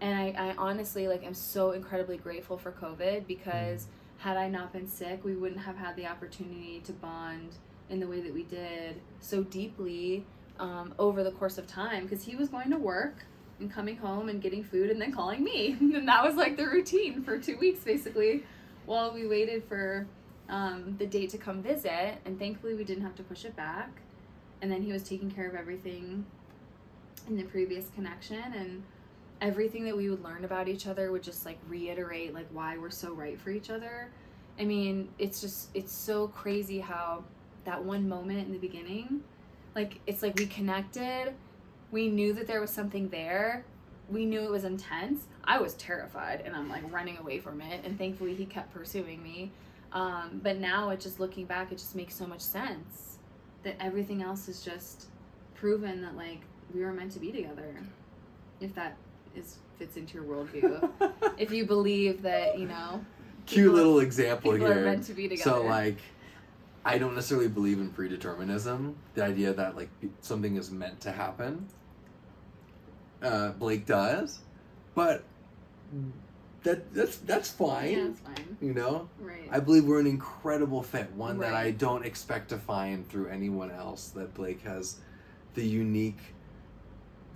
And 0.00 0.18
I, 0.18 0.50
I 0.50 0.54
honestly 0.58 1.08
like 1.08 1.24
am 1.24 1.34
so 1.34 1.70
incredibly 1.70 2.16
grateful 2.16 2.58
for 2.58 2.72
covid 2.72 3.26
because 3.26 3.84
mm. 3.84 3.88
had 4.18 4.36
i 4.36 4.48
not 4.48 4.72
been 4.72 4.88
sick 4.88 5.24
we 5.24 5.34
wouldn't 5.34 5.60
have 5.60 5.76
had 5.76 5.96
the 5.96 6.06
opportunity 6.06 6.82
to 6.84 6.92
bond 6.92 7.54
in 7.90 8.00
the 8.00 8.06
way 8.06 8.20
that 8.20 8.32
we 8.32 8.42
did 8.44 9.00
so 9.20 9.42
deeply 9.44 10.24
um, 10.58 10.94
over 10.98 11.22
the 11.22 11.32
course 11.32 11.58
of 11.58 11.66
time 11.66 12.04
because 12.04 12.24
he 12.24 12.36
was 12.36 12.48
going 12.48 12.70
to 12.70 12.78
work 12.78 13.24
and 13.60 13.72
coming 13.72 13.96
home 13.96 14.28
and 14.28 14.42
getting 14.42 14.64
food 14.64 14.90
and 14.90 15.00
then 15.00 15.12
calling 15.12 15.42
me. 15.42 15.76
And 15.80 16.08
that 16.08 16.24
was 16.24 16.34
like 16.34 16.56
the 16.56 16.66
routine 16.66 17.22
for 17.22 17.38
two 17.38 17.56
weeks 17.58 17.80
basically 17.80 18.44
while 18.86 19.12
we 19.12 19.26
waited 19.26 19.64
for 19.64 20.06
um, 20.48 20.96
the 20.98 21.06
date 21.06 21.30
to 21.30 21.38
come 21.38 21.62
visit. 21.62 22.16
And 22.24 22.38
thankfully 22.38 22.74
we 22.74 22.84
didn't 22.84 23.04
have 23.04 23.14
to 23.16 23.22
push 23.22 23.44
it 23.44 23.56
back. 23.56 23.90
And 24.62 24.70
then 24.70 24.82
he 24.82 24.92
was 24.92 25.02
taking 25.02 25.30
care 25.30 25.48
of 25.48 25.54
everything 25.54 26.24
in 27.28 27.36
the 27.36 27.44
previous 27.44 27.88
connection. 27.90 28.42
And 28.54 28.82
everything 29.40 29.84
that 29.84 29.96
we 29.96 30.10
would 30.10 30.22
learn 30.22 30.44
about 30.44 30.68
each 30.68 30.86
other 30.86 31.12
would 31.12 31.22
just 31.22 31.44
like 31.44 31.58
reiterate 31.68 32.34
like 32.34 32.46
why 32.52 32.78
we're 32.78 32.90
so 32.90 33.12
right 33.12 33.38
for 33.40 33.50
each 33.50 33.70
other. 33.70 34.10
I 34.58 34.64
mean 34.64 35.08
it's 35.18 35.40
just 35.40 35.68
it's 35.74 35.92
so 35.92 36.28
crazy 36.28 36.80
how 36.80 37.24
that 37.64 37.82
one 37.84 38.08
moment 38.08 38.46
in 38.46 38.52
the 38.52 38.58
beginning 38.58 39.20
like 39.74 40.00
it's 40.06 40.22
like 40.22 40.36
we 40.36 40.46
connected 40.46 41.32
we 41.90 42.08
knew 42.08 42.32
that 42.32 42.46
there 42.46 42.60
was 42.60 42.70
something 42.70 43.08
there 43.08 43.64
we 44.10 44.26
knew 44.26 44.42
it 44.42 44.50
was 44.50 44.64
intense. 44.64 45.26
I 45.44 45.58
was 45.58 45.74
terrified 45.74 46.42
and 46.44 46.54
i'm 46.54 46.68
like 46.68 46.82
running 46.92 47.16
away 47.18 47.38
from 47.38 47.60
it 47.60 47.84
and 47.84 47.98
thankfully 47.98 48.34
he 48.34 48.44
kept 48.46 48.72
pursuing 48.72 49.22
me. 49.22 49.50
Um, 49.92 50.40
but 50.42 50.58
now 50.58 50.90
it 50.90 51.00
just 51.00 51.20
looking 51.20 51.46
back 51.46 51.70
it 51.72 51.78
just 51.78 51.94
makes 51.94 52.14
so 52.14 52.26
much 52.26 52.40
sense 52.40 53.18
that 53.62 53.76
everything 53.80 54.22
else 54.22 54.48
is 54.48 54.62
just 54.62 55.06
proven 55.54 56.02
that 56.02 56.16
like 56.16 56.40
we 56.74 56.82
were 56.82 56.92
meant 56.92 57.12
to 57.12 57.20
be 57.20 57.30
together 57.30 57.76
if 58.60 58.74
that 58.74 58.96
is 59.36 59.58
fits 59.78 59.96
into 59.96 60.14
your 60.14 60.24
worldview. 60.24 60.90
If 61.38 61.50
you 61.50 61.64
believe 61.66 62.22
that 62.22 62.58
you 62.58 62.66
know 62.66 63.04
Cute 63.46 63.74
little 63.74 64.00
example 64.00 64.52
here. 64.52 64.84
meant 64.84 65.04
to 65.04 65.14
be 65.14 65.28
together. 65.28 65.50
So 65.50 65.62
like, 65.62 65.98
I 66.84 66.98
don't 66.98 67.14
necessarily 67.14 67.48
believe 67.48 67.78
in 67.78 67.90
predeterminism. 67.90 68.94
The 69.14 69.24
idea 69.24 69.52
that 69.54 69.76
like 69.76 69.88
something 70.20 70.56
is 70.56 70.70
meant 70.70 71.00
to 71.02 71.12
happen. 71.12 71.66
Uh, 73.22 73.50
Blake 73.52 73.86
does, 73.86 74.40
but 74.94 75.24
that 76.62 76.92
that's 76.94 77.16
that's 77.18 77.50
fine. 77.50 77.90
yeah 77.90 78.06
it's 78.08 78.20
fine 78.20 78.56
You 78.60 78.74
know, 78.74 79.08
right 79.18 79.48
I 79.50 79.60
believe 79.60 79.84
we're 79.84 80.00
an 80.00 80.06
incredible 80.06 80.82
fit, 80.82 81.10
one 81.12 81.38
that 81.38 81.54
I 81.54 81.70
don't 81.70 82.04
expect 82.04 82.48
to 82.50 82.58
find 82.58 83.08
through 83.08 83.28
anyone 83.28 83.70
else. 83.70 84.08
That 84.08 84.34
Blake 84.34 84.62
has 84.62 85.00
the 85.54 85.64
unique 85.64 86.20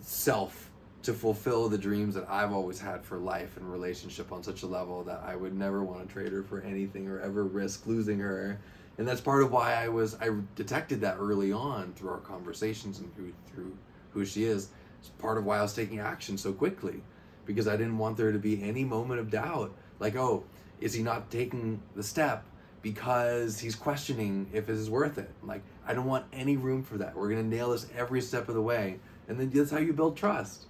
self 0.00 0.70
to 1.02 1.14
fulfill 1.14 1.68
the 1.68 1.78
dreams 1.78 2.14
that 2.16 2.28
I've 2.28 2.52
always 2.52 2.80
had 2.80 3.04
for 3.04 3.18
life 3.18 3.56
and 3.56 3.70
relationship 3.70 4.32
on 4.32 4.42
such 4.42 4.62
a 4.62 4.66
level 4.66 5.04
that 5.04 5.22
I 5.24 5.36
would 5.36 5.54
never 5.54 5.82
want 5.84 6.06
to 6.06 6.12
trade 6.12 6.32
her 6.32 6.42
for 6.42 6.60
anything 6.60 7.08
or 7.08 7.20
ever 7.20 7.44
risk 7.44 7.86
losing 7.86 8.18
her. 8.18 8.58
And 8.98 9.06
that's 9.06 9.20
part 9.20 9.42
of 9.42 9.52
why 9.52 9.74
I 9.74 9.88
was 9.88 10.16
I 10.20 10.30
detected 10.56 11.00
that 11.02 11.16
early 11.18 11.52
on 11.52 11.92
through 11.94 12.10
our 12.10 12.18
conversations 12.18 12.98
and 12.98 13.10
who 13.16 13.32
through 13.50 13.76
who 14.12 14.24
she 14.24 14.44
is. 14.44 14.68
It's 15.00 15.08
part 15.10 15.38
of 15.38 15.44
why 15.44 15.58
I 15.58 15.62
was 15.62 15.74
taking 15.74 16.00
action 16.00 16.36
so 16.36 16.52
quickly 16.52 17.02
because 17.46 17.68
I 17.68 17.76
didn't 17.76 17.98
want 17.98 18.16
there 18.16 18.32
to 18.32 18.38
be 18.38 18.62
any 18.62 18.84
moment 18.84 19.20
of 19.20 19.30
doubt. 19.30 19.72
Like, 20.00 20.16
oh, 20.16 20.44
is 20.80 20.92
he 20.94 21.02
not 21.02 21.30
taking 21.30 21.80
the 21.94 22.02
step 22.02 22.44
because 22.82 23.60
he's 23.60 23.74
questioning 23.74 24.48
if 24.52 24.68
it 24.68 24.74
is 24.74 24.90
worth 24.90 25.18
it? 25.18 25.30
Like, 25.44 25.62
I 25.86 25.94
don't 25.94 26.06
want 26.06 26.26
any 26.32 26.56
room 26.56 26.82
for 26.82 26.98
that. 26.98 27.16
We're 27.16 27.30
gonna 27.30 27.44
nail 27.44 27.70
this 27.70 27.86
every 27.96 28.20
step 28.20 28.48
of 28.48 28.54
the 28.54 28.62
way, 28.62 28.98
and 29.28 29.38
then 29.38 29.50
that's 29.50 29.70
how 29.70 29.78
you 29.78 29.92
build 29.92 30.16
trust. 30.16 30.66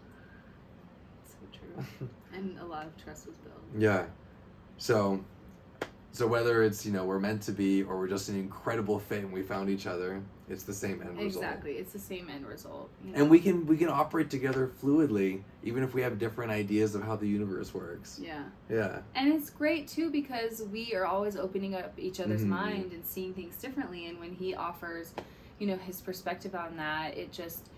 so 1.24 1.58
true 1.58 2.08
and 2.38 2.58
a 2.58 2.64
lot 2.64 2.86
of 2.86 3.02
trust 3.02 3.26
was 3.26 3.36
built 3.36 3.56
Yeah. 3.76 4.06
So, 4.76 5.24
so 6.12 6.26
whether 6.26 6.62
it's 6.62 6.84
you 6.86 6.92
know 6.92 7.04
we're 7.04 7.18
meant 7.20 7.42
to 7.42 7.52
be 7.52 7.82
or 7.82 7.98
we're 7.98 8.08
just 8.08 8.28
an 8.28 8.36
incredible 8.38 8.98
fit 8.98 9.22
and 9.24 9.32
we 9.32 9.42
found 9.42 9.68
each 9.70 9.86
other, 9.86 10.22
it's 10.48 10.62
the 10.64 10.72
same 10.72 11.02
end 11.02 11.18
result. 11.18 11.44
exactly 11.44 11.72
it's 11.72 11.92
the 11.92 11.98
same 11.98 12.28
end 12.30 12.46
result 12.46 12.88
you 13.04 13.12
know? 13.12 13.18
And 13.20 13.30
we 13.30 13.38
can 13.38 13.66
we 13.66 13.76
can 13.76 13.88
operate 13.88 14.30
together 14.30 14.70
fluidly, 14.82 15.42
even 15.62 15.82
if 15.82 15.94
we 15.94 16.00
have 16.02 16.18
different 16.18 16.50
ideas 16.50 16.94
of 16.94 17.02
how 17.02 17.14
the 17.16 17.28
universe 17.28 17.74
works. 17.74 18.18
yeah 18.22 18.44
Yeah. 18.70 19.00
And 19.14 19.32
it's 19.32 19.50
great 19.50 19.86
too 19.86 20.10
because 20.10 20.62
we 20.72 20.94
are 20.94 21.04
always 21.04 21.36
opening 21.36 21.74
up 21.74 21.92
each 21.98 22.20
other's 22.20 22.42
Mhm. 22.44 22.48
mind 22.48 22.92
and 22.92 23.04
seeing 23.04 23.34
things 23.34 23.56
differently. 23.56 24.06
And 24.06 24.18
when 24.18 24.32
he 24.32 24.54
offers, 24.54 25.12
you 25.58 25.66
know, 25.66 25.76
his 25.76 26.00
perspective 26.00 26.54
on 26.54 26.76
that, 26.78 27.16
it 27.18 27.30
just 27.32 27.68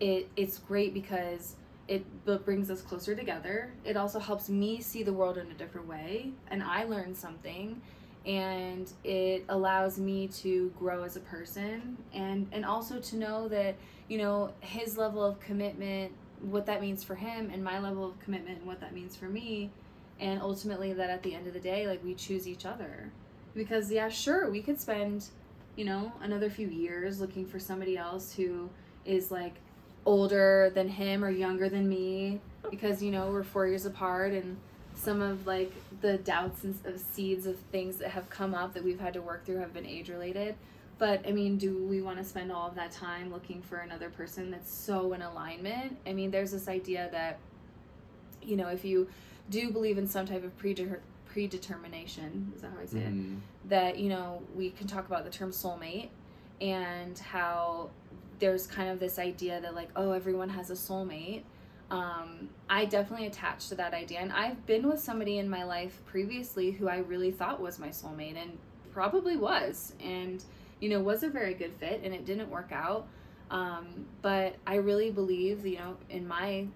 it 0.00 0.28
it's 0.36 0.58
great 0.58 0.92
because 0.94 1.56
it 1.88 2.04
brings 2.44 2.70
us 2.70 2.82
closer 2.82 3.14
together. 3.14 3.72
It 3.84 3.96
also 3.96 4.18
helps 4.18 4.48
me 4.48 4.80
see 4.80 5.02
the 5.02 5.12
world 5.12 5.38
in 5.38 5.50
a 5.50 5.54
different 5.54 5.88
way, 5.88 6.30
and 6.50 6.62
I 6.62 6.84
learn 6.84 7.14
something. 7.14 7.80
And 8.26 8.92
it 9.04 9.44
allows 9.48 9.98
me 9.98 10.28
to 10.28 10.70
grow 10.78 11.02
as 11.02 11.16
a 11.16 11.20
person, 11.20 11.96
and 12.12 12.46
and 12.52 12.64
also 12.64 13.00
to 13.00 13.16
know 13.16 13.48
that 13.48 13.76
you 14.08 14.18
know 14.18 14.52
his 14.60 14.98
level 14.98 15.24
of 15.24 15.40
commitment, 15.40 16.12
what 16.42 16.66
that 16.66 16.80
means 16.80 17.02
for 17.02 17.14
him, 17.14 17.50
and 17.50 17.64
my 17.64 17.78
level 17.78 18.04
of 18.04 18.18
commitment, 18.20 18.58
and 18.58 18.66
what 18.66 18.80
that 18.80 18.92
means 18.92 19.16
for 19.16 19.26
me 19.26 19.70
and 20.20 20.40
ultimately 20.40 20.92
that 20.92 21.10
at 21.10 21.22
the 21.22 21.34
end 21.34 21.46
of 21.46 21.54
the 21.54 21.60
day 21.60 21.86
like 21.86 22.02
we 22.04 22.14
choose 22.14 22.48
each 22.48 22.66
other 22.66 23.10
because 23.54 23.90
yeah 23.90 24.08
sure 24.08 24.50
we 24.50 24.60
could 24.60 24.80
spend 24.80 25.26
you 25.76 25.84
know 25.84 26.12
another 26.22 26.50
few 26.50 26.68
years 26.68 27.20
looking 27.20 27.46
for 27.46 27.58
somebody 27.58 27.96
else 27.96 28.32
who 28.32 28.68
is 29.04 29.30
like 29.30 29.54
older 30.08 30.72
than 30.74 30.88
him 30.88 31.22
or 31.22 31.28
younger 31.30 31.68
than 31.68 31.86
me 31.86 32.40
because 32.70 33.02
you 33.02 33.10
know 33.10 33.30
we're 33.30 33.42
four 33.42 33.66
years 33.66 33.84
apart 33.84 34.32
and 34.32 34.56
some 34.94 35.20
of 35.20 35.46
like 35.46 35.70
the 36.00 36.16
doubts 36.18 36.64
and 36.64 36.74
of 36.86 36.98
seeds 36.98 37.44
of 37.46 37.56
things 37.70 37.96
that 37.98 38.10
have 38.10 38.28
come 38.30 38.54
up 38.54 38.72
that 38.72 38.82
we've 38.82 38.98
had 39.00 39.12
to 39.12 39.20
work 39.20 39.44
through 39.44 39.58
have 39.58 39.74
been 39.74 39.84
age 39.84 40.08
related 40.08 40.54
but 40.98 41.22
i 41.28 41.30
mean 41.30 41.58
do 41.58 41.84
we 41.84 42.00
want 42.00 42.16
to 42.16 42.24
spend 42.24 42.50
all 42.50 42.66
of 42.68 42.74
that 42.74 42.90
time 42.90 43.30
looking 43.30 43.60
for 43.60 43.76
another 43.78 44.08
person 44.08 44.50
that's 44.50 44.72
so 44.72 45.12
in 45.12 45.20
alignment 45.20 45.94
i 46.06 46.12
mean 46.14 46.30
there's 46.30 46.52
this 46.52 46.68
idea 46.68 47.10
that 47.12 47.38
you 48.42 48.56
know 48.56 48.68
if 48.68 48.84
you 48.86 49.06
do 49.50 49.70
believe 49.70 49.98
in 49.98 50.06
some 50.06 50.24
type 50.26 50.42
of 50.44 50.56
predeter- 50.58 51.00
predetermination. 51.26 52.52
Is 52.54 52.62
that 52.62 52.70
how 52.74 52.80
I 52.82 52.86
say 52.86 52.98
it? 53.00 53.14
Mhm. 53.14 53.38
that 53.66 53.98
you 53.98 54.08
know 54.08 54.42
we 54.54 54.70
can 54.70 54.86
talk 54.86 55.06
about 55.06 55.24
the 55.24 55.30
term 55.30 55.50
soulmate 55.50 56.08
and 56.60 57.18
how 57.18 57.90
there's 58.38 58.66
kind 58.66 58.88
of 58.88 59.00
this 59.00 59.18
idea 59.18 59.60
that 59.60 59.74
like 59.74 59.88
oh 59.96 60.12
everyone 60.12 60.48
has 60.48 60.70
a 60.70 60.74
soulmate 60.74 61.42
um, 61.90 62.48
i 62.68 62.84
definitely 62.84 63.26
attach 63.26 63.68
to 63.68 63.74
that 63.74 63.94
idea 63.94 64.18
and 64.18 64.32
i've 64.32 64.64
been 64.66 64.88
with 64.88 65.00
somebody 65.00 65.38
in 65.38 65.48
my 65.48 65.64
life 65.64 66.00
previously 66.06 66.70
who 66.70 66.88
i 66.88 66.98
really 66.98 67.30
thought 67.30 67.60
was 67.60 67.78
my 67.78 67.88
soulmate 67.88 68.40
and 68.40 68.56
probably 68.92 69.36
was 69.36 69.94
and 70.02 70.44
you 70.80 70.88
know 70.88 71.00
was 71.00 71.22
a 71.22 71.28
very 71.28 71.54
good 71.54 71.72
fit 71.74 72.00
and 72.04 72.14
it 72.14 72.24
didn't 72.24 72.50
work 72.50 72.70
out 72.72 73.06
um, 73.50 74.06
but 74.22 74.56
i 74.66 74.74
really 74.74 75.10
believe 75.10 75.64
you 75.66 75.78
know 75.78 75.96
in 76.10 76.26
my 76.26 76.66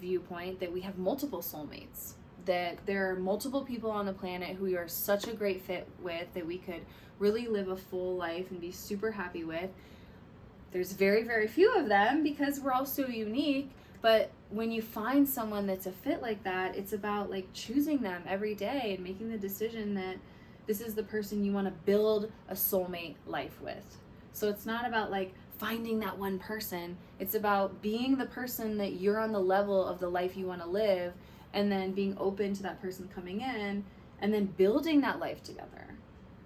viewpoint 0.00 0.60
that 0.60 0.72
we 0.72 0.80
have 0.80 0.96
multiple 0.96 1.40
soulmates 1.40 2.14
that 2.46 2.78
there 2.86 3.10
are 3.10 3.16
multiple 3.16 3.62
people 3.62 3.90
on 3.90 4.06
the 4.06 4.12
planet 4.12 4.56
who 4.56 4.64
we 4.64 4.76
are 4.76 4.88
such 4.88 5.28
a 5.28 5.32
great 5.32 5.62
fit 5.62 5.86
with 6.00 6.32
that 6.34 6.46
we 6.46 6.58
could 6.58 6.80
really 7.18 7.46
live 7.46 7.68
a 7.68 7.76
full 7.76 8.16
life 8.16 8.50
and 8.50 8.60
be 8.60 8.72
super 8.72 9.12
happy 9.12 9.44
with. 9.44 9.70
There's 10.72 10.92
very, 10.92 11.22
very 11.22 11.48
few 11.48 11.74
of 11.74 11.88
them 11.88 12.22
because 12.22 12.60
we're 12.60 12.72
all 12.72 12.86
so 12.86 13.06
unique. 13.06 13.70
But 14.02 14.30
when 14.48 14.70
you 14.72 14.82
find 14.82 15.28
someone 15.28 15.66
that's 15.66 15.86
a 15.86 15.92
fit 15.92 16.22
like 16.22 16.42
that, 16.44 16.76
it's 16.76 16.92
about 16.92 17.30
like 17.30 17.46
choosing 17.52 17.98
them 17.98 18.22
every 18.26 18.54
day 18.54 18.94
and 18.94 19.04
making 19.04 19.30
the 19.30 19.38
decision 19.38 19.94
that 19.94 20.16
this 20.66 20.80
is 20.80 20.94
the 20.94 21.02
person 21.02 21.44
you 21.44 21.52
want 21.52 21.66
to 21.66 21.72
build 21.84 22.30
a 22.48 22.54
soulmate 22.54 23.16
life 23.26 23.60
with. 23.60 23.98
So 24.32 24.48
it's 24.48 24.64
not 24.64 24.86
about 24.86 25.10
like 25.10 25.34
finding 25.58 26.00
that 26.00 26.16
one 26.16 26.38
person, 26.38 26.96
it's 27.18 27.34
about 27.34 27.82
being 27.82 28.16
the 28.16 28.26
person 28.26 28.78
that 28.78 28.94
you're 28.94 29.18
on 29.18 29.32
the 29.32 29.40
level 29.40 29.84
of 29.84 29.98
the 29.98 30.08
life 30.08 30.36
you 30.36 30.46
want 30.46 30.62
to 30.62 30.68
live 30.68 31.12
and 31.52 31.70
then 31.70 31.92
being 31.92 32.16
open 32.18 32.54
to 32.54 32.62
that 32.62 32.80
person 32.80 33.08
coming 33.14 33.42
in 33.42 33.84
and 34.20 34.32
then 34.32 34.46
building 34.46 35.02
that 35.02 35.18
life 35.18 35.42
together. 35.42 35.94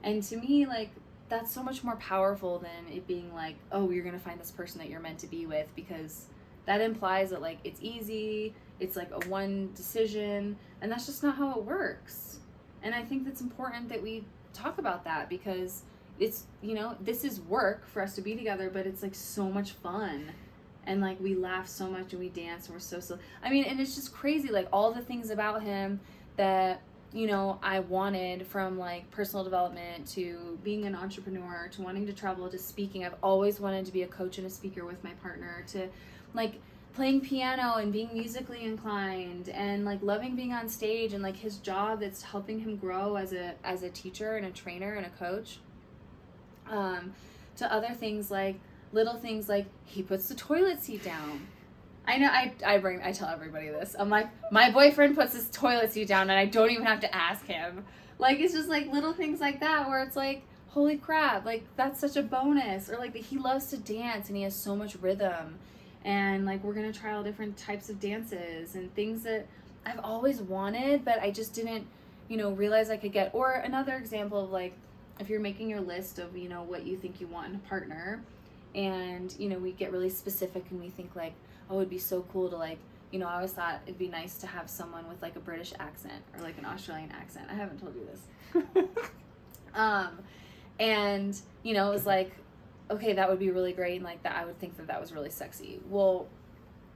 And 0.02 0.22
to 0.24 0.36
me, 0.36 0.66
like, 0.66 0.90
that's 1.28 1.52
so 1.52 1.62
much 1.62 1.82
more 1.82 1.96
powerful 1.96 2.58
than 2.58 2.92
it 2.92 3.06
being 3.06 3.34
like, 3.34 3.56
oh, 3.72 3.90
you're 3.90 4.04
to 4.04 4.18
find 4.18 4.38
this 4.38 4.50
person 4.50 4.78
that 4.78 4.88
you're 4.88 5.00
meant 5.00 5.18
to 5.20 5.26
be 5.26 5.46
with 5.46 5.66
because 5.74 6.26
that 6.66 6.80
implies 6.80 7.30
that, 7.30 7.42
like, 7.42 7.58
it's 7.64 7.80
easy, 7.82 8.54
it's 8.80 8.96
like 8.96 9.10
a 9.10 9.28
one 9.28 9.70
decision, 9.74 10.56
and 10.80 10.90
that's 10.90 11.06
just 11.06 11.22
not 11.22 11.36
how 11.36 11.52
it 11.58 11.64
works. 11.64 12.38
And 12.82 12.94
I 12.94 13.02
think 13.02 13.24
that's 13.24 13.40
important 13.40 13.88
that 13.88 14.02
we 14.02 14.24
talk 14.52 14.78
about 14.78 15.04
that 15.04 15.28
because 15.28 15.82
it's, 16.18 16.44
you 16.62 16.74
know, 16.74 16.96
this 17.00 17.24
is 17.24 17.40
work 17.40 17.86
for 17.86 18.02
us 18.02 18.14
to 18.14 18.22
be 18.22 18.36
together, 18.36 18.70
but 18.70 18.86
it's 18.86 19.02
like 19.02 19.14
so 19.14 19.50
much 19.50 19.72
fun 19.72 20.32
and 20.86 21.00
like 21.00 21.20
we 21.20 21.34
laugh 21.34 21.68
so 21.68 21.88
much 21.88 22.12
and 22.12 22.20
we 22.20 22.28
dance 22.28 22.66
and 22.66 22.74
we're 22.74 22.80
so 22.80 23.00
so 23.00 23.18
i 23.42 23.50
mean 23.50 23.64
and 23.64 23.80
it's 23.80 23.94
just 23.94 24.12
crazy 24.12 24.48
like 24.48 24.68
all 24.72 24.92
the 24.92 25.00
things 25.00 25.30
about 25.30 25.62
him 25.62 26.00
that 26.36 26.80
you 27.14 27.26
know 27.26 27.58
i 27.62 27.80
wanted 27.80 28.46
from 28.46 28.78
like 28.78 29.10
personal 29.10 29.42
development 29.42 30.06
to 30.06 30.58
being 30.62 30.84
an 30.84 30.94
entrepreneur 30.94 31.68
to 31.70 31.80
wanting 31.80 32.06
to 32.06 32.12
travel 32.12 32.48
to 32.48 32.58
speaking 32.58 33.04
i've 33.04 33.14
always 33.22 33.60
wanted 33.60 33.86
to 33.86 33.92
be 33.92 34.02
a 34.02 34.06
coach 34.06 34.36
and 34.36 34.46
a 34.46 34.50
speaker 34.50 34.84
with 34.84 35.02
my 35.02 35.12
partner 35.22 35.64
to 35.66 35.88
like 36.34 36.54
playing 36.92 37.20
piano 37.20 37.76
and 37.76 37.92
being 37.92 38.12
musically 38.12 38.62
inclined 38.62 39.48
and 39.48 39.84
like 39.84 40.02
loving 40.02 40.36
being 40.36 40.52
on 40.52 40.68
stage 40.68 41.12
and 41.12 41.22
like 41.22 41.36
his 41.36 41.56
job 41.58 42.00
that's 42.00 42.22
helping 42.22 42.60
him 42.60 42.76
grow 42.76 43.16
as 43.16 43.32
a 43.32 43.54
as 43.64 43.82
a 43.82 43.90
teacher 43.90 44.36
and 44.36 44.44
a 44.44 44.50
trainer 44.50 44.94
and 44.94 45.06
a 45.06 45.10
coach 45.10 45.58
um 46.68 47.12
to 47.56 47.72
other 47.72 47.94
things 47.94 48.30
like 48.30 48.56
little 48.94 49.14
things 49.14 49.48
like 49.48 49.66
he 49.84 50.02
puts 50.02 50.28
the 50.28 50.34
toilet 50.34 50.82
seat 50.82 51.04
down. 51.04 51.46
I 52.06 52.18
know 52.18 52.28
I, 52.28 52.52
I 52.64 52.78
bring 52.78 53.02
I 53.02 53.12
tell 53.12 53.28
everybody 53.28 53.68
this. 53.68 53.96
I'm 53.98 54.10
like 54.10 54.28
my 54.52 54.70
boyfriend 54.70 55.16
puts 55.16 55.34
his 55.34 55.48
toilet 55.50 55.92
seat 55.92 56.08
down 56.08 56.30
and 56.30 56.38
I 56.38 56.46
don't 56.46 56.70
even 56.70 56.84
have 56.84 57.00
to 57.00 57.14
ask 57.14 57.46
him. 57.46 57.84
Like 58.18 58.40
it's 58.40 58.54
just 58.54 58.68
like 58.68 58.92
little 58.92 59.12
things 59.12 59.40
like 59.40 59.60
that 59.60 59.88
where 59.88 60.02
it's 60.02 60.16
like 60.16 60.42
holy 60.74 60.96
crap 60.96 61.44
like 61.44 61.62
that's 61.76 62.00
such 62.00 62.16
a 62.16 62.22
bonus 62.22 62.90
or 62.90 62.96
like 62.98 63.14
he 63.14 63.38
loves 63.38 63.66
to 63.66 63.76
dance 63.76 64.26
and 64.26 64.36
he 64.36 64.42
has 64.42 64.56
so 64.56 64.74
much 64.74 64.96
rhythm 64.96 65.56
and 66.04 66.44
like 66.44 66.62
we're 66.64 66.74
gonna 66.74 66.92
try 66.92 67.12
all 67.12 67.22
different 67.22 67.56
types 67.56 67.88
of 67.88 68.00
dances 68.00 68.74
and 68.74 68.92
things 68.96 69.22
that 69.22 69.46
I've 69.86 70.00
always 70.00 70.40
wanted 70.42 71.04
but 71.04 71.20
I 71.20 71.30
just 71.30 71.54
didn't 71.54 71.86
you 72.26 72.36
know 72.36 72.50
realize 72.50 72.90
I 72.90 72.96
could 72.96 73.12
get 73.12 73.30
or 73.32 73.52
another 73.52 73.94
example 73.94 74.42
of 74.42 74.50
like 74.50 74.74
if 75.20 75.28
you're 75.28 75.38
making 75.38 75.70
your 75.70 75.80
list 75.80 76.18
of 76.18 76.36
you 76.36 76.48
know 76.48 76.64
what 76.64 76.84
you 76.84 76.96
think 76.96 77.20
you 77.20 77.28
want 77.28 77.50
in 77.50 77.54
a 77.54 77.68
partner 77.68 78.20
and 78.74 79.32
you 79.38 79.48
know 79.48 79.58
we 79.58 79.70
get 79.70 79.92
really 79.92 80.10
specific 80.10 80.64
and 80.72 80.80
we 80.80 80.90
think 80.90 81.14
like 81.14 81.34
oh 81.70 81.76
it'd 81.76 81.90
be 81.90 81.98
so 81.98 82.24
cool 82.32 82.48
to 82.48 82.56
like 82.56 82.78
you 83.10 83.18
know 83.18 83.26
i 83.26 83.34
always 83.34 83.52
thought 83.52 83.80
it'd 83.86 83.98
be 83.98 84.08
nice 84.08 84.36
to 84.38 84.46
have 84.46 84.68
someone 84.68 85.08
with 85.08 85.20
like 85.22 85.36
a 85.36 85.40
british 85.40 85.72
accent 85.78 86.22
or 86.36 86.42
like 86.42 86.58
an 86.58 86.64
australian 86.64 87.10
accent 87.12 87.46
i 87.50 87.54
haven't 87.54 87.78
told 87.78 87.94
you 87.94 88.06
this 88.06 88.84
um 89.74 90.18
and 90.78 91.40
you 91.62 91.74
know 91.74 91.90
it 91.90 91.92
was 91.92 92.06
like 92.06 92.32
okay 92.90 93.12
that 93.12 93.28
would 93.28 93.38
be 93.38 93.50
really 93.50 93.72
great 93.72 93.96
and 93.96 94.04
like 94.04 94.22
that 94.22 94.36
i 94.36 94.44
would 94.44 94.58
think 94.58 94.76
that 94.76 94.86
that 94.86 95.00
was 95.00 95.12
really 95.12 95.30
sexy 95.30 95.80
well 95.88 96.26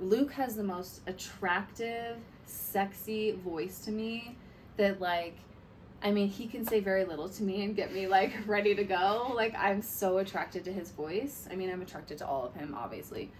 luke 0.00 0.32
has 0.32 0.56
the 0.56 0.64
most 0.64 1.00
attractive 1.06 2.16
sexy 2.46 3.32
voice 3.32 3.80
to 3.80 3.90
me 3.90 4.36
that 4.76 5.00
like 5.00 5.36
I 6.02 6.12
mean, 6.12 6.28
he 6.28 6.46
can 6.46 6.64
say 6.64 6.80
very 6.80 7.04
little 7.04 7.28
to 7.28 7.42
me 7.42 7.64
and 7.64 7.74
get 7.74 7.92
me 7.92 8.06
like 8.06 8.32
ready 8.46 8.74
to 8.74 8.84
go. 8.84 9.32
Like 9.34 9.54
I'm 9.56 9.82
so 9.82 10.18
attracted 10.18 10.64
to 10.64 10.72
his 10.72 10.90
voice. 10.90 11.48
I 11.50 11.56
mean, 11.56 11.70
I'm 11.70 11.82
attracted 11.82 12.18
to 12.18 12.26
all 12.26 12.44
of 12.44 12.54
him, 12.54 12.74
obviously. 12.76 13.30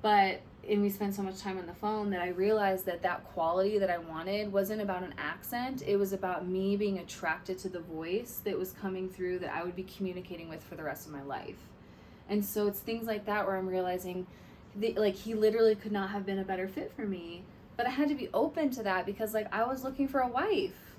But 0.00 0.40
and 0.68 0.80
we 0.80 0.90
spent 0.90 1.14
so 1.14 1.22
much 1.22 1.40
time 1.40 1.58
on 1.58 1.66
the 1.66 1.74
phone 1.74 2.10
that 2.10 2.20
I 2.20 2.28
realized 2.28 2.86
that 2.86 3.02
that 3.02 3.24
quality 3.32 3.78
that 3.78 3.90
I 3.90 3.98
wanted 3.98 4.52
wasn't 4.52 4.80
about 4.80 5.02
an 5.02 5.14
accent. 5.18 5.82
It 5.84 5.96
was 5.96 6.12
about 6.12 6.46
me 6.46 6.76
being 6.76 6.98
attracted 6.98 7.58
to 7.58 7.68
the 7.68 7.80
voice 7.80 8.40
that 8.44 8.56
was 8.56 8.72
coming 8.72 9.08
through 9.08 9.40
that 9.40 9.52
I 9.52 9.64
would 9.64 9.74
be 9.74 9.82
communicating 9.82 10.48
with 10.48 10.62
for 10.62 10.76
the 10.76 10.84
rest 10.84 11.06
of 11.06 11.12
my 11.12 11.22
life. 11.22 11.56
And 12.28 12.44
so 12.44 12.68
it's 12.68 12.78
things 12.78 13.06
like 13.06 13.26
that 13.26 13.44
where 13.46 13.56
I'm 13.56 13.68
realizing 13.68 14.26
that, 14.76 14.96
like 14.96 15.16
he 15.16 15.34
literally 15.34 15.74
could 15.74 15.92
not 15.92 16.10
have 16.10 16.24
been 16.24 16.38
a 16.38 16.44
better 16.44 16.68
fit 16.68 16.92
for 16.94 17.06
me. 17.06 17.42
But 17.76 17.86
I 17.86 17.90
had 17.90 18.08
to 18.10 18.14
be 18.14 18.28
open 18.32 18.70
to 18.70 18.84
that 18.84 19.04
because 19.04 19.34
like 19.34 19.52
I 19.52 19.64
was 19.64 19.82
looking 19.82 20.06
for 20.06 20.20
a 20.20 20.28
wife 20.28 20.92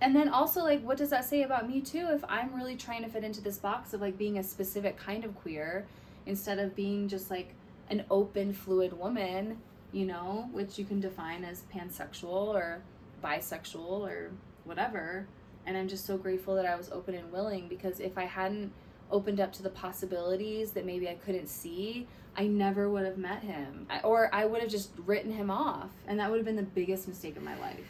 and 0.00 0.16
then 0.16 0.28
also 0.28 0.62
like 0.62 0.82
what 0.82 0.98
does 0.98 1.10
that 1.10 1.24
say 1.24 1.44
about 1.44 1.68
me 1.68 1.80
too 1.80 2.08
if 2.10 2.24
i'm 2.28 2.52
really 2.54 2.74
trying 2.74 3.04
to 3.04 3.08
fit 3.08 3.22
into 3.22 3.40
this 3.40 3.58
box 3.58 3.94
of 3.94 4.00
like 4.00 4.18
being 4.18 4.38
a 4.38 4.42
specific 4.42 4.96
kind 4.96 5.24
of 5.24 5.32
queer 5.40 5.86
instead 6.26 6.58
of 6.58 6.74
being 6.74 7.08
just 7.08 7.30
like 7.30 7.54
an 7.90 8.04
open 8.10 8.52
fluid 8.52 8.98
woman 8.98 9.58
you 9.92 10.04
know 10.06 10.48
which 10.52 10.78
you 10.78 10.84
can 10.84 11.00
define 11.00 11.44
as 11.44 11.64
pansexual 11.74 12.48
or 12.48 12.82
bisexual 13.22 14.00
or 14.00 14.30
whatever 14.64 15.26
and 15.66 15.76
i'm 15.76 15.88
just 15.88 16.06
so 16.06 16.16
grateful 16.16 16.54
that 16.54 16.66
i 16.66 16.74
was 16.74 16.90
open 16.90 17.14
and 17.14 17.30
willing 17.32 17.68
because 17.68 18.00
if 18.00 18.16
i 18.16 18.24
hadn't 18.24 18.72
opened 19.10 19.40
up 19.40 19.52
to 19.52 19.62
the 19.62 19.70
possibilities 19.70 20.72
that 20.72 20.86
maybe 20.86 21.08
i 21.08 21.14
couldn't 21.14 21.48
see 21.48 22.06
i 22.36 22.46
never 22.46 22.88
would 22.88 23.04
have 23.04 23.18
met 23.18 23.42
him 23.42 23.86
I, 23.90 24.00
or 24.00 24.34
i 24.34 24.46
would 24.46 24.62
have 24.62 24.70
just 24.70 24.90
written 25.04 25.32
him 25.32 25.50
off 25.50 25.90
and 26.06 26.18
that 26.18 26.30
would 26.30 26.38
have 26.38 26.46
been 26.46 26.56
the 26.56 26.62
biggest 26.62 27.06
mistake 27.06 27.36
of 27.36 27.42
my 27.42 27.58
life 27.58 27.86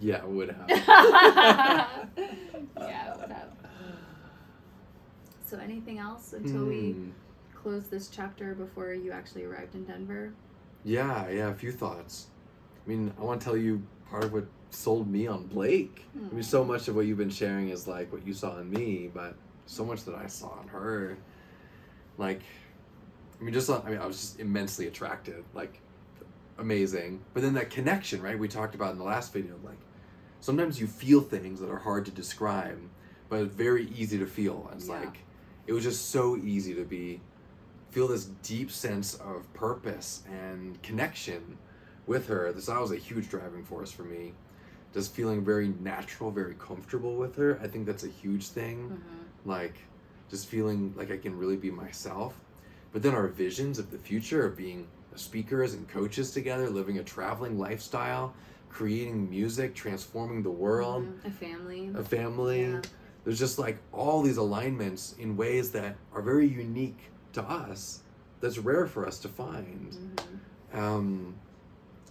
Yeah, 0.00 0.16
it 0.16 0.28
would 0.28 0.48
have. 0.50 0.68
yeah, 2.78 3.12
it 3.12 3.20
would 3.20 3.30
have. 3.30 3.48
So, 5.50 5.58
anything 5.58 5.98
else 5.98 6.32
until 6.32 6.64
we 6.64 6.92
Hmm. 6.92 7.10
close 7.56 7.88
this 7.88 8.06
chapter 8.08 8.54
before 8.54 8.94
you 8.94 9.10
actually 9.10 9.42
arrived 9.42 9.74
in 9.74 9.84
Denver? 9.84 10.32
Yeah, 10.84 11.28
yeah, 11.28 11.48
a 11.48 11.54
few 11.54 11.72
thoughts. 11.72 12.28
I 12.86 12.88
mean, 12.88 13.12
I 13.18 13.24
want 13.24 13.40
to 13.40 13.44
tell 13.44 13.56
you 13.56 13.82
part 14.08 14.22
of 14.22 14.32
what 14.32 14.44
sold 14.70 15.10
me 15.10 15.26
on 15.26 15.48
Blake. 15.48 16.04
I 16.14 16.32
mean, 16.32 16.44
so 16.44 16.64
much 16.64 16.86
of 16.86 16.94
what 16.94 17.06
you've 17.06 17.18
been 17.18 17.30
sharing 17.30 17.70
is 17.70 17.88
like 17.88 18.12
what 18.12 18.24
you 18.24 18.32
saw 18.32 18.58
in 18.58 18.70
me, 18.70 19.10
but 19.12 19.34
so 19.66 19.84
much 19.84 20.04
that 20.04 20.14
I 20.14 20.28
saw 20.28 20.52
in 20.62 20.68
her. 20.68 21.16
Like, 22.16 22.42
I 23.40 23.42
mean, 23.42 23.52
just 23.52 23.68
I 23.68 23.90
mean, 23.90 23.98
I 23.98 24.06
was 24.06 24.20
just 24.20 24.38
immensely 24.38 24.86
attracted, 24.86 25.42
like, 25.52 25.80
amazing. 26.58 27.22
But 27.34 27.42
then 27.42 27.54
that 27.54 27.70
connection, 27.70 28.22
right? 28.22 28.38
We 28.38 28.46
talked 28.46 28.76
about 28.76 28.92
in 28.92 28.98
the 28.98 29.04
last 29.04 29.32
video, 29.32 29.56
like, 29.64 29.80
sometimes 30.40 30.80
you 30.80 30.86
feel 30.86 31.20
things 31.20 31.58
that 31.58 31.70
are 31.70 31.78
hard 31.78 32.04
to 32.04 32.12
describe, 32.12 32.78
but 33.28 33.40
it's 33.40 33.54
very 33.54 33.88
easy 33.98 34.16
to 34.18 34.26
feel. 34.26 34.70
It's 34.76 34.86
Yeah. 34.88 35.00
like, 35.00 35.18
it 35.66 35.72
was 35.72 35.84
just 35.84 36.10
so 36.10 36.36
easy 36.36 36.74
to 36.74 36.84
be, 36.84 37.20
feel 37.90 38.08
this 38.08 38.24
deep 38.42 38.70
sense 38.70 39.14
of 39.16 39.52
purpose 39.54 40.22
and 40.30 40.80
connection 40.82 41.58
with 42.06 42.26
her. 42.28 42.52
This 42.52 42.66
that 42.66 42.80
was 42.80 42.92
a 42.92 42.96
huge 42.96 43.28
driving 43.28 43.64
force 43.64 43.90
for 43.90 44.02
me. 44.04 44.32
Just 44.92 45.12
feeling 45.12 45.44
very 45.44 45.68
natural, 45.80 46.30
very 46.30 46.54
comfortable 46.54 47.14
with 47.16 47.36
her. 47.36 47.58
I 47.62 47.68
think 47.68 47.86
that's 47.86 48.04
a 48.04 48.08
huge 48.08 48.48
thing 48.48 48.90
Mm-hmm. 48.90 49.48
like 49.50 49.74
just 50.30 50.46
feeling 50.46 50.94
like 50.96 51.10
I 51.10 51.16
can 51.16 51.36
really 51.36 51.56
be 51.56 51.70
myself. 51.72 52.34
But 52.92 53.02
then 53.02 53.14
our 53.14 53.26
visions 53.28 53.78
of 53.80 53.90
the 53.90 53.98
future 53.98 54.44
of 54.46 54.56
being 54.56 54.86
speakers 55.16 55.74
and 55.74 55.88
coaches 55.88 56.30
together, 56.32 56.70
living 56.70 56.98
a 56.98 57.02
traveling 57.04 57.58
lifestyle, 57.58 58.32
creating 58.68 59.28
music, 59.28 59.74
transforming 59.74 60.42
the 60.44 60.50
world, 60.50 61.06
A 61.24 61.30
family. 61.30 61.90
a 61.96 62.02
family. 62.04 62.62
Yeah. 62.62 62.80
There's 63.24 63.38
just 63.38 63.58
like 63.58 63.78
all 63.92 64.22
these 64.22 64.36
alignments 64.38 65.14
in 65.18 65.36
ways 65.36 65.72
that 65.72 65.96
are 66.14 66.22
very 66.22 66.46
unique 66.46 66.98
to 67.34 67.42
us. 67.42 68.00
That's 68.40 68.58
rare 68.58 68.86
for 68.86 69.06
us 69.06 69.18
to 69.20 69.28
find. 69.28 69.96
Mhm. 70.72 70.78
Um, 70.78 71.34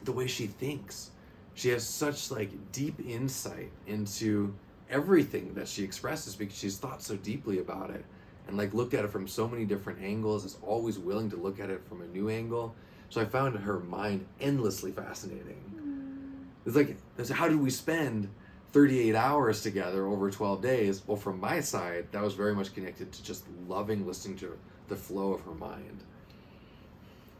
the 0.03 0.12
way 0.12 0.28
she 0.28 0.47
thinks, 0.47 1.12
she 1.55 1.70
has 1.70 1.86
such 1.86 2.32
like 2.32 2.51
deep 2.72 2.99
insight 2.99 3.72
into 3.88 4.53
everything 4.89 5.53
that 5.55 5.68
she 5.68 5.84
expresses 5.84 6.36
because 6.36 6.57
she's 6.57 6.78
thought 6.78 7.01
so 7.01 7.16
deeply 7.18 7.60
about 7.60 7.89
it 7.91 8.03
and 8.47 8.57
like 8.57 8.74
looked 8.74 8.93
at 8.95 9.05
it 9.05 9.10
from 9.10 9.28
so 9.28 9.47
many 9.47 9.64
different 9.66 10.01
angles 10.01 10.43
is 10.45 10.57
always 10.64 10.97
willing 10.97 11.30
to 11.30 11.36
look 11.36 11.60
at 11.60 11.70
it 11.70 11.80
from 11.88 12.01
a 12.01 12.07
new 12.07 12.28
angle 12.30 12.74
so 13.10 13.22
i 13.22 13.26
found 13.26 13.55
her 13.55 13.80
mind 13.82 14.26
endlessly 14.41 14.91
fascinating 14.91 15.62
it's 16.66 16.76
like 16.76 16.97
how 17.30 17.47
did 17.47 17.60
we 17.60 17.70
spend 17.70 18.28
38 18.72 19.15
hours 19.15 19.61
together 19.61 20.05
over 20.07 20.30
12 20.30 20.61
days 20.61 21.01
well 21.07 21.17
from 21.17 21.39
my 21.39 21.59
side 21.59 22.05
that 22.11 22.22
was 22.22 22.34
very 22.34 22.53
much 22.53 22.74
connected 22.74 23.11
to 23.11 23.24
just 23.24 23.43
loving 23.67 24.05
listening 24.05 24.38
to 24.38 24.57
the 24.88 24.95
flow 24.95 25.34
of 25.34 25.41
her 25.41 25.53
mind 25.53 25.99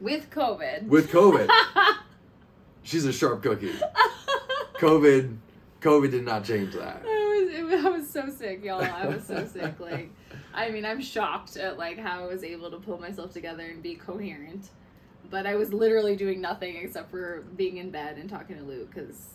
With 0.00 0.30
COVID. 0.30 0.86
with 0.88 1.10
covid 1.10 1.48
she's 2.82 3.04
a 3.04 3.12
sharp 3.12 3.42
cookie 3.42 3.72
covid 4.74 5.36
covid 5.80 6.10
did 6.10 6.24
not 6.24 6.44
change 6.44 6.74
that 6.74 7.02
I 7.04 7.44
was, 7.44 7.54
it, 7.54 7.62
was- 7.64 7.84
I 7.84 7.88
was 7.88 8.10
so 8.10 8.28
sick, 8.28 8.64
y'all. 8.64 8.82
I 8.82 9.06
was 9.06 9.24
so 9.24 9.46
sick. 9.46 9.78
Like, 9.80 10.10
I 10.52 10.68
mean, 10.70 10.84
I'm 10.84 11.00
shocked 11.00 11.56
at 11.56 11.78
like 11.78 11.96
how 11.98 12.24
I 12.24 12.26
was 12.26 12.42
able 12.44 12.70
to 12.70 12.76
pull 12.78 12.98
myself 13.00 13.32
together 13.32 13.62
and 13.64 13.82
be 13.82 13.94
coherent. 13.94 14.68
But 15.30 15.46
I 15.46 15.54
was 15.54 15.72
literally 15.72 16.16
doing 16.16 16.40
nothing 16.40 16.76
except 16.76 17.10
for 17.10 17.42
being 17.56 17.78
in 17.78 17.90
bed 17.90 18.18
and 18.18 18.28
talking 18.28 18.56
to 18.58 18.62
Luke 18.64 18.90
because 18.92 19.26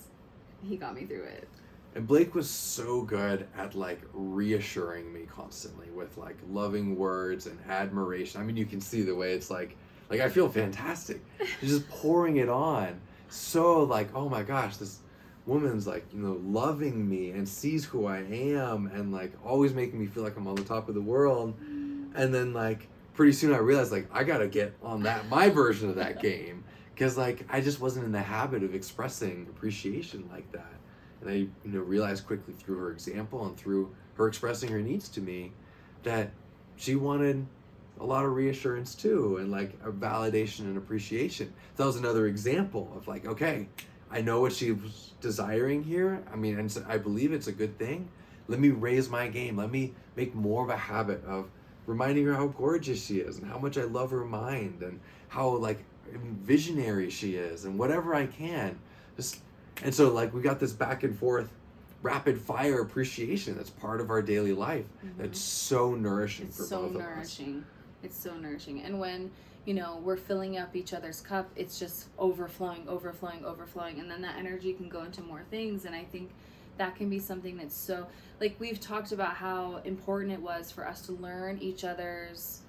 he 0.63 0.75
got 0.77 0.93
me 0.93 1.05
through 1.05 1.23
it. 1.23 1.47
And 1.95 2.05
Blake 2.05 2.35
was 2.35 2.49
so 2.49 3.03
good 3.03 3.47
at 3.57 3.73
like 3.73 4.01
reassuring 4.13 5.13
me 5.13 5.21
constantly 5.33 5.89
with 5.91 6.17
like 6.17 6.37
loving 6.49 6.97
words 6.97 7.47
and 7.47 7.57
admiration. 7.69 8.41
I 8.41 8.43
mean, 8.43 8.57
you 8.57 8.65
can 8.65 8.81
see 8.81 9.01
the 9.01 9.15
way 9.15 9.31
it's 9.31 9.49
like, 9.49 9.77
like 10.09 10.19
I 10.19 10.27
feel 10.27 10.49
fantastic. 10.49 11.21
She's 11.61 11.69
just 11.69 11.89
pouring 11.89 12.37
it 12.37 12.49
on. 12.49 12.99
So 13.29 13.83
like, 13.83 14.13
oh 14.13 14.27
my 14.27 14.43
gosh, 14.43 14.75
this 14.75 14.99
woman's 15.45 15.87
like, 15.87 16.05
you 16.13 16.19
know, 16.19 16.39
loving 16.43 17.09
me 17.09 17.31
and 17.31 17.47
sees 17.47 17.85
who 17.85 18.07
I 18.07 18.17
am 18.17 18.87
and 18.87 19.13
like 19.13 19.31
always 19.45 19.73
making 19.73 19.97
me 19.97 20.05
feel 20.05 20.23
like 20.23 20.35
I'm 20.35 20.47
on 20.47 20.55
the 20.55 20.65
top 20.65 20.89
of 20.89 20.95
the 20.95 21.01
world. 21.01 21.57
Mm. 21.61 22.11
And 22.13 22.33
then 22.33 22.51
like 22.51 22.89
pretty 23.13 23.31
soon 23.31 23.53
I 23.53 23.57
realized 23.57 23.93
like 23.93 24.09
I 24.11 24.25
gotta 24.25 24.47
get 24.47 24.75
on 24.83 25.03
that 25.03 25.29
my 25.29 25.49
version 25.49 25.89
of 25.89 25.95
that 25.95 26.21
game 26.21 26.65
because 26.93 27.17
like 27.17 27.45
I 27.49 27.61
just 27.61 27.79
wasn't 27.79 28.05
in 28.05 28.11
the 28.11 28.21
habit 28.21 28.63
of 28.63 28.75
expressing 28.75 29.47
appreciation 29.49 30.27
like 30.29 30.51
that. 30.51 30.73
And 31.21 31.29
I, 31.29 31.33
you 31.33 31.51
know, 31.65 31.79
realized 31.79 32.25
quickly 32.27 32.53
through 32.53 32.77
her 32.77 32.91
example 32.91 33.45
and 33.45 33.57
through 33.57 33.93
her 34.15 34.27
expressing 34.27 34.69
her 34.69 34.81
needs 34.81 35.09
to 35.09 35.21
me 35.21 35.51
that 36.03 36.31
she 36.75 36.95
wanted 36.95 37.45
a 37.99 38.05
lot 38.05 38.25
of 38.25 38.33
reassurance 38.33 38.93
too 38.95 39.37
and 39.37 39.51
like 39.51 39.73
a 39.83 39.91
validation 39.91 40.61
and 40.61 40.77
appreciation. 40.77 41.53
So 41.75 41.83
That 41.83 41.85
was 41.87 41.95
another 41.95 42.27
example 42.27 42.91
of 42.95 43.07
like, 43.07 43.25
okay, 43.25 43.67
I 44.11 44.21
know 44.21 44.41
what 44.41 44.53
she 44.53 44.71
was 44.71 45.13
desiring 45.21 45.83
here. 45.83 46.23
I 46.31 46.35
mean, 46.35 46.59
and 46.59 46.71
so 46.71 46.85
I 46.87 46.97
believe 46.97 47.31
it's 47.31 47.47
a 47.47 47.51
good 47.51 47.77
thing. 47.77 48.09
Let 48.47 48.59
me 48.59 48.69
raise 48.69 49.09
my 49.09 49.27
game. 49.27 49.57
Let 49.57 49.71
me 49.71 49.93
make 50.15 50.35
more 50.35 50.63
of 50.63 50.69
a 50.69 50.77
habit 50.77 51.23
of 51.25 51.49
reminding 51.85 52.25
her 52.25 52.33
how 52.33 52.47
gorgeous 52.47 53.03
she 53.03 53.17
is 53.17 53.37
and 53.37 53.47
how 53.47 53.57
much 53.57 53.77
I 53.77 53.83
love 53.83 54.11
her 54.11 54.25
mind 54.25 54.81
and 54.81 54.99
how 55.29 55.49
like 55.49 55.83
visionary 56.13 57.09
she 57.09 57.35
is 57.35 57.65
and 57.65 57.79
whatever 57.79 58.13
I 58.13 58.27
can. 58.27 58.77
Just 59.15 59.41
and 59.83 59.93
so 59.93 60.09
like 60.11 60.33
we 60.33 60.41
got 60.41 60.59
this 60.59 60.73
back 60.73 61.03
and 61.03 61.17
forth 61.17 61.49
rapid 62.05 62.39
fire 62.39 62.81
appreciation 62.81 63.57
that's 63.57 63.71
part 63.71 63.99
of 63.99 64.11
our 64.11 64.21
daily 64.21 64.53
life. 64.53 64.85
Mm-hmm. 65.03 65.23
That's 65.23 65.39
so 65.39 65.95
nourishing 65.95 66.45
It's 66.45 66.57
for 66.57 66.63
so 66.63 66.81
both 66.83 66.91
of 66.91 66.95
us. 66.97 67.01
nourishing. 67.01 67.65
It's 68.03 68.15
so 68.15 68.37
nourishing. 68.37 68.83
And 68.83 68.99
when, 68.99 69.31
you 69.65 69.73
know, 69.73 69.99
we're 70.03 70.15
filling 70.15 70.59
up 70.59 70.75
each 70.75 70.93
other's 70.93 71.19
cup, 71.19 71.49
it's 71.55 71.79
just 71.79 72.05
overflowing, 72.19 72.87
overflowing, 72.87 73.43
overflowing. 73.43 73.99
And 73.99 74.09
then 74.09 74.21
that 74.21 74.35
energy 74.37 74.73
can 74.73 74.87
go 74.87 75.01
into 75.01 75.23
more 75.23 75.41
things. 75.49 75.85
And 75.85 75.95
I 75.95 76.03
think 76.03 76.29
that 76.77 76.95
can 76.95 77.09
be 77.09 77.17
something 77.17 77.57
that's 77.57 77.75
so, 77.75 78.05
like, 78.39 78.55
we've 78.59 78.79
talked 78.79 79.11
about 79.11 79.33
how 79.33 79.77
important 79.83 80.31
it 80.31 80.41
was 80.41 80.71
for 80.71 80.87
us 80.87 81.01
to 81.07 81.13
learn 81.13 81.57
each 81.57 81.83
other's 81.83 82.59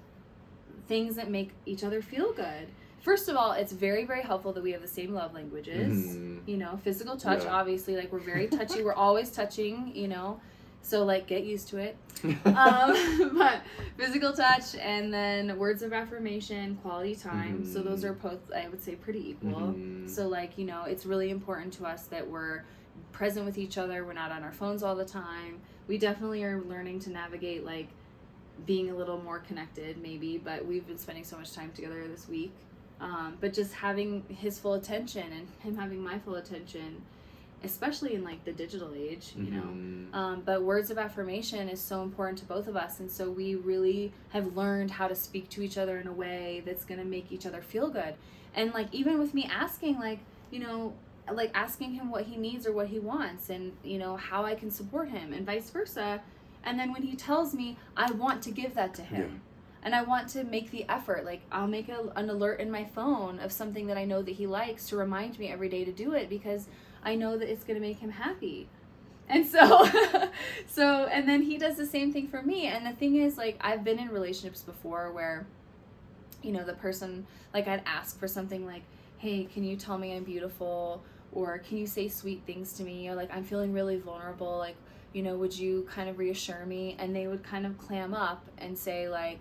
things 0.87 1.15
that 1.15 1.29
make 1.29 1.51
each 1.67 1.83
other 1.83 2.01
feel 2.01 2.33
good. 2.33 2.69
First 3.01 3.29
of 3.29 3.35
all, 3.37 3.53
it's 3.53 3.71
very, 3.71 4.05
very 4.05 4.21
helpful 4.21 4.51
that 4.53 4.63
we 4.63 4.71
have 4.73 4.81
the 4.81 4.87
same 4.87 5.13
love 5.13 5.33
languages. 5.33 6.15
Mhm. 6.17 6.41
You 6.47 6.57
know, 6.57 6.77
physical 6.83 7.15
touch, 7.15 7.43
Yeah. 7.43 7.55
obviously, 7.55 7.95
like, 7.95 8.11
we're 8.11 8.19
very 8.19 8.47
touchy. 8.47 8.83
we're 8.83 8.93
always 9.07 9.31
touching, 9.31 9.91
you 9.95 10.07
know. 10.07 10.39
So, 10.81 11.03
like, 11.05 11.27
get 11.27 11.43
used 11.43 11.67
to 11.69 11.77
it 11.77 11.97
um, 12.45 13.35
but 13.37 13.61
physical 13.97 14.31
touch 14.33 14.73
and 14.75 15.13
then 15.13 15.57
words 15.59 15.81
of 15.83 15.91
affirmation 15.93 16.75
quality 16.81 17.13
time 17.15 17.63
so 17.65 17.83
those 17.83 18.03
Mhm. 18.03 18.09
are 18.09 18.13
both 18.13 18.39
i 18.55 18.67
would 18.69 18.81
say 18.81 18.95
pretty 18.95 19.29
equal 19.31 19.75
Mhm. 19.77 20.09
so 20.09 20.27
like 20.27 20.57
you 20.57 20.65
know 20.65 20.85
it's 20.85 21.05
really 21.05 21.29
important 21.29 21.73
to 21.73 21.85
us 21.85 22.07
that 22.07 22.27
we're 22.27 22.63
present 23.11 23.45
with 23.45 23.57
each 23.59 23.77
other 23.77 24.03
we're 24.03 24.13
not 24.13 24.31
on 24.31 24.41
our 24.43 24.51
phones 24.51 24.81
all 24.81 24.95
the 24.95 25.05
time 25.05 25.59
we 25.87 25.97
definitely 25.99 26.43
are 26.43 26.59
learning 26.61 26.97
to 27.01 27.11
navigate 27.11 27.63
like 27.63 27.89
being 28.65 28.89
a 28.89 28.95
little 28.95 29.21
more 29.21 29.37
connected 29.39 30.01
maybe 30.01 30.39
but 30.39 30.65
we've 30.65 30.87
been 30.87 30.97
spending 30.97 31.23
so 31.23 31.37
much 31.37 31.53
time 31.53 31.71
together 31.75 32.07
this 32.07 32.27
week 32.27 32.51
um, 32.99 33.37
but 33.39 33.53
just 33.53 33.73
having 33.73 34.23
his 34.29 34.57
full 34.59 34.73
attention 34.73 35.23
and 35.31 35.47
him 35.59 35.75
having 35.77 36.03
my 36.03 36.17
full 36.19 36.35
attention 36.35 37.01
especially 37.63 38.13
in 38.13 38.23
like 38.23 38.43
the 38.45 38.51
digital 38.51 38.93
age 38.95 39.33
you 39.35 39.49
know 39.51 39.63
Mhm. 39.63 40.13
um, 40.13 40.41
but 40.45 40.61
words 40.63 40.91
of 40.91 40.97
affirmation 40.99 41.69
is 41.69 41.81
so 41.81 42.03
important 42.03 42.37
to 42.39 42.45
both 42.45 42.67
of 42.67 42.75
us 42.77 42.99
and 42.99 43.09
so 43.09 43.31
we 43.31 43.55
really 43.55 44.11
have 44.29 44.55
learned 44.55 44.91
how 44.91 45.07
to 45.07 45.15
speak 45.15 45.49
to 45.49 45.61
each 45.63 45.77
other 45.77 45.97
in 45.97 46.07
a 46.07 46.11
way 46.13 46.61
that's 46.65 46.85
going 46.85 46.99
to 46.99 47.05
make 47.05 47.31
each 47.31 47.45
other 47.47 47.61
feel 47.61 47.89
good 47.89 48.13
and 48.55 48.73
like 48.73 48.87
even 48.93 49.17
with 49.17 49.33
me 49.33 49.49
asking 49.51 49.97
like 49.99 50.19
you 50.51 50.59
know 50.59 50.93
like 51.33 51.51
asking 51.55 51.93
him 51.93 52.11
what 52.11 52.25
he 52.25 52.37
needs 52.37 52.65
or 52.67 52.71
what 52.71 52.87
he 52.87 52.99
wants 52.99 53.49
and 53.49 53.73
you 53.83 53.97
know 53.97 54.15
how 54.15 54.45
i 54.45 54.53
can 54.53 54.69
support 54.69 55.09
him 55.09 55.33
and 55.33 55.45
vice 55.45 55.69
versa 55.71 56.21
and 56.63 56.79
then 56.79 56.93
when 56.93 57.01
he 57.01 57.15
tells 57.15 57.53
me 57.55 57.75
i 57.97 58.09
want 58.11 58.41
to 58.43 58.51
give 58.51 58.75
that 58.75 58.93
to 58.93 59.01
him 59.01 59.31
Yeah. 59.33 59.39
And 59.87 59.95
i 59.95 60.01
want 60.01 60.27
to 60.27 60.43
make 60.43 60.69
the 60.71 60.85
effort 60.89 61.23
like 61.23 61.39
i'll 61.49 61.65
make 61.65 61.87
a, 61.87 62.11
an 62.17 62.29
alert 62.29 62.59
in 62.59 62.69
my 62.69 62.83
phone 62.83 63.39
of 63.39 63.53
something 63.53 63.87
that 63.87 63.97
i 63.97 64.03
know 64.03 64.21
that 64.21 64.35
he 64.35 64.45
likes 64.45 64.89
to 64.89 64.97
remind 64.97 65.39
me 65.39 65.47
every 65.47 65.69
day 65.69 65.85
to 65.85 65.93
do 65.93 66.11
it 66.11 66.27
because 66.29 66.67
i 67.03 67.15
know 67.15 67.37
that 67.37 67.49
it's 67.49 67.63
going 67.63 67.79
to 67.79 67.87
make 67.87 67.99
him 67.99 68.09
happy. 68.09 68.67
And 69.29 69.45
so 69.45 69.89
so 70.67 71.05
and 71.05 71.27
then 71.27 71.41
he 71.41 71.57
does 71.57 71.77
the 71.77 71.85
same 71.85 72.11
thing 72.11 72.27
for 72.27 72.41
me. 72.41 72.67
And 72.67 72.85
the 72.85 72.91
thing 72.91 73.15
is 73.15 73.37
like 73.37 73.57
i've 73.61 73.85
been 73.85 73.97
in 73.97 74.09
relationships 74.09 74.61
before 74.61 75.11
where 75.13 75.47
you 76.43 76.51
know 76.51 76.65
the 76.65 76.73
person 76.73 77.25
like 77.53 77.67
i'd 77.69 77.83
ask 77.85 78.19
for 78.19 78.27
something 78.27 78.65
like 78.65 78.83
hey 79.19 79.45
can 79.45 79.63
you 79.63 79.77
tell 79.77 79.97
me 79.97 80.15
i'm 80.15 80.25
beautiful? 80.25 81.01
or 81.33 81.59
can 81.59 81.77
you 81.77 81.87
say 81.87 82.07
sweet 82.07 82.41
things 82.45 82.73
to 82.73 82.83
me? 82.83 83.07
or 83.07 83.15
like 83.15 83.33
i'm 83.33 83.45
feeling 83.45 83.71
really 83.71 83.97
vulnerable. 83.97 84.57
Like 84.57 84.75
you 85.13 85.23
know 85.23 85.37
would 85.37 85.57
you 85.57 85.87
kind 85.89 86.09
of 86.09 86.17
reassure 86.17 86.65
me? 86.65 86.97
And 86.99 87.15
they 87.15 87.27
would 87.27 87.43
kind 87.43 87.65
of 87.65 87.77
clam 87.77 88.13
up 88.13 88.45
and 88.57 88.77
say 88.77 89.07
like 89.07 89.39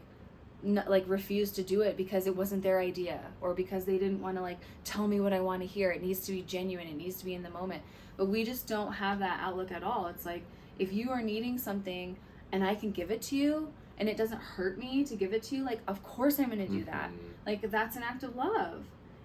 n- 0.65 0.85
like 0.89 1.05
refuse 1.09 1.51
to 1.53 1.63
do 1.63 1.81
it 1.83 1.97
because 1.97 2.27
it 2.27 2.37
wasn't 2.37 2.63
their 2.63 2.81
idea 2.81 3.21
or 3.41 3.55
because 3.55 3.85
they 3.85 3.99
didn't 3.99 4.21
want 4.23 4.37
to 4.37 4.43
like 4.43 4.59
tell 4.85 5.07
me 5.09 5.21
what 5.21 5.33
i 5.33 5.41
want 5.41 5.61
to 5.63 5.67
hear. 5.67 5.91
It 5.91 6.03
needs 6.03 6.21
to 6.27 6.33
be 6.33 6.43
genuine. 6.43 6.87
It 6.89 6.97
needs 6.97 7.17
to 7.19 7.25
be 7.25 7.35
in 7.35 7.43
the 7.43 7.51
moment. 7.51 7.83
But 8.17 8.27
we 8.27 8.45
just 8.45 8.67
don't 8.67 8.93
have 8.95 9.19
that 9.19 9.41
outlook 9.43 9.71
at 9.73 9.83
all. 9.83 10.07
It's 10.07 10.25
like 10.27 10.43
if 10.79 10.93
you 10.93 11.11
are 11.11 11.23
needing 11.23 11.59
something 11.59 12.17
and 12.53 12.63
i 12.65 12.75
can 12.75 12.91
give 12.93 13.11
it 13.11 13.21
to 13.23 13.37
you 13.37 13.73
and 13.99 14.09
it 14.09 14.17
doesn't 14.17 14.41
hurt 14.41 14.79
me 14.79 15.03
to 15.05 15.17
give 15.17 15.33
it 15.33 15.43
to 15.43 15.57
you 15.57 15.65
like 15.65 15.81
of 15.89 16.03
course 16.03 16.39
i'm 16.39 16.47
going 16.47 16.59
to 16.59 16.69
do 16.69 16.85
that. 16.85 17.11
Mhm. 17.11 17.47
like 17.47 17.71
that's 17.71 17.97
an 17.97 18.03
act 18.03 18.23
of 18.23 18.37
love. 18.37 18.85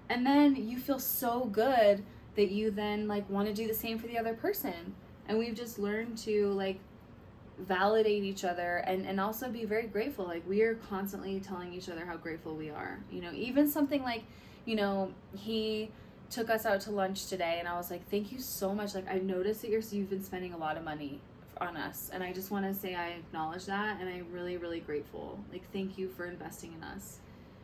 And 0.10 0.26
then 0.26 0.56
you 0.56 0.78
feel 0.78 1.00
so 1.00 1.46
good 1.46 2.04
that 2.36 2.50
you 2.52 2.72
then 2.72 3.08
like 3.08 3.30
want 3.30 3.48
to 3.48 3.54
do 3.54 3.68
the 3.68 3.74
same 3.74 3.98
for 4.00 4.08
the 4.08 4.18
other 4.18 4.34
person. 4.34 4.94
And 5.28 5.38
we've 5.38 5.56
just 5.56 5.78
learned 5.80 6.18
to 6.20 6.48
like 6.54 6.80
validate 7.68 8.24
each 8.24 8.44
other 8.44 8.78
and 8.88 9.06
and 9.06 9.20
also 9.20 9.50
be 9.50 9.66
very 9.66 9.88
grateful. 9.88 10.26
Like 10.26 10.48
we 10.48 10.62
are 10.64 10.76
constantly 10.76 11.40
telling 11.40 11.74
each 11.74 11.90
other 11.90 12.06
how 12.06 12.18
grateful 12.18 12.56
we 12.56 12.70
are. 12.70 13.00
You 13.12 13.22
know 13.22 13.32
even 13.34 13.70
something 13.70 14.04
like 14.04 14.24
you 14.66 14.76
know 14.76 15.12
he 15.36 15.90
took 16.30 16.50
us 16.50 16.66
out 16.66 16.80
to 16.80 16.92
lunch 16.92 17.28
today 17.28 17.58
and 17.60 17.68
i 17.68 17.76
was 17.76 17.92
like 17.92 18.08
thank 18.10 18.32
you 18.32 18.40
so 18.40 18.74
much. 18.74 18.96
Like 18.96 19.10
i 19.10 19.18
noticed 19.20 19.62
that 19.62 19.70
you're 19.70 19.82
you've 19.92 20.10
been 20.10 20.24
spending 20.24 20.54
a 20.54 20.58
lot 20.58 20.78
of 20.78 20.84
money 20.84 21.20
on 21.60 21.76
us 21.78 22.10
and 22.14 22.24
i 22.24 22.32
just 22.34 22.50
want 22.50 22.66
to 22.66 22.74
say 22.74 22.96
i 22.96 23.10
acknowledge 23.10 23.66
that 23.66 24.00
and 24.00 24.10
i'm 24.10 24.32
really 24.32 24.58
really 24.58 24.80
grateful. 24.80 25.40
Like 25.52 25.64
thank 25.74 25.98
you 25.98 26.08
for 26.10 26.26
investing 26.26 26.74
in 26.74 26.84
us. 26.84 27.20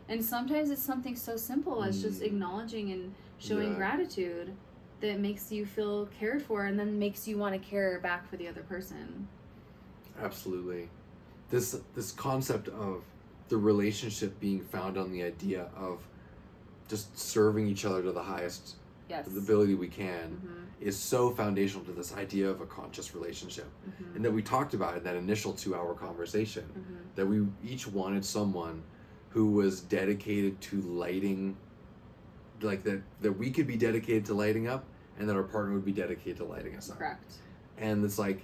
And 0.10 0.24
sometimes 0.24 0.70
it's 0.70 0.82
something 0.84 1.16
so 1.16 1.36
simple 1.38 1.84
as 1.84 2.02
just 2.02 2.22
Mm. 2.22 2.26
acknowledging 2.26 2.92
and 2.92 3.14
showing 3.40 3.72
Yeah. 3.72 3.78
gratitude 3.78 4.54
that 5.02 5.20
makes 5.20 5.52
you 5.52 5.66
feel 5.66 6.08
cared 6.20 6.42
for 6.42 6.66
and 6.66 6.80
then 6.80 6.98
makes 6.98 7.28
you 7.28 7.38
want 7.38 7.54
to 7.54 7.60
care 7.70 8.00
back 8.00 8.28
for 8.30 8.36
the 8.38 8.48
other 8.48 8.64
person 8.64 9.28
Absolutely. 10.22 10.90
This 11.50 11.80
this 11.96 12.12
concept 12.12 12.68
of 12.70 13.04
the 13.50 13.58
relationship 13.58 14.40
being 14.40 14.62
found 14.62 14.98
on 14.98 15.12
the 15.12 15.24
idea 15.24 15.68
of 15.76 16.00
just 16.90 17.18
serving 17.18 17.68
each 17.68 17.86
other 17.86 18.02
to 18.04 18.12
the 18.12 18.24
highest 18.24 18.76
yes 19.10 19.26
ability 19.28 19.74
we 19.76 19.88
can 19.88 20.30
hmm 20.30 20.54
is 20.80 20.96
so 20.96 21.32
foundational 21.32 21.84
to 21.84 21.92
this 21.92 22.14
idea 22.16 22.48
of 22.48 22.62
a 22.62 22.66
conscious 22.68 23.16
relationship. 23.16 23.66
hmm 23.84 24.16
And 24.16 24.24
that 24.24 24.32
we 24.32 24.44
talked 24.44 24.76
about 24.76 24.96
in 24.96 25.04
that 25.04 25.16
initial 25.16 25.54
two 25.54 25.74
hour 25.76 25.94
conversation. 25.96 26.64
hmm 26.64 26.96
That 27.16 27.26
we 27.26 27.48
each 27.64 27.88
wanted 27.88 28.24
someone 28.24 28.84
who 29.30 29.48
was 29.54 29.82
dedicated 29.82 30.60
to 30.62 30.82
lighting 30.82 31.56
like 32.62 32.84
that 32.84 33.02
that 33.22 33.32
we 33.32 33.50
could 33.52 33.68
be 33.68 33.78
dedicated 33.78 34.26
to 34.26 34.34
lighting 34.34 34.68
up 34.68 34.84
and 35.18 35.28
that 35.30 35.36
our 35.36 35.44
partner 35.44 35.74
would 35.74 35.86
be 35.86 35.92
dedicated 35.92 36.38
to 36.38 36.44
lighting 36.46 36.76
us 36.76 36.90
up. 36.92 36.98
Correct. 37.00 37.34
And 37.78 38.04
it's 38.06 38.20
like 38.20 38.44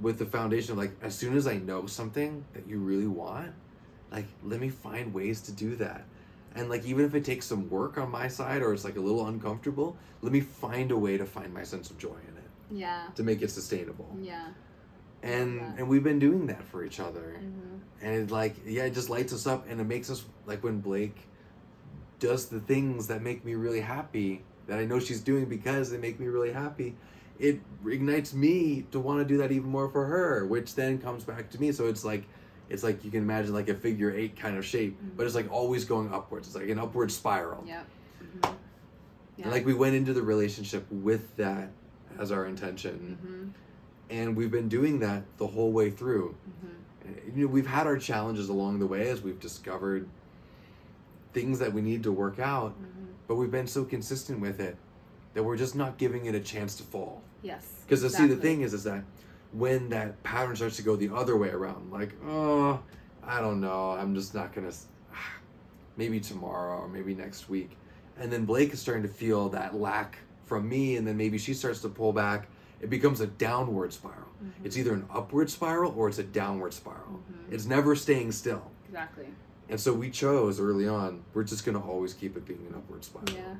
with 0.00 0.18
the 0.18 0.26
foundation 0.26 0.72
of 0.72 0.78
like 0.78 0.92
as 1.02 1.14
soon 1.14 1.36
as 1.36 1.46
I 1.46 1.56
know 1.56 1.86
something 1.86 2.44
that 2.52 2.66
you 2.66 2.78
really 2.78 3.06
want, 3.06 3.52
like 4.12 4.26
let 4.44 4.60
me 4.60 4.68
find 4.68 5.12
ways 5.12 5.40
to 5.42 5.52
do 5.52 5.76
that. 5.76 6.04
And 6.54 6.68
like 6.68 6.84
even 6.84 7.04
if 7.04 7.14
it 7.14 7.24
takes 7.24 7.46
some 7.46 7.68
work 7.68 7.98
on 7.98 8.10
my 8.10 8.28
side 8.28 8.62
or 8.62 8.72
it's 8.72 8.84
like 8.84 8.96
a 8.96 9.00
little 9.00 9.26
uncomfortable, 9.26 9.96
let 10.22 10.32
me 10.32 10.40
find 10.40 10.90
a 10.90 10.96
way 10.96 11.16
to 11.18 11.24
find 11.26 11.52
my 11.52 11.62
sense 11.62 11.90
of 11.90 11.98
joy 11.98 12.16
in 12.28 12.36
it 12.36 12.80
Yeah. 12.80 13.08
to 13.16 13.22
make 13.22 13.42
it 13.42 13.50
sustainable. 13.50 14.16
Yeah. 14.20 14.48
And 15.22 15.60
that. 15.60 15.78
and 15.78 15.88
we've 15.88 16.04
been 16.04 16.18
doing 16.20 16.46
that 16.46 16.62
for 16.64 16.84
each 16.84 17.00
other. 17.00 17.40
hmm 17.40 17.78
And 18.00 18.14
it 18.14 18.30
like 18.30 18.56
yeah, 18.66 18.84
it 18.84 18.94
just 18.94 19.10
lights 19.10 19.32
us 19.32 19.46
up 19.46 19.66
and 19.68 19.80
it 19.80 19.84
makes 19.84 20.10
us 20.10 20.24
like 20.46 20.62
when 20.64 20.80
Blake 20.80 21.16
does 22.20 22.46
the 22.46 22.60
things 22.60 23.06
that 23.08 23.22
make 23.22 23.44
me 23.44 23.54
really 23.54 23.80
happy 23.80 24.42
that 24.66 24.78
I 24.78 24.84
know 24.84 24.98
she's 24.98 25.20
doing 25.20 25.46
because 25.46 25.90
they 25.90 25.98
make 25.98 26.18
me 26.20 26.26
really 26.26 26.52
happy. 26.52 26.94
It 27.38 27.60
ignites 27.86 28.34
me 28.34 28.84
to 28.90 28.98
want 28.98 29.20
to 29.20 29.24
do 29.24 29.38
that 29.38 29.52
even 29.52 29.70
more 29.70 29.88
for 29.88 30.06
her, 30.06 30.44
which 30.46 30.74
then 30.74 30.98
comes 30.98 31.24
back 31.24 31.50
to 31.50 31.60
me. 31.60 31.70
So 31.72 31.86
it's 31.86 32.04
like 32.04 32.24
it's 32.68 32.82
like 32.82 33.04
you 33.04 33.10
can 33.10 33.22
imagine 33.22 33.54
like 33.54 33.68
a 33.68 33.74
figure 33.74 34.10
eight 34.14 34.36
kind 34.36 34.56
of 34.58 34.64
shape, 34.64 34.98
but 35.16 35.24
it's 35.24 35.34
like 35.34 35.50
always 35.50 35.84
going 35.84 36.12
upwards. 36.12 36.48
It's 36.48 36.56
like 36.56 36.68
an 36.68 36.78
upward 36.78 37.10
spiral. 37.12 37.64
Yep. 37.66 37.86
hmm 38.20 38.38
Yeah. 39.36 39.44
And 39.44 39.52
like 39.52 39.64
we 39.64 39.74
went 39.74 39.94
into 39.94 40.12
the 40.12 40.22
relationship 40.22 40.84
with 40.90 41.36
that 41.36 41.70
as 42.18 42.32
our 42.32 42.46
intention, 42.46 43.18
hmm 43.22 43.48
and 44.10 44.34
we've 44.34 44.50
been 44.50 44.68
doing 44.70 45.00
that 45.00 45.22
the 45.36 45.46
whole 45.46 45.70
way 45.70 45.90
through. 45.90 46.34
hmm 46.60 46.66
you 47.36 47.42
know 47.46 47.48
we've 47.52 47.66
had 47.66 47.86
our 47.86 47.96
challenges 47.98 48.48
along 48.50 48.78
the 48.80 48.86
way 48.86 49.08
as 49.08 49.22
we've 49.22 49.40
discovered 49.40 50.06
things 51.32 51.58
that 51.58 51.72
we 51.72 51.80
need 51.80 52.02
to 52.02 52.12
work 52.12 52.38
out 52.38 52.72
hmm 52.72 53.04
but 53.26 53.34
we've 53.36 53.50
been 53.50 53.66
so 53.66 53.84
consistent 53.84 54.40
with 54.40 54.58
it 54.60 54.76
that 55.38 55.44
we're 55.44 55.56
just 55.56 55.76
not 55.76 55.96
giving 55.98 56.26
it 56.26 56.34
a 56.34 56.40
chance 56.40 56.74
to 56.74 56.82
fall 56.82 57.22
Yes. 57.42 57.64
because 57.86 58.00
see 58.12 58.26
the 58.26 58.34
thing 58.34 58.62
is 58.62 58.74
is 58.74 58.82
that 58.82 59.04
when 59.52 59.88
that 59.90 60.20
pattern 60.24 60.56
starts 60.56 60.74
to 60.78 60.82
go 60.82 60.96
the 60.96 61.14
other 61.14 61.36
way 61.36 61.48
around 61.50 61.92
like 61.92 62.12
oh 62.26 62.80
i 63.22 63.40
don't 63.40 63.60
know 63.60 63.92
i'm 63.92 64.16
just 64.16 64.34
not 64.34 64.52
gonna 64.52 64.72
maybe 65.96 66.18
tomorrow 66.18 66.80
or 66.80 66.88
maybe 66.88 67.14
next 67.14 67.48
week 67.48 67.76
and 68.18 68.32
then 68.32 68.44
blake 68.44 68.72
is 68.72 68.80
starting 68.80 69.04
to 69.04 69.08
feel 69.08 69.48
that 69.50 69.76
lack 69.76 70.18
from 70.44 70.68
me 70.68 70.96
and 70.96 71.06
then 71.06 71.16
maybe 71.16 71.38
she 71.38 71.54
starts 71.54 71.80
to 71.82 71.88
pull 71.88 72.12
back 72.12 72.48
it 72.80 72.90
becomes 72.90 73.20
a 73.20 73.28
downward 73.28 73.92
spiral 73.92 74.26
Mhm. 74.44 74.50
it's 74.64 74.76
either 74.76 74.92
an 74.92 75.06
upward 75.14 75.48
spiral 75.50 75.94
or 75.96 76.08
it's 76.08 76.18
a 76.18 76.24
downward 76.24 76.72
spiral 76.74 77.20
Mhm. 77.30 77.52
it's 77.54 77.64
never 77.64 77.94
staying 77.94 78.32
still 78.32 78.72
Exactly. 78.88 79.26
and 79.68 79.78
so 79.80 79.92
we 79.94 80.10
chose 80.10 80.58
early 80.58 80.88
on 80.88 81.22
we're 81.32 81.44
just 81.44 81.64
going 81.64 81.78
to 81.80 81.84
always 81.84 82.12
keep 82.12 82.36
it 82.36 82.44
being 82.44 82.66
an 82.68 82.74
upward 82.74 83.04
spiral 83.04 83.30
Yeah. 83.32 83.54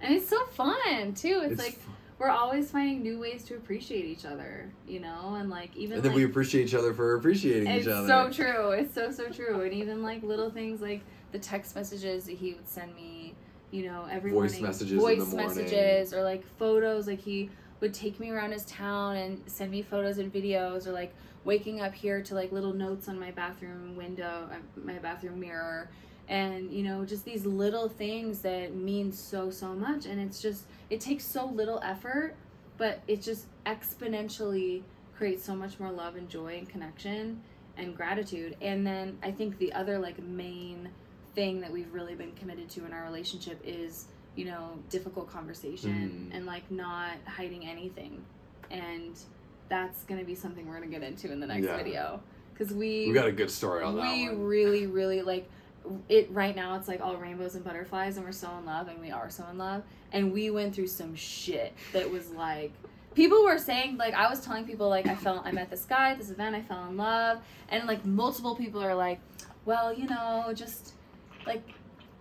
And 0.00 0.14
it's 0.14 0.28
so 0.28 0.44
fun 0.46 1.14
too. 1.14 1.42
It's, 1.44 1.58
like 1.58 1.74
fun. 1.78 1.94
we're 2.18 2.30
always 2.30 2.70
finding 2.70 3.02
new 3.02 3.18
ways 3.18 3.44
to 3.44 3.54
appreciate 3.54 4.04
each 4.04 4.24
other, 4.24 4.70
you 4.86 5.00
know, 5.00 5.34
and 5.34 5.50
like 5.50 5.76
even 5.76 5.96
and 5.96 6.02
then 6.04 6.12
like, 6.12 6.16
we 6.16 6.24
appreciate 6.24 6.66
each 6.66 6.74
other 6.74 6.94
for 6.94 7.16
appreciating 7.16 7.70
each 7.70 7.86
other 7.86 8.00
It's 8.00 8.36
so 8.36 8.44
true. 8.44 8.70
It's 8.70 8.94
so 8.94 9.10
so 9.10 9.28
true. 9.28 9.60
And 9.62 9.72
even 9.72 10.02
like 10.02 10.22
little 10.22 10.50
things 10.50 10.80
like 10.80 11.02
the 11.32 11.38
text 11.38 11.74
messages 11.74 12.24
that 12.24 12.36
he 12.36 12.54
would 12.54 12.68
send 12.68 12.94
me, 12.96 13.34
you 13.70 13.84
know, 13.86 14.06
every 14.10 14.30
Voice 14.30 14.52
morning. 14.52 14.62
messages 14.62 14.92
in 14.92 14.98
voice 14.98 15.32
messages 15.34 16.14
or 16.14 16.22
like 16.22 16.44
photos. 16.58 17.06
Like 17.06 17.20
he 17.20 17.50
would 17.80 17.94
take 17.94 18.20
me 18.20 18.30
around 18.30 18.52
his 18.52 18.64
town 18.66 19.16
and 19.16 19.42
send 19.46 19.70
me 19.70 19.82
photos 19.82 20.18
and 20.18 20.32
videos, 20.32 20.86
or 20.86 20.92
like 20.92 21.14
waking 21.44 21.80
up 21.80 21.94
here 21.94 22.22
to 22.22 22.34
like 22.34 22.52
little 22.52 22.72
notes 22.74 23.08
on 23.08 23.18
my 23.18 23.30
bathroom 23.30 23.96
window, 23.96 24.48
uh, 24.50 24.56
my 24.82 24.98
bathroom 24.98 25.40
mirror. 25.40 25.88
And 26.30 26.72
you 26.72 26.84
know, 26.84 27.04
just 27.04 27.24
these 27.24 27.44
little 27.44 27.88
things 27.88 28.40
that 28.40 28.74
mean 28.74 29.10
so 29.12 29.50
so 29.50 29.74
much, 29.74 30.06
and 30.06 30.18
it's 30.20 30.40
just 30.40 30.62
it 30.88 31.00
takes 31.00 31.24
so 31.24 31.44
little 31.46 31.80
effort, 31.82 32.34
but 32.78 33.00
it 33.08 33.20
just 33.20 33.46
exponentially 33.66 34.82
creates 35.16 35.44
so 35.44 35.54
much 35.54 35.78
more 35.78 35.90
love 35.90 36.16
and 36.16 36.28
joy 36.28 36.56
and 36.56 36.68
connection 36.68 37.42
and 37.76 37.96
gratitude. 37.96 38.56
And 38.62 38.86
then 38.86 39.18
I 39.22 39.30
think 39.32 39.58
the 39.58 39.72
other 39.72 39.98
like 39.98 40.18
main 40.22 40.88
thing 41.34 41.60
that 41.60 41.70
we've 41.72 41.92
really 41.92 42.14
been 42.14 42.32
committed 42.32 42.68
to 42.70 42.86
in 42.86 42.92
our 42.92 43.02
relationship 43.04 43.60
is, 43.64 44.06
you 44.36 44.44
know, 44.44 44.78
difficult 44.88 45.28
conversation 45.30 46.28
Mm. 46.30 46.36
and 46.36 46.46
like 46.46 46.70
not 46.70 47.12
hiding 47.26 47.66
anything. 47.66 48.24
And 48.70 49.18
that's 49.68 50.02
going 50.04 50.18
to 50.20 50.26
be 50.26 50.34
something 50.34 50.66
we're 50.66 50.78
going 50.78 50.90
to 50.90 50.98
get 50.98 51.06
into 51.06 51.30
in 51.32 51.40
the 51.40 51.46
next 51.46 51.66
Yeah. 51.66 51.76
video 51.76 52.20
cuz 52.56 52.72
we 52.72 53.06
we 53.08 53.12
got 53.12 53.26
a 53.26 53.32
good 53.32 53.50
story 53.50 53.82
on 53.82 53.96
that 53.96 54.12
we 54.12 54.28
really 54.28 54.86
really 54.86 55.22
like 55.22 55.48
it 56.08 56.30
right 56.30 56.54
now 56.54 56.76
it's 56.76 56.88
like 56.88 57.00
all 57.00 57.16
rainbows 57.16 57.54
and 57.54 57.64
butterflies 57.64 58.16
and 58.16 58.24
we're 58.24 58.32
so 58.32 58.50
in 58.58 58.66
love 58.66 58.88
and 58.88 59.00
we 59.00 59.10
are 59.10 59.30
so 59.30 59.44
in 59.50 59.58
love. 59.58 59.82
And 60.12 60.32
we 60.32 60.50
went 60.50 60.74
through 60.74 60.88
some 60.88 61.14
shit 61.14 61.74
that 61.92 62.10
was 62.10 62.30
like 62.30 62.72
people 63.14 63.44
were 63.44 63.58
saying 63.58 63.96
like 63.96 64.14
i 64.14 64.28
was 64.28 64.40
telling 64.40 64.64
people 64.64 64.88
like 64.88 65.06
i 65.06 65.14
felt 65.16 65.44
i 65.44 65.50
met 65.50 65.68
this 65.68 65.84
guy 65.84 66.12
at 66.12 66.18
this 66.18 66.30
event 66.30 66.54
i 66.54 66.62
fell 66.62 66.86
in 66.86 66.96
love. 66.96 67.40
And 67.68 67.86
like 67.86 68.04
multiple 68.04 68.54
people 68.54 68.82
are 68.82 68.94
like 68.94 69.20
well 69.64 69.92
you 69.92 70.06
know 70.06 70.52
just 70.54 70.94
like 71.46 71.62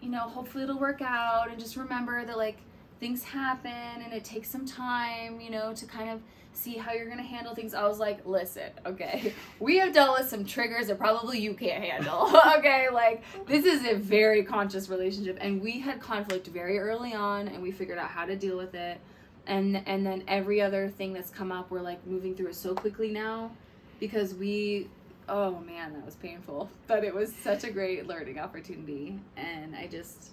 you 0.02 0.10
know 0.10 0.22
hopefully 0.22 0.64
it'll 0.64 0.80
work 0.80 1.02
out 1.02 1.50
and 1.50 1.60
just 1.60 1.76
remember 1.76 2.26
that 2.26 2.38
like 2.38 2.58
things 3.00 3.24
happen 3.24 3.72
and 3.72 4.14
it 4.14 4.24
takes 4.24 4.50
some 4.50 4.66
time 4.66 5.40
you 5.40 5.50
know 5.50 5.74
to 5.74 5.86
kind 5.86 6.10
of 6.10 6.22
see 6.54 6.76
how 6.76 6.92
you're 6.92 7.08
gonna 7.08 7.22
handle 7.24 7.56
things. 7.56 7.74
I 7.74 7.88
was 7.88 8.00
like 8.00 8.26
listen 8.26 8.70
okay 8.86 9.34
we 9.60 9.78
have 9.78 9.94
dealt 9.94 10.20
with 10.20 10.30
some 10.30 10.44
triggers 10.46 10.88
that 10.88 10.98
probably 10.98 11.40
you 11.40 11.54
can't 11.54 11.84
handle. 11.84 12.30
Okay 12.60 12.88
like 12.92 13.24
this 13.46 13.66
is 13.66 13.86
a 13.86 13.96
very 13.96 14.44
conscious 14.44 14.90
relationship 14.90 15.38
and 15.40 15.62
we 15.62 15.80
had 15.80 16.02
conflict 16.02 16.48
very 16.48 16.80
early 16.80 17.14
on 17.14 17.48
and 17.48 17.62
we 17.62 17.72
figured 17.72 17.98
out 17.98 18.10
how 18.10 18.26
to 18.26 18.36
deal 18.36 18.58
with 18.58 18.76
it. 18.76 19.00
And 19.48 19.82
and 19.88 20.06
then 20.06 20.24
every 20.28 20.62
other 20.62 20.90
thing 20.90 21.14
that's 21.14 21.30
come 21.30 21.52
up 21.52 21.72
we're 21.72 21.82
like 21.82 22.06
moving 22.06 22.36
through 22.36 22.48
it 22.48 22.56
so 22.56 22.74
quickly 22.74 23.12
now 23.12 23.52
because 24.00 24.34
we 24.34 24.90
oh 25.30 25.60
man 25.60 25.94
that 25.94 26.06
was 26.06 26.16
painful. 26.16 26.70
But 26.88 27.04
it 27.04 27.14
was 27.14 27.34
such 27.34 27.64
a 27.64 27.72
great 27.72 28.08
learning 28.08 28.40
opportunity 28.40 29.20
and 29.38 29.76
i 29.76 29.88
just 29.88 30.32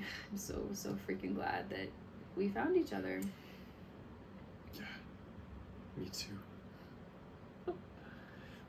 i'm 0.00 0.38
so 0.38 0.62
so 0.72 0.96
freaking 1.08 1.34
glad 1.34 1.68
that 1.70 1.88
we 2.36 2.48
found 2.48 2.76
each 2.76 2.92
other. 2.92 3.20
Yeah. 4.74 4.82
me 5.96 6.08
too. 6.12 7.72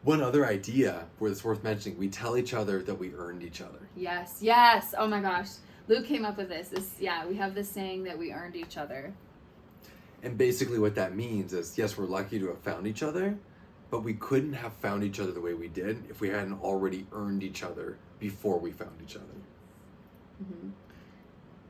One 0.04 0.22
other 0.22 0.46
idea 0.46 1.06
where 1.20 1.30
it's 1.30 1.44
worth 1.44 1.64
mentioning 1.64 1.98
we 1.98 2.08
tell 2.08 2.38
each 2.38 2.54
other 2.54 2.82
that 2.84 2.96
we 2.96 3.14
earned 3.14 3.44
each 3.44 3.62
other. 3.62 3.80
Yes 3.96 4.38
yes. 4.42 4.96
Oh 4.98 5.08
my 5.08 5.22
gosh. 5.22 5.50
Luke 5.88 6.06
came 6.06 6.26
up 6.26 6.38
with 6.38 6.50
this. 6.50 6.70
This 6.70 6.96
yeah 7.00 7.28
we 7.28 7.36
have 7.36 7.54
this 7.54 7.70
saying 7.70 8.04
that 8.06 8.18
we 8.18 8.32
earned 8.32 8.56
each 8.56 8.78
other. 8.78 9.14
And 10.24 10.38
basically 10.38 10.80
what 10.80 10.96
that 10.96 11.16
means 11.16 11.54
is 11.54 11.78
yes 11.78 11.98
we're 11.98 12.06
lucky 12.06 12.40
to 12.40 12.48
have 12.48 12.60
found 12.60 12.88
each 12.88 13.04
other 13.04 13.38
but 13.90 14.02
we 14.02 14.14
couldn't 14.16 14.54
have 14.54 14.74
found 14.74 15.02
each 15.02 15.18
other 15.18 15.32
the 15.32 15.40
way 15.40 15.54
we 15.54 15.70
did 15.70 16.04
if 16.10 16.20
we 16.20 16.28
hadn't 16.28 16.62
already 16.62 17.06
earned 17.14 17.42
each 17.42 17.64
other 17.64 17.98
before 18.20 18.58
we 18.60 18.72
found 18.72 19.02
each 19.02 19.16
other. 19.16 19.26
Hmm 20.38 20.70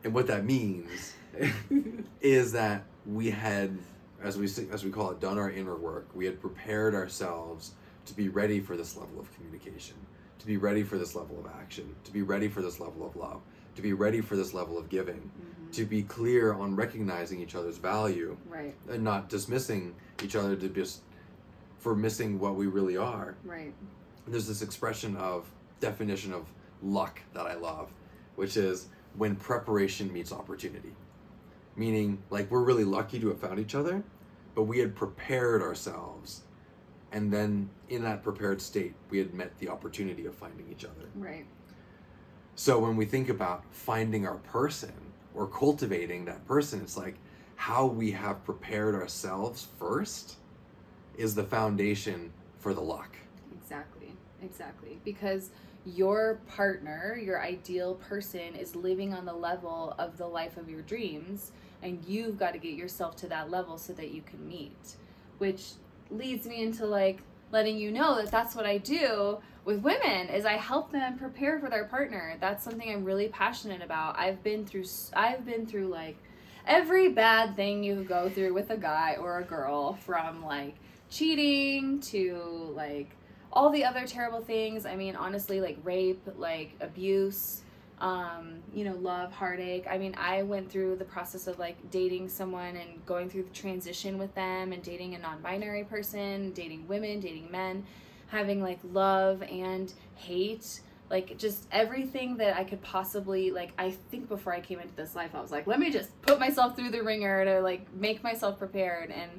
and 0.08 0.16
what 0.16 0.28
that 0.28 0.45
means 0.45 1.14
is 2.22 2.53
that 2.53 2.86
we 3.05 3.30
had 3.30 3.78
as 4.24 4.38
we 4.38 4.45
as 4.72 4.84
we 4.86 4.89
call 4.89 5.12
it 5.12 5.20
done 5.20 5.38
our 5.38 5.51
inner 5.51 5.76
work. 5.76 6.08
We 6.16 6.26
had 6.26 6.39
prepared 6.39 6.95
ourselves 6.95 7.74
to 8.05 8.14
be 8.14 8.30
ready 8.30 8.62
for 8.62 8.78
this 8.78 8.95
level 8.95 9.20
of 9.20 9.32
communication 9.36 9.95
to 10.39 10.47
be 10.47 10.55
ready 10.55 10.82
for 10.82 10.97
this 10.97 11.14
level 11.14 11.38
of 11.39 11.51
action 11.60 11.93
to 12.05 12.12
be 12.12 12.22
ready 12.22 12.47
for 12.47 12.62
this 12.62 12.80
level 12.80 13.05
of 13.05 13.18
love 13.18 13.41
to 13.76 13.82
be 13.82 13.91
ready 13.91 14.22
for 14.22 14.38
this 14.38 14.53
level 14.53 14.78
of 14.78 14.88
giving 14.88 15.16
hmm 15.16 15.58
to 15.74 15.84
be 15.84 16.01
clear 16.01 16.53
on 16.53 16.74
recognizing 16.78 17.41
each 17.41 17.53
other's 17.53 17.78
value 17.78 18.38
right. 18.47 18.74
and 18.89 19.03
not 19.03 19.28
dismissing 19.28 19.93
each 20.24 20.34
other 20.34 20.55
to 20.55 20.70
just 20.70 21.01
for 21.80 21.93
missing 21.93 22.39
what 22.39 22.55
we 22.55 22.68
really 22.68 22.95
are. 22.95 23.36
Right. 23.43 23.74
There's 24.26 24.47
this 24.47 24.62
expression 24.62 25.18
of 25.18 25.51
definition 25.82 26.32
of 26.32 26.45
luck 26.82 27.20
that 27.34 27.45
I 27.45 27.55
love, 27.55 27.91
which 28.38 28.55
is 28.55 28.88
when 29.18 29.36
preparation 29.36 30.11
meets 30.13 30.32
opportunity. 30.32 30.93
Meaning, 31.76 32.20
like, 32.30 32.49
we're 32.49 32.63
really 32.63 32.84
lucky 32.84 33.20
to 33.20 33.28
have 33.30 33.39
found 33.39 33.59
each 33.59 33.76
other, 33.76 34.03
but 34.55 34.63
we 34.63 34.80
had 34.80 34.95
prepared 34.95 35.61
ourselves. 35.61 36.41
And 37.11 37.32
then, 37.32 37.70
in 37.89 38.03
that 38.03 38.24
prepared 38.24 38.61
state, 38.61 38.93
we 39.09 39.18
had 39.18 39.34
met 39.34 39.57
the 39.59 39.70
opportunity 39.70 40.26
of 40.26 40.36
finding 40.36 40.68
each 40.72 40.86
other. 40.86 41.09
right 41.15 41.45
So, 42.55 42.80
when 42.80 42.95
we 42.95 43.05
think 43.05 43.30
about 43.30 43.63
finding 43.72 44.26
our 44.28 44.38
person 44.38 44.93
or 45.34 45.47
cultivating 45.47 46.26
that 46.26 46.45
person, 46.47 46.82
it's 46.82 46.97
like 46.97 47.15
how 47.55 47.86
we 47.86 48.11
have 48.11 48.43
prepared 48.43 48.95
ourselves 48.95 49.68
first 49.80 50.38
is 51.15 51.34
the 51.36 51.43
foundation 51.43 52.32
for 52.59 52.74
the 52.74 52.82
luck. 52.82 53.15
Exactly. 53.59 54.13
Exactly. 54.43 54.99
Because 55.03 55.49
your 55.96 56.40
partner, 56.48 57.20
your 57.22 57.42
ideal 57.42 57.96
person, 57.96 58.56
is 58.56 58.76
living 58.76 59.14
on 59.14 59.26
the 59.26 59.34
level 59.34 59.96
of 59.98 60.18
the 60.18 60.28
life 60.28 60.58
of 60.58 60.70
your 60.70 60.82
dreams, 60.82 61.52
and 61.82 62.04
you've 62.06 62.38
got 62.38 62.54
to 62.54 62.60
get 62.60 62.74
yourself 62.74 63.16
to 63.18 63.28
that 63.28 63.50
level 63.50 63.78
so 63.78 63.94
that 63.94 64.12
you 64.12 64.22
can 64.22 64.48
meet. 64.48 64.96
Which 65.38 65.72
leads 66.10 66.46
me 66.48 66.62
into 66.62 66.86
like 66.86 67.20
letting 67.52 67.78
you 67.78 67.92
know 67.92 68.16
that 68.16 68.32
that's 68.32 68.56
what 68.56 68.66
I 68.66 68.78
do 68.78 69.38
with 69.64 69.82
women 69.82 70.30
is 70.30 70.46
I 70.46 70.54
help 70.54 70.92
them 70.92 71.18
prepare 71.18 71.60
for 71.60 71.70
their 71.70 71.86
partner. 71.86 72.36
That's 72.40 72.64
something 72.64 72.90
I'm 72.90 73.04
really 73.04 73.28
passionate 73.28 73.82
about. 73.82 74.18
I've 74.18 74.44
been 74.44 74.66
through 74.66 74.86
I've 75.14 75.46
been 75.46 75.66
through 75.66 75.88
like 75.88 76.18
every 76.66 77.10
bad 77.10 77.56
thing 77.56 77.84
you 77.84 78.04
go 78.04 78.30
through 78.30 78.54
with 78.54 78.70
a 78.70 78.78
guy 78.78 79.18
or 79.20 79.40
a 79.40 79.44
girl 79.44 79.94
from 79.94 80.44
like 80.44 80.76
cheating 81.10 82.00
to 82.02 82.74
like 82.76 83.10
all 83.52 83.70
the 83.70 83.84
other 83.86 84.06
terrible 84.06 84.41
things. 84.41 84.86
I 84.86 84.95
mean, 84.95 85.16
honestly, 85.16 85.62
like 85.62 85.78
rape, 85.84 86.22
like 86.38 86.76
abuse, 86.80 87.62
um, 88.00 88.60
you 88.74 88.84
know, 88.84 88.95
love, 88.95 89.32
heartache. 89.32 89.86
I 89.89 89.98
mean, 89.98 90.16
I 90.18 90.43
went 90.43 90.72
through 90.72 90.98
the 90.98 91.06
process 91.06 91.48
of 91.48 91.58
like 91.58 91.89
dating 91.89 92.30
someone 92.30 92.76
and 92.76 93.04
going 93.06 93.30
through 93.30 93.43
the 93.43 93.54
transition 93.54 94.18
with 94.18 94.34
them 94.36 94.72
and 94.72 94.84
dating 94.84 95.16
a 95.16 95.20
non 95.20 95.41
binary 95.41 95.84
person, 95.84 96.52
dating 96.52 96.88
women, 96.88 97.20
dating 97.20 97.50
men, 97.50 97.86
having 98.28 98.62
like 98.62 98.80
love 98.91 99.41
and 99.43 99.91
hate. 100.16 100.82
Like 101.10 101.38
just 101.38 101.68
everything 101.72 102.36
that 102.38 102.58
I 102.58 102.66
could 102.66 102.82
possibly 102.82 103.50
like 103.50 103.72
I 103.78 103.91
think 104.12 104.28
before 104.28 104.54
I 104.54 104.60
came 104.60 104.80
into 104.80 104.93
this 104.95 105.16
life 105.16 105.32
I 105.34 105.41
was 105.41 105.52
like, 105.52 105.66
let 105.66 105.80
me 105.80 105.89
just 105.89 106.22
put 106.22 106.38
myself 106.38 106.76
through 106.76 106.91
the 106.91 107.02
wringer 107.02 107.45
to 107.45 107.62
like 107.62 107.91
make 107.93 108.24
myself 108.24 108.60
prepared 108.60 109.10
and 109.10 109.32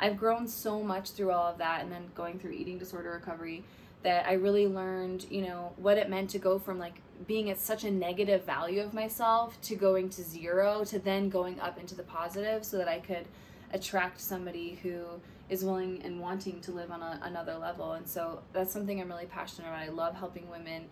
I've 0.00 0.16
grown 0.16 0.48
so 0.48 0.82
much 0.82 1.10
through 1.10 1.30
all 1.30 1.46
of 1.46 1.58
that 1.58 1.82
and 1.82 1.92
then 1.92 2.10
going 2.14 2.38
through 2.38 2.52
eating 2.52 2.78
disorder 2.78 3.10
recovery 3.10 3.62
that 4.02 4.26
I 4.26 4.32
really 4.32 4.66
learned, 4.66 5.26
you 5.30 5.42
know, 5.42 5.72
what 5.76 5.98
it 5.98 6.08
meant 6.08 6.30
to 6.30 6.38
go 6.38 6.58
from 6.58 6.78
like 6.78 7.02
being 7.26 7.50
at 7.50 7.60
such 7.60 7.84
a 7.84 7.90
negative 7.90 8.44
value 8.44 8.80
of 8.80 8.94
myself 8.94 9.60
to 9.62 9.76
going 9.76 10.08
to 10.08 10.22
zero 10.22 10.84
to 10.84 10.98
then 10.98 11.28
going 11.28 11.60
up 11.60 11.78
into 11.78 11.94
the 11.94 12.02
positive 12.02 12.64
so 12.64 12.78
that 12.78 12.88
I 12.88 13.00
could 13.00 13.26
attract 13.74 14.20
somebody 14.20 14.78
who 14.82 15.04
is 15.50 15.64
willing 15.64 16.00
and 16.02 16.18
wanting 16.18 16.62
to 16.62 16.72
live 16.72 16.90
on 16.90 17.02
a, 17.02 17.20
another 17.22 17.56
level. 17.56 17.92
And 17.92 18.08
so 18.08 18.40
that's 18.54 18.72
something 18.72 19.00
I'm 19.00 19.08
really 19.08 19.26
passionate 19.26 19.68
about. 19.68 19.80
I 19.80 19.88
love 19.88 20.14
helping 20.14 20.48
women 20.48 20.86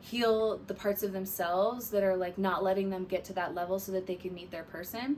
heal 0.00 0.60
the 0.66 0.74
parts 0.74 1.02
of 1.02 1.12
themselves 1.12 1.88
that 1.90 2.02
are 2.02 2.16
like 2.16 2.36
not 2.36 2.62
letting 2.62 2.90
them 2.90 3.06
get 3.06 3.24
to 3.24 3.32
that 3.32 3.54
level 3.54 3.78
so 3.78 3.90
that 3.92 4.06
they 4.06 4.16
can 4.16 4.34
meet 4.34 4.50
their 4.50 4.64
person. 4.64 5.16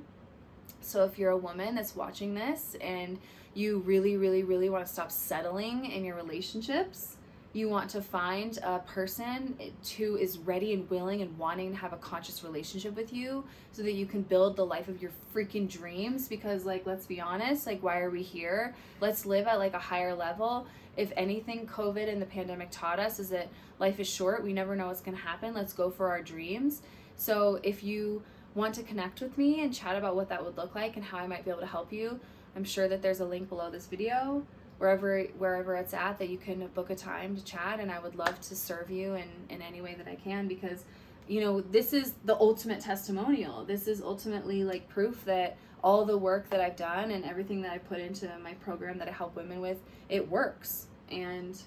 So 0.80 1.04
if 1.04 1.18
you're 1.18 1.30
a 1.30 1.36
woman 1.36 1.74
that's 1.74 1.96
watching 1.96 2.34
this 2.34 2.76
and 2.80 3.18
you 3.54 3.78
really, 3.78 4.16
really, 4.16 4.42
really 4.42 4.68
want 4.68 4.86
to 4.86 4.92
stop 4.92 5.10
settling 5.10 5.86
in 5.86 6.04
your 6.04 6.14
relationships, 6.14 7.16
you 7.56 7.70
want 7.70 7.88
to 7.88 8.02
find 8.02 8.58
a 8.62 8.80
person 8.80 9.56
who 9.96 10.16
is 10.16 10.36
ready 10.36 10.74
and 10.74 10.88
willing 10.90 11.22
and 11.22 11.36
wanting 11.38 11.70
to 11.70 11.76
have 11.76 11.94
a 11.94 11.96
conscious 11.96 12.44
relationship 12.44 12.94
with 12.94 13.14
you 13.14 13.42
so 13.72 13.82
that 13.82 13.92
you 13.92 14.04
can 14.04 14.20
build 14.20 14.56
the 14.56 14.66
life 14.66 14.88
of 14.88 15.00
your 15.00 15.10
freaking 15.34 15.66
dreams 15.66 16.28
because 16.28 16.66
like 16.66 16.84
let's 16.84 17.06
be 17.06 17.18
honest 17.18 17.66
like 17.66 17.82
why 17.82 18.00
are 18.00 18.10
we 18.10 18.22
here? 18.22 18.74
Let's 19.00 19.24
live 19.24 19.46
at 19.46 19.58
like 19.58 19.72
a 19.72 19.78
higher 19.78 20.14
level. 20.14 20.66
If 20.98 21.12
anything 21.16 21.66
covid 21.66 22.10
and 22.10 22.20
the 22.20 22.26
pandemic 22.26 22.68
taught 22.70 22.98
us 22.98 23.18
is 23.18 23.30
that 23.30 23.48
life 23.78 23.98
is 24.00 24.08
short. 24.08 24.44
We 24.44 24.52
never 24.52 24.76
know 24.76 24.88
what's 24.88 25.00
going 25.00 25.16
to 25.16 25.22
happen. 25.22 25.54
Let's 25.54 25.72
go 25.72 25.90
for 25.90 26.10
our 26.10 26.20
dreams. 26.20 26.82
So 27.16 27.58
if 27.62 27.82
you 27.82 28.22
want 28.56 28.74
to 28.74 28.82
connect 28.82 29.20
with 29.20 29.36
me 29.38 29.62
and 29.62 29.72
chat 29.72 29.96
about 29.96 30.16
what 30.16 30.28
that 30.30 30.44
would 30.44 30.56
look 30.56 30.74
like 30.74 30.96
and 30.96 31.04
how 31.04 31.18
I 31.18 31.26
might 31.26 31.44
be 31.44 31.50
able 31.50 31.60
to 31.60 31.66
help 31.66 31.92
you, 31.92 32.18
I'm 32.56 32.64
sure 32.64 32.88
that 32.88 33.02
there's 33.02 33.20
a 33.20 33.24
link 33.24 33.48
below 33.48 33.70
this 33.70 33.86
video 33.86 34.44
wherever 34.78 35.22
wherever 35.38 35.74
it's 35.76 35.94
at 35.94 36.18
that 36.18 36.28
you 36.28 36.36
can 36.36 36.66
book 36.68 36.90
a 36.90 36.94
time 36.94 37.36
to 37.36 37.44
chat 37.44 37.80
and 37.80 37.90
I 37.90 37.98
would 37.98 38.16
love 38.16 38.40
to 38.40 38.56
serve 38.56 38.90
you 38.90 39.14
in, 39.14 39.28
in 39.48 39.62
any 39.62 39.80
way 39.80 39.94
that 39.94 40.06
I 40.06 40.16
can 40.16 40.48
because 40.48 40.84
you 41.28 41.40
know 41.40 41.60
this 41.60 41.92
is 41.92 42.14
the 42.24 42.34
ultimate 42.36 42.80
testimonial. 42.80 43.64
This 43.64 43.88
is 43.88 44.02
ultimately 44.02 44.64
like 44.64 44.88
proof 44.88 45.24
that 45.24 45.56
all 45.82 46.04
the 46.04 46.18
work 46.18 46.50
that 46.50 46.60
I've 46.60 46.76
done 46.76 47.10
and 47.10 47.24
everything 47.24 47.62
that 47.62 47.72
I 47.72 47.78
put 47.78 48.00
into 48.00 48.30
my 48.42 48.54
program 48.54 48.98
that 48.98 49.08
I 49.08 49.12
help 49.12 49.36
women 49.36 49.60
with 49.60 49.78
it 50.08 50.28
works. 50.28 50.86
And 51.10 51.60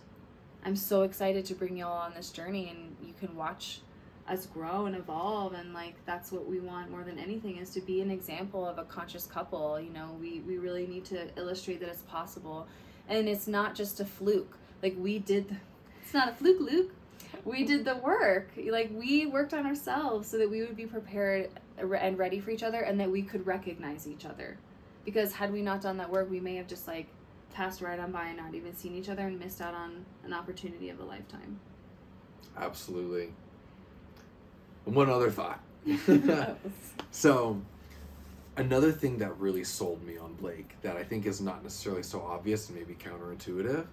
I'm 0.66 0.76
so 0.76 1.04
excited 1.04 1.46
to 1.46 1.56
bring 1.56 1.78
y'all 1.78 1.98
on 1.98 2.14
this 2.14 2.30
journey 2.32 2.70
and 2.70 2.96
you 3.06 3.14
can 3.20 3.36
watch 3.36 3.82
us 4.30 4.46
grow 4.46 4.86
and 4.86 4.96
evolve 4.96 5.54
and 5.54 5.74
like 5.74 5.96
that's 6.06 6.32
what 6.32 6.48
we 6.48 6.60
want 6.60 6.92
more 6.92 7.04
than 7.04 7.18
anything 7.18 7.58
is 7.58 7.72
to 7.72 7.82
be 7.82 8.02
an 8.02 8.12
example 8.12 8.66
of 8.66 8.78
a 8.78 8.84
conscious 8.84 9.26
couple. 9.26 9.80
You 9.80 9.90
know 9.90 10.16
we 10.20 10.42
we 10.42 10.58
really 10.58 10.86
need 10.88 11.06
to 11.06 11.28
illustrate 11.38 11.80
that 11.80 11.90
it's 11.90 12.04
possible. 12.04 12.68
And 13.08 13.28
it's 13.28 13.48
not 13.48 13.74
just 13.74 14.00
a 14.00 14.06
fluke. 14.06 14.58
Like 14.84 14.96
we 14.98 15.20
did 15.20 15.58
it's 16.04 16.14
not 16.14 16.30
a 16.30 16.34
fluke 16.34 16.60
luke. 16.60 16.92
We 17.44 17.66
did 17.66 17.86
the 17.86 17.96
work. 17.96 18.52
Like 18.70 18.92
we 18.94 19.26
worked 19.26 19.54
on 19.54 19.66
ourselves 19.66 20.30
so 20.30 20.38
that 20.38 20.50
we 20.50 20.62
would 20.62 20.76
be 20.76 20.86
prepared 20.86 21.50
and 21.78 22.18
ready 22.18 22.40
for 22.40 22.52
each 22.52 22.64
other 22.64 22.82
and 22.82 23.00
that 23.00 23.10
we 23.10 23.24
could 23.24 23.46
recognize 23.48 24.08
each 24.08 24.26
other. 24.26 24.58
Because 25.06 25.34
had 25.34 25.52
we 25.52 25.62
not 25.62 25.82
done 25.82 25.98
that 25.98 26.10
work 26.10 26.30
we 26.30 26.40
may 26.40 26.56
have 26.56 26.68
just 26.68 26.88
like 26.88 27.08
passed 27.54 27.82
right 27.82 28.00
on 28.00 28.12
by 28.12 28.28
and 28.28 28.38
not 28.38 28.54
even 28.54 28.76
seen 28.76 28.96
each 28.96 29.10
other 29.10 29.24
and 29.24 29.40
missed 29.40 29.60
out 29.60 29.74
on 29.74 30.06
an 30.24 30.34
opportunity 30.34 30.90
of 30.90 31.00
a 31.00 31.04
lifetime. 31.04 31.60
Absolutely 32.56 33.30
one 34.90 35.10
other 35.10 35.30
thought. 35.30 35.60
so, 37.12 37.62
another 38.58 38.92
thing 38.92 39.18
that 39.20 39.38
really 39.40 39.64
sold 39.64 40.04
me 40.04 40.18
on 40.18 40.34
Blake 40.34 40.76
that 40.82 40.98
I 40.98 41.04
think 41.04 41.26
is 41.26 41.42
not 41.42 41.64
necessarily 41.64 42.04
so 42.04 42.22
obvious 42.22 42.70
and 42.70 42.78
maybe 42.78 42.96
counterintuitive 42.96 43.86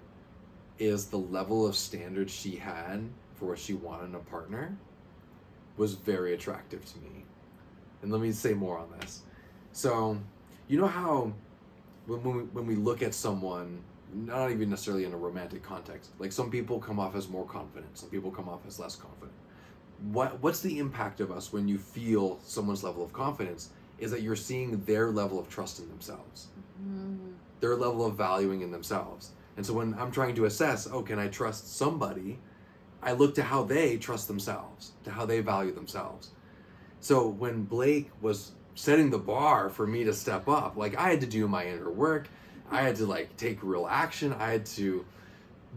is 0.79 1.07
the 1.07 1.19
level 1.19 1.67
of 1.67 1.77
standards 1.77 2.33
she 2.33 2.57
had 2.57 3.09
for 3.35 3.47
what 3.47 3.59
she 3.59 3.75
wanted 3.75 4.07
in 4.07 4.15
a 4.15 4.19
partner 4.19 4.77
was 5.77 5.95
very 5.95 6.35
attractive 6.35 6.85
to 6.85 6.99
me. 6.99 7.25
And 8.03 8.11
let 8.11 8.21
me 8.21 8.33
say 8.33 8.55
more 8.55 8.79
on 8.79 8.89
this. 9.01 9.23
So, 9.73 10.19
you 10.69 10.79
know 10.79 10.87
how 10.87 11.33
when, 12.07 12.23
when, 12.23 12.37
we, 12.37 12.43
when 12.45 12.67
we 12.67 12.75
look 12.75 13.03
at 13.03 13.15
someone, 13.15 13.83
not 14.13 14.51
even 14.51 14.71
necessarily 14.71 15.05
in 15.05 15.13
a 15.13 15.17
romantic 15.17 15.63
context, 15.63 16.11
like 16.19 16.33
some 16.33 16.51
people 16.51 16.79
come 16.79 16.99
off 16.99 17.15
as 17.15 17.29
more 17.29 17.47
confident, 17.47 17.97
some 17.99 18.09
people 18.09 18.31
come 18.31 18.49
off 18.49 18.61
as 18.67 18.79
less 18.79 18.97
confident 18.97 19.33
what 20.13 20.41
what's 20.43 20.61
the 20.61 20.79
impact 20.79 21.21
of 21.21 21.31
us 21.31 21.53
when 21.53 21.69
you 21.69 21.79
feel 21.79 22.39
someone's 22.43 22.85
level 22.85 23.05
of 23.05 23.13
confidence 23.13 23.71
is 23.99 24.11
that 24.11 24.23
you're 24.23 24.37
seeing 24.37 24.83
their 24.85 25.11
level 25.11 25.39
of 25.39 25.49
trust 25.49 25.79
in 25.79 25.89
themselves. 25.89 26.49
Mm-hmm. 26.79 27.33
their 27.61 27.75
level 27.75 28.05
of 28.05 28.17
valuing 28.17 28.61
in 28.61 28.71
themselves. 28.71 29.31
And 29.57 29.65
so 29.65 29.73
when 29.73 29.95
i'm 29.95 30.11
trying 30.11 30.35
to 30.35 30.45
assess 30.45 30.87
oh 30.87 31.03
can 31.03 31.19
i 31.19 31.29
trust 31.29 31.77
somebody? 31.77 32.39
I 33.03 33.13
look 33.13 33.35
to 33.37 33.43
how 33.43 33.63
they 33.63 33.97
trust 33.97 34.29
themselves 34.29 34.93
to 35.05 35.11
how 35.11 35.27
they 35.27 35.41
value 35.41 35.73
themselves. 35.73 36.31
So 37.01 37.29
when 37.29 37.65
blake 37.65 38.11
was 38.21 38.53
setting 38.75 39.11
the 39.11 39.19
bar 39.19 39.71
for 39.71 39.87
me 39.87 40.05
to 40.05 40.13
step 40.13 40.49
up 40.49 40.77
like 40.77 40.97
i 40.97 41.09
had 41.09 41.21
to 41.23 41.27
do 41.27 41.49
my 41.49 41.67
inner 41.67 41.91
work. 41.91 42.29
I 42.71 42.83
had 42.83 42.97
to 42.97 43.07
like 43.07 43.37
take 43.37 43.63
real 43.63 43.87
action. 43.87 44.33
I 44.35 44.51
had 44.51 44.67
to 44.67 45.05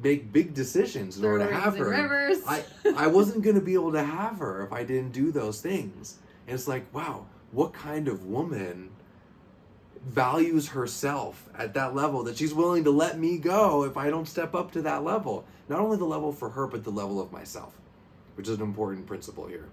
make 0.02 0.32
big 0.32 0.54
decisions 0.54 1.18
in 1.18 1.26
order 1.26 1.48
to 1.48 1.54
have 1.54 1.78
her. 1.78 1.90
Rivers. 1.90 2.40
I 2.48 2.64
I 2.96 3.08
wasn't 3.08 3.44
gonna 3.44 3.62
be 3.62 3.74
able 3.74 3.92
to 3.94 4.04
have 4.04 4.40
her 4.40 4.64
if 4.64 4.72
I 4.72 4.84
didn't 4.84 5.12
do 5.12 5.32
those 5.32 5.62
things. 5.62 6.20
And 6.48 6.56
it's 6.56 6.68
like, 6.68 6.94
wow, 6.94 7.26
what 7.52 7.74
kind 7.74 8.08
of 8.08 8.26
woman 8.26 8.90
values 10.06 10.70
herself 10.70 11.50
at 11.58 11.74
that 11.74 11.94
level 11.94 12.24
that 12.24 12.38
she's 12.38 12.54
willing 12.54 12.84
to 12.86 12.92
let 12.92 13.20
me 13.20 13.38
go 13.38 13.84
if 13.84 13.98
I 13.98 14.10
don't 14.10 14.28
step 14.28 14.56
up 14.56 14.72
to 14.72 14.82
that 14.84 15.04
level. 15.04 15.46
Not 15.68 15.80
only 15.80 15.98
the 15.98 16.06
level 16.06 16.32
for 16.32 16.50
her, 16.50 16.68
but 16.68 16.84
the 16.84 16.90
level 16.90 17.22
of 17.22 17.32
myself, 17.32 17.74
which 18.36 18.48
is 18.48 18.56
an 18.56 18.62
important 18.62 19.06
principle 19.06 19.46
here. 19.46 19.68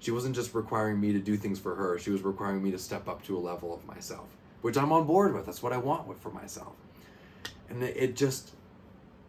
She 0.00 0.10
wasn't 0.10 0.34
just 0.34 0.54
requiring 0.54 0.98
me 0.98 1.12
to 1.12 1.18
do 1.18 1.36
things 1.36 1.58
for 1.58 1.74
her, 1.74 1.98
she 1.98 2.10
was 2.10 2.22
requiring 2.22 2.62
me 2.62 2.70
to 2.70 2.78
step 2.78 3.06
up 3.06 3.22
to 3.24 3.36
a 3.36 3.38
level 3.38 3.74
of 3.74 3.86
myself, 3.86 4.28
which 4.62 4.76
I'm 4.76 4.92
on 4.92 5.06
board 5.06 5.34
with. 5.34 5.46
That's 5.46 5.62
what 5.62 5.72
I 5.72 5.76
want 5.76 6.20
for 6.20 6.30
myself. 6.30 6.72
And 7.68 7.82
it 7.82 8.16
just 8.16 8.52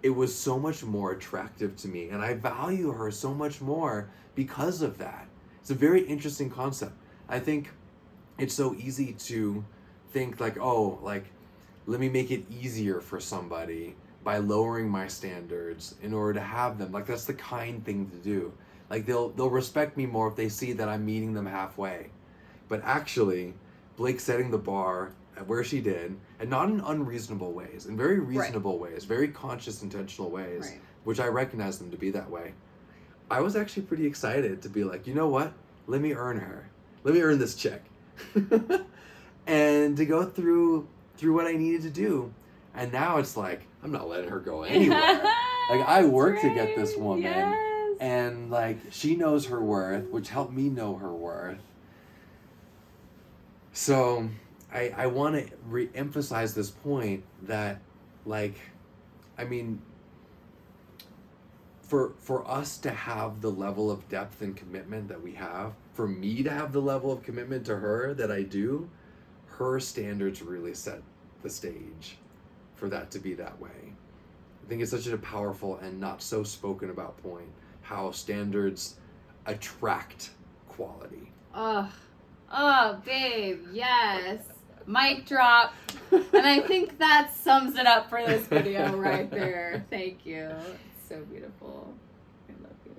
it 0.03 0.09
was 0.09 0.35
so 0.35 0.57
much 0.57 0.83
more 0.83 1.11
attractive 1.11 1.75
to 1.75 1.87
me 1.87 2.09
and 2.09 2.21
i 2.21 2.33
value 2.33 2.91
her 2.91 3.11
so 3.11 3.33
much 3.33 3.61
more 3.61 4.09
because 4.35 4.81
of 4.81 4.97
that. 4.97 5.27
It's 5.59 5.71
a 5.71 5.75
very 5.75 6.01
interesting 6.01 6.49
concept. 6.49 6.93
I 7.29 7.39
think 7.39 7.69
it's 8.37 8.53
so 8.53 8.75
easy 8.75 9.13
to 9.13 9.63
think 10.11 10.39
like 10.39 10.57
oh 10.59 10.99
like 11.01 11.25
let 11.85 11.99
me 11.99 12.09
make 12.09 12.31
it 12.31 12.43
easier 12.51 12.99
for 12.99 13.19
somebody 13.19 13.95
by 14.23 14.37
lowering 14.37 14.89
my 14.89 15.07
standards 15.07 15.95
in 16.01 16.13
order 16.13 16.33
to 16.33 16.45
have 16.45 16.77
them. 16.77 16.91
Like 16.91 17.07
that's 17.07 17.25
the 17.25 17.33
kind 17.33 17.83
thing 17.83 18.09
to 18.09 18.17
do. 18.17 18.53
Like 18.89 19.05
they'll 19.05 19.29
they'll 19.29 19.49
respect 19.49 19.97
me 19.97 20.05
more 20.05 20.27
if 20.27 20.35
they 20.35 20.49
see 20.49 20.73
that 20.73 20.89
i'm 20.89 21.05
meeting 21.05 21.33
them 21.33 21.45
halfway. 21.45 22.09
But 22.67 22.81
actually 22.83 23.53
blake 23.97 24.19
setting 24.19 24.51
the 24.51 24.57
bar 24.57 25.13
where 25.47 25.63
she 25.63 25.81
did, 25.81 26.17
and 26.39 26.49
not 26.49 26.69
in 26.69 26.79
unreasonable 26.81 27.51
ways, 27.53 27.85
in 27.85 27.97
very 27.97 28.19
reasonable 28.19 28.79
right. 28.79 28.93
ways, 28.93 29.05
very 29.05 29.27
conscious, 29.27 29.81
intentional 29.83 30.29
ways, 30.29 30.69
right. 30.69 30.81
which 31.03 31.19
I 31.19 31.27
recognize 31.27 31.77
them 31.79 31.91
to 31.91 31.97
be 31.97 32.11
that 32.11 32.29
way. 32.29 32.53
I 33.29 33.39
was 33.39 33.55
actually 33.55 33.83
pretty 33.83 34.05
excited 34.05 34.61
to 34.61 34.69
be 34.69 34.83
like, 34.83 35.07
you 35.07 35.13
know 35.13 35.29
what? 35.29 35.53
Let 35.87 36.01
me 36.01 36.13
earn 36.13 36.37
her. 36.37 36.69
Let 37.03 37.13
me 37.13 37.21
earn 37.21 37.39
this 37.39 37.55
check. 37.55 37.81
and 39.47 39.97
to 39.97 40.05
go 40.05 40.25
through 40.25 40.87
through 41.17 41.33
what 41.33 41.47
I 41.47 41.53
needed 41.53 41.83
to 41.83 41.89
do. 41.89 42.33
And 42.73 42.91
now 42.91 43.17
it's 43.17 43.37
like, 43.37 43.61
I'm 43.83 43.91
not 43.91 44.09
letting 44.09 44.29
her 44.29 44.39
go 44.39 44.63
anywhere. 44.63 44.99
like 45.69 45.87
I 45.87 46.03
worked 46.05 46.43
right. 46.43 46.49
to 46.49 46.55
get 46.55 46.75
this 46.75 46.95
woman. 46.95 47.23
Yes. 47.23 47.97
And 47.99 48.49
like 48.49 48.77
she 48.91 49.15
knows 49.15 49.45
her 49.47 49.61
worth, 49.61 50.09
which 50.09 50.29
helped 50.29 50.53
me 50.53 50.69
know 50.69 50.95
her 50.95 51.11
worth. 51.11 51.59
So 53.73 54.29
I, 54.73 54.93
I 54.95 55.07
want 55.07 55.35
to 55.35 55.53
re-emphasize 55.67 56.53
this 56.53 56.69
point 56.69 57.23
that 57.43 57.79
like 58.25 58.55
I 59.37 59.43
mean 59.43 59.81
for 61.91 62.13
for 62.19 62.49
us 62.49 62.77
to 62.77 62.89
have 62.89 63.41
the 63.41 63.51
level 63.51 63.91
of 63.91 64.07
depth 64.07 64.41
and 64.41 64.55
commitment 64.55 65.09
that 65.09 65.21
we 65.21 65.33
have, 65.33 65.73
for 65.93 66.07
me 66.07 66.41
to 66.41 66.49
have 66.49 66.71
the 66.71 66.81
level 66.81 67.11
of 67.11 67.21
commitment 67.21 67.65
to 67.65 67.75
her 67.75 68.13
that 68.13 68.31
I 68.31 68.43
do, 68.43 68.89
her 69.47 69.77
standards 69.79 70.41
really 70.41 70.73
set 70.73 71.01
the 71.43 71.49
stage 71.49 72.17
for 72.75 72.87
that 72.87 73.11
to 73.11 73.19
be 73.19 73.33
that 73.33 73.59
way. 73.59 73.93
I 74.63 74.69
think 74.69 74.81
it's 74.81 74.91
such 74.91 75.07
a 75.07 75.17
powerful 75.17 75.77
and 75.79 75.99
not 75.99 76.21
so 76.21 76.43
spoken 76.43 76.91
about 76.91 77.21
point 77.21 77.49
how 77.81 78.11
standards 78.11 78.95
attract 79.45 80.29
quality. 80.69 81.29
Oh, 81.53 81.91
oh, 82.53 83.01
babe, 83.03 83.65
yes. 83.73 84.43
Mic 84.85 85.25
drop. 85.25 85.73
and 86.11 86.45
I 86.45 86.59
think 86.61 86.97
that 86.99 87.33
sums 87.33 87.75
it 87.77 87.85
up 87.87 88.09
for 88.09 88.25
this 88.25 88.45
video 88.47 88.95
right 88.95 89.29
there. 89.31 89.85
Thank 89.89 90.25
you. 90.25 90.49
It's 90.49 91.09
so 91.09 91.21
beautiful. 91.25 91.93
I 92.49 92.53
love 92.63 92.73
you. 92.85 92.95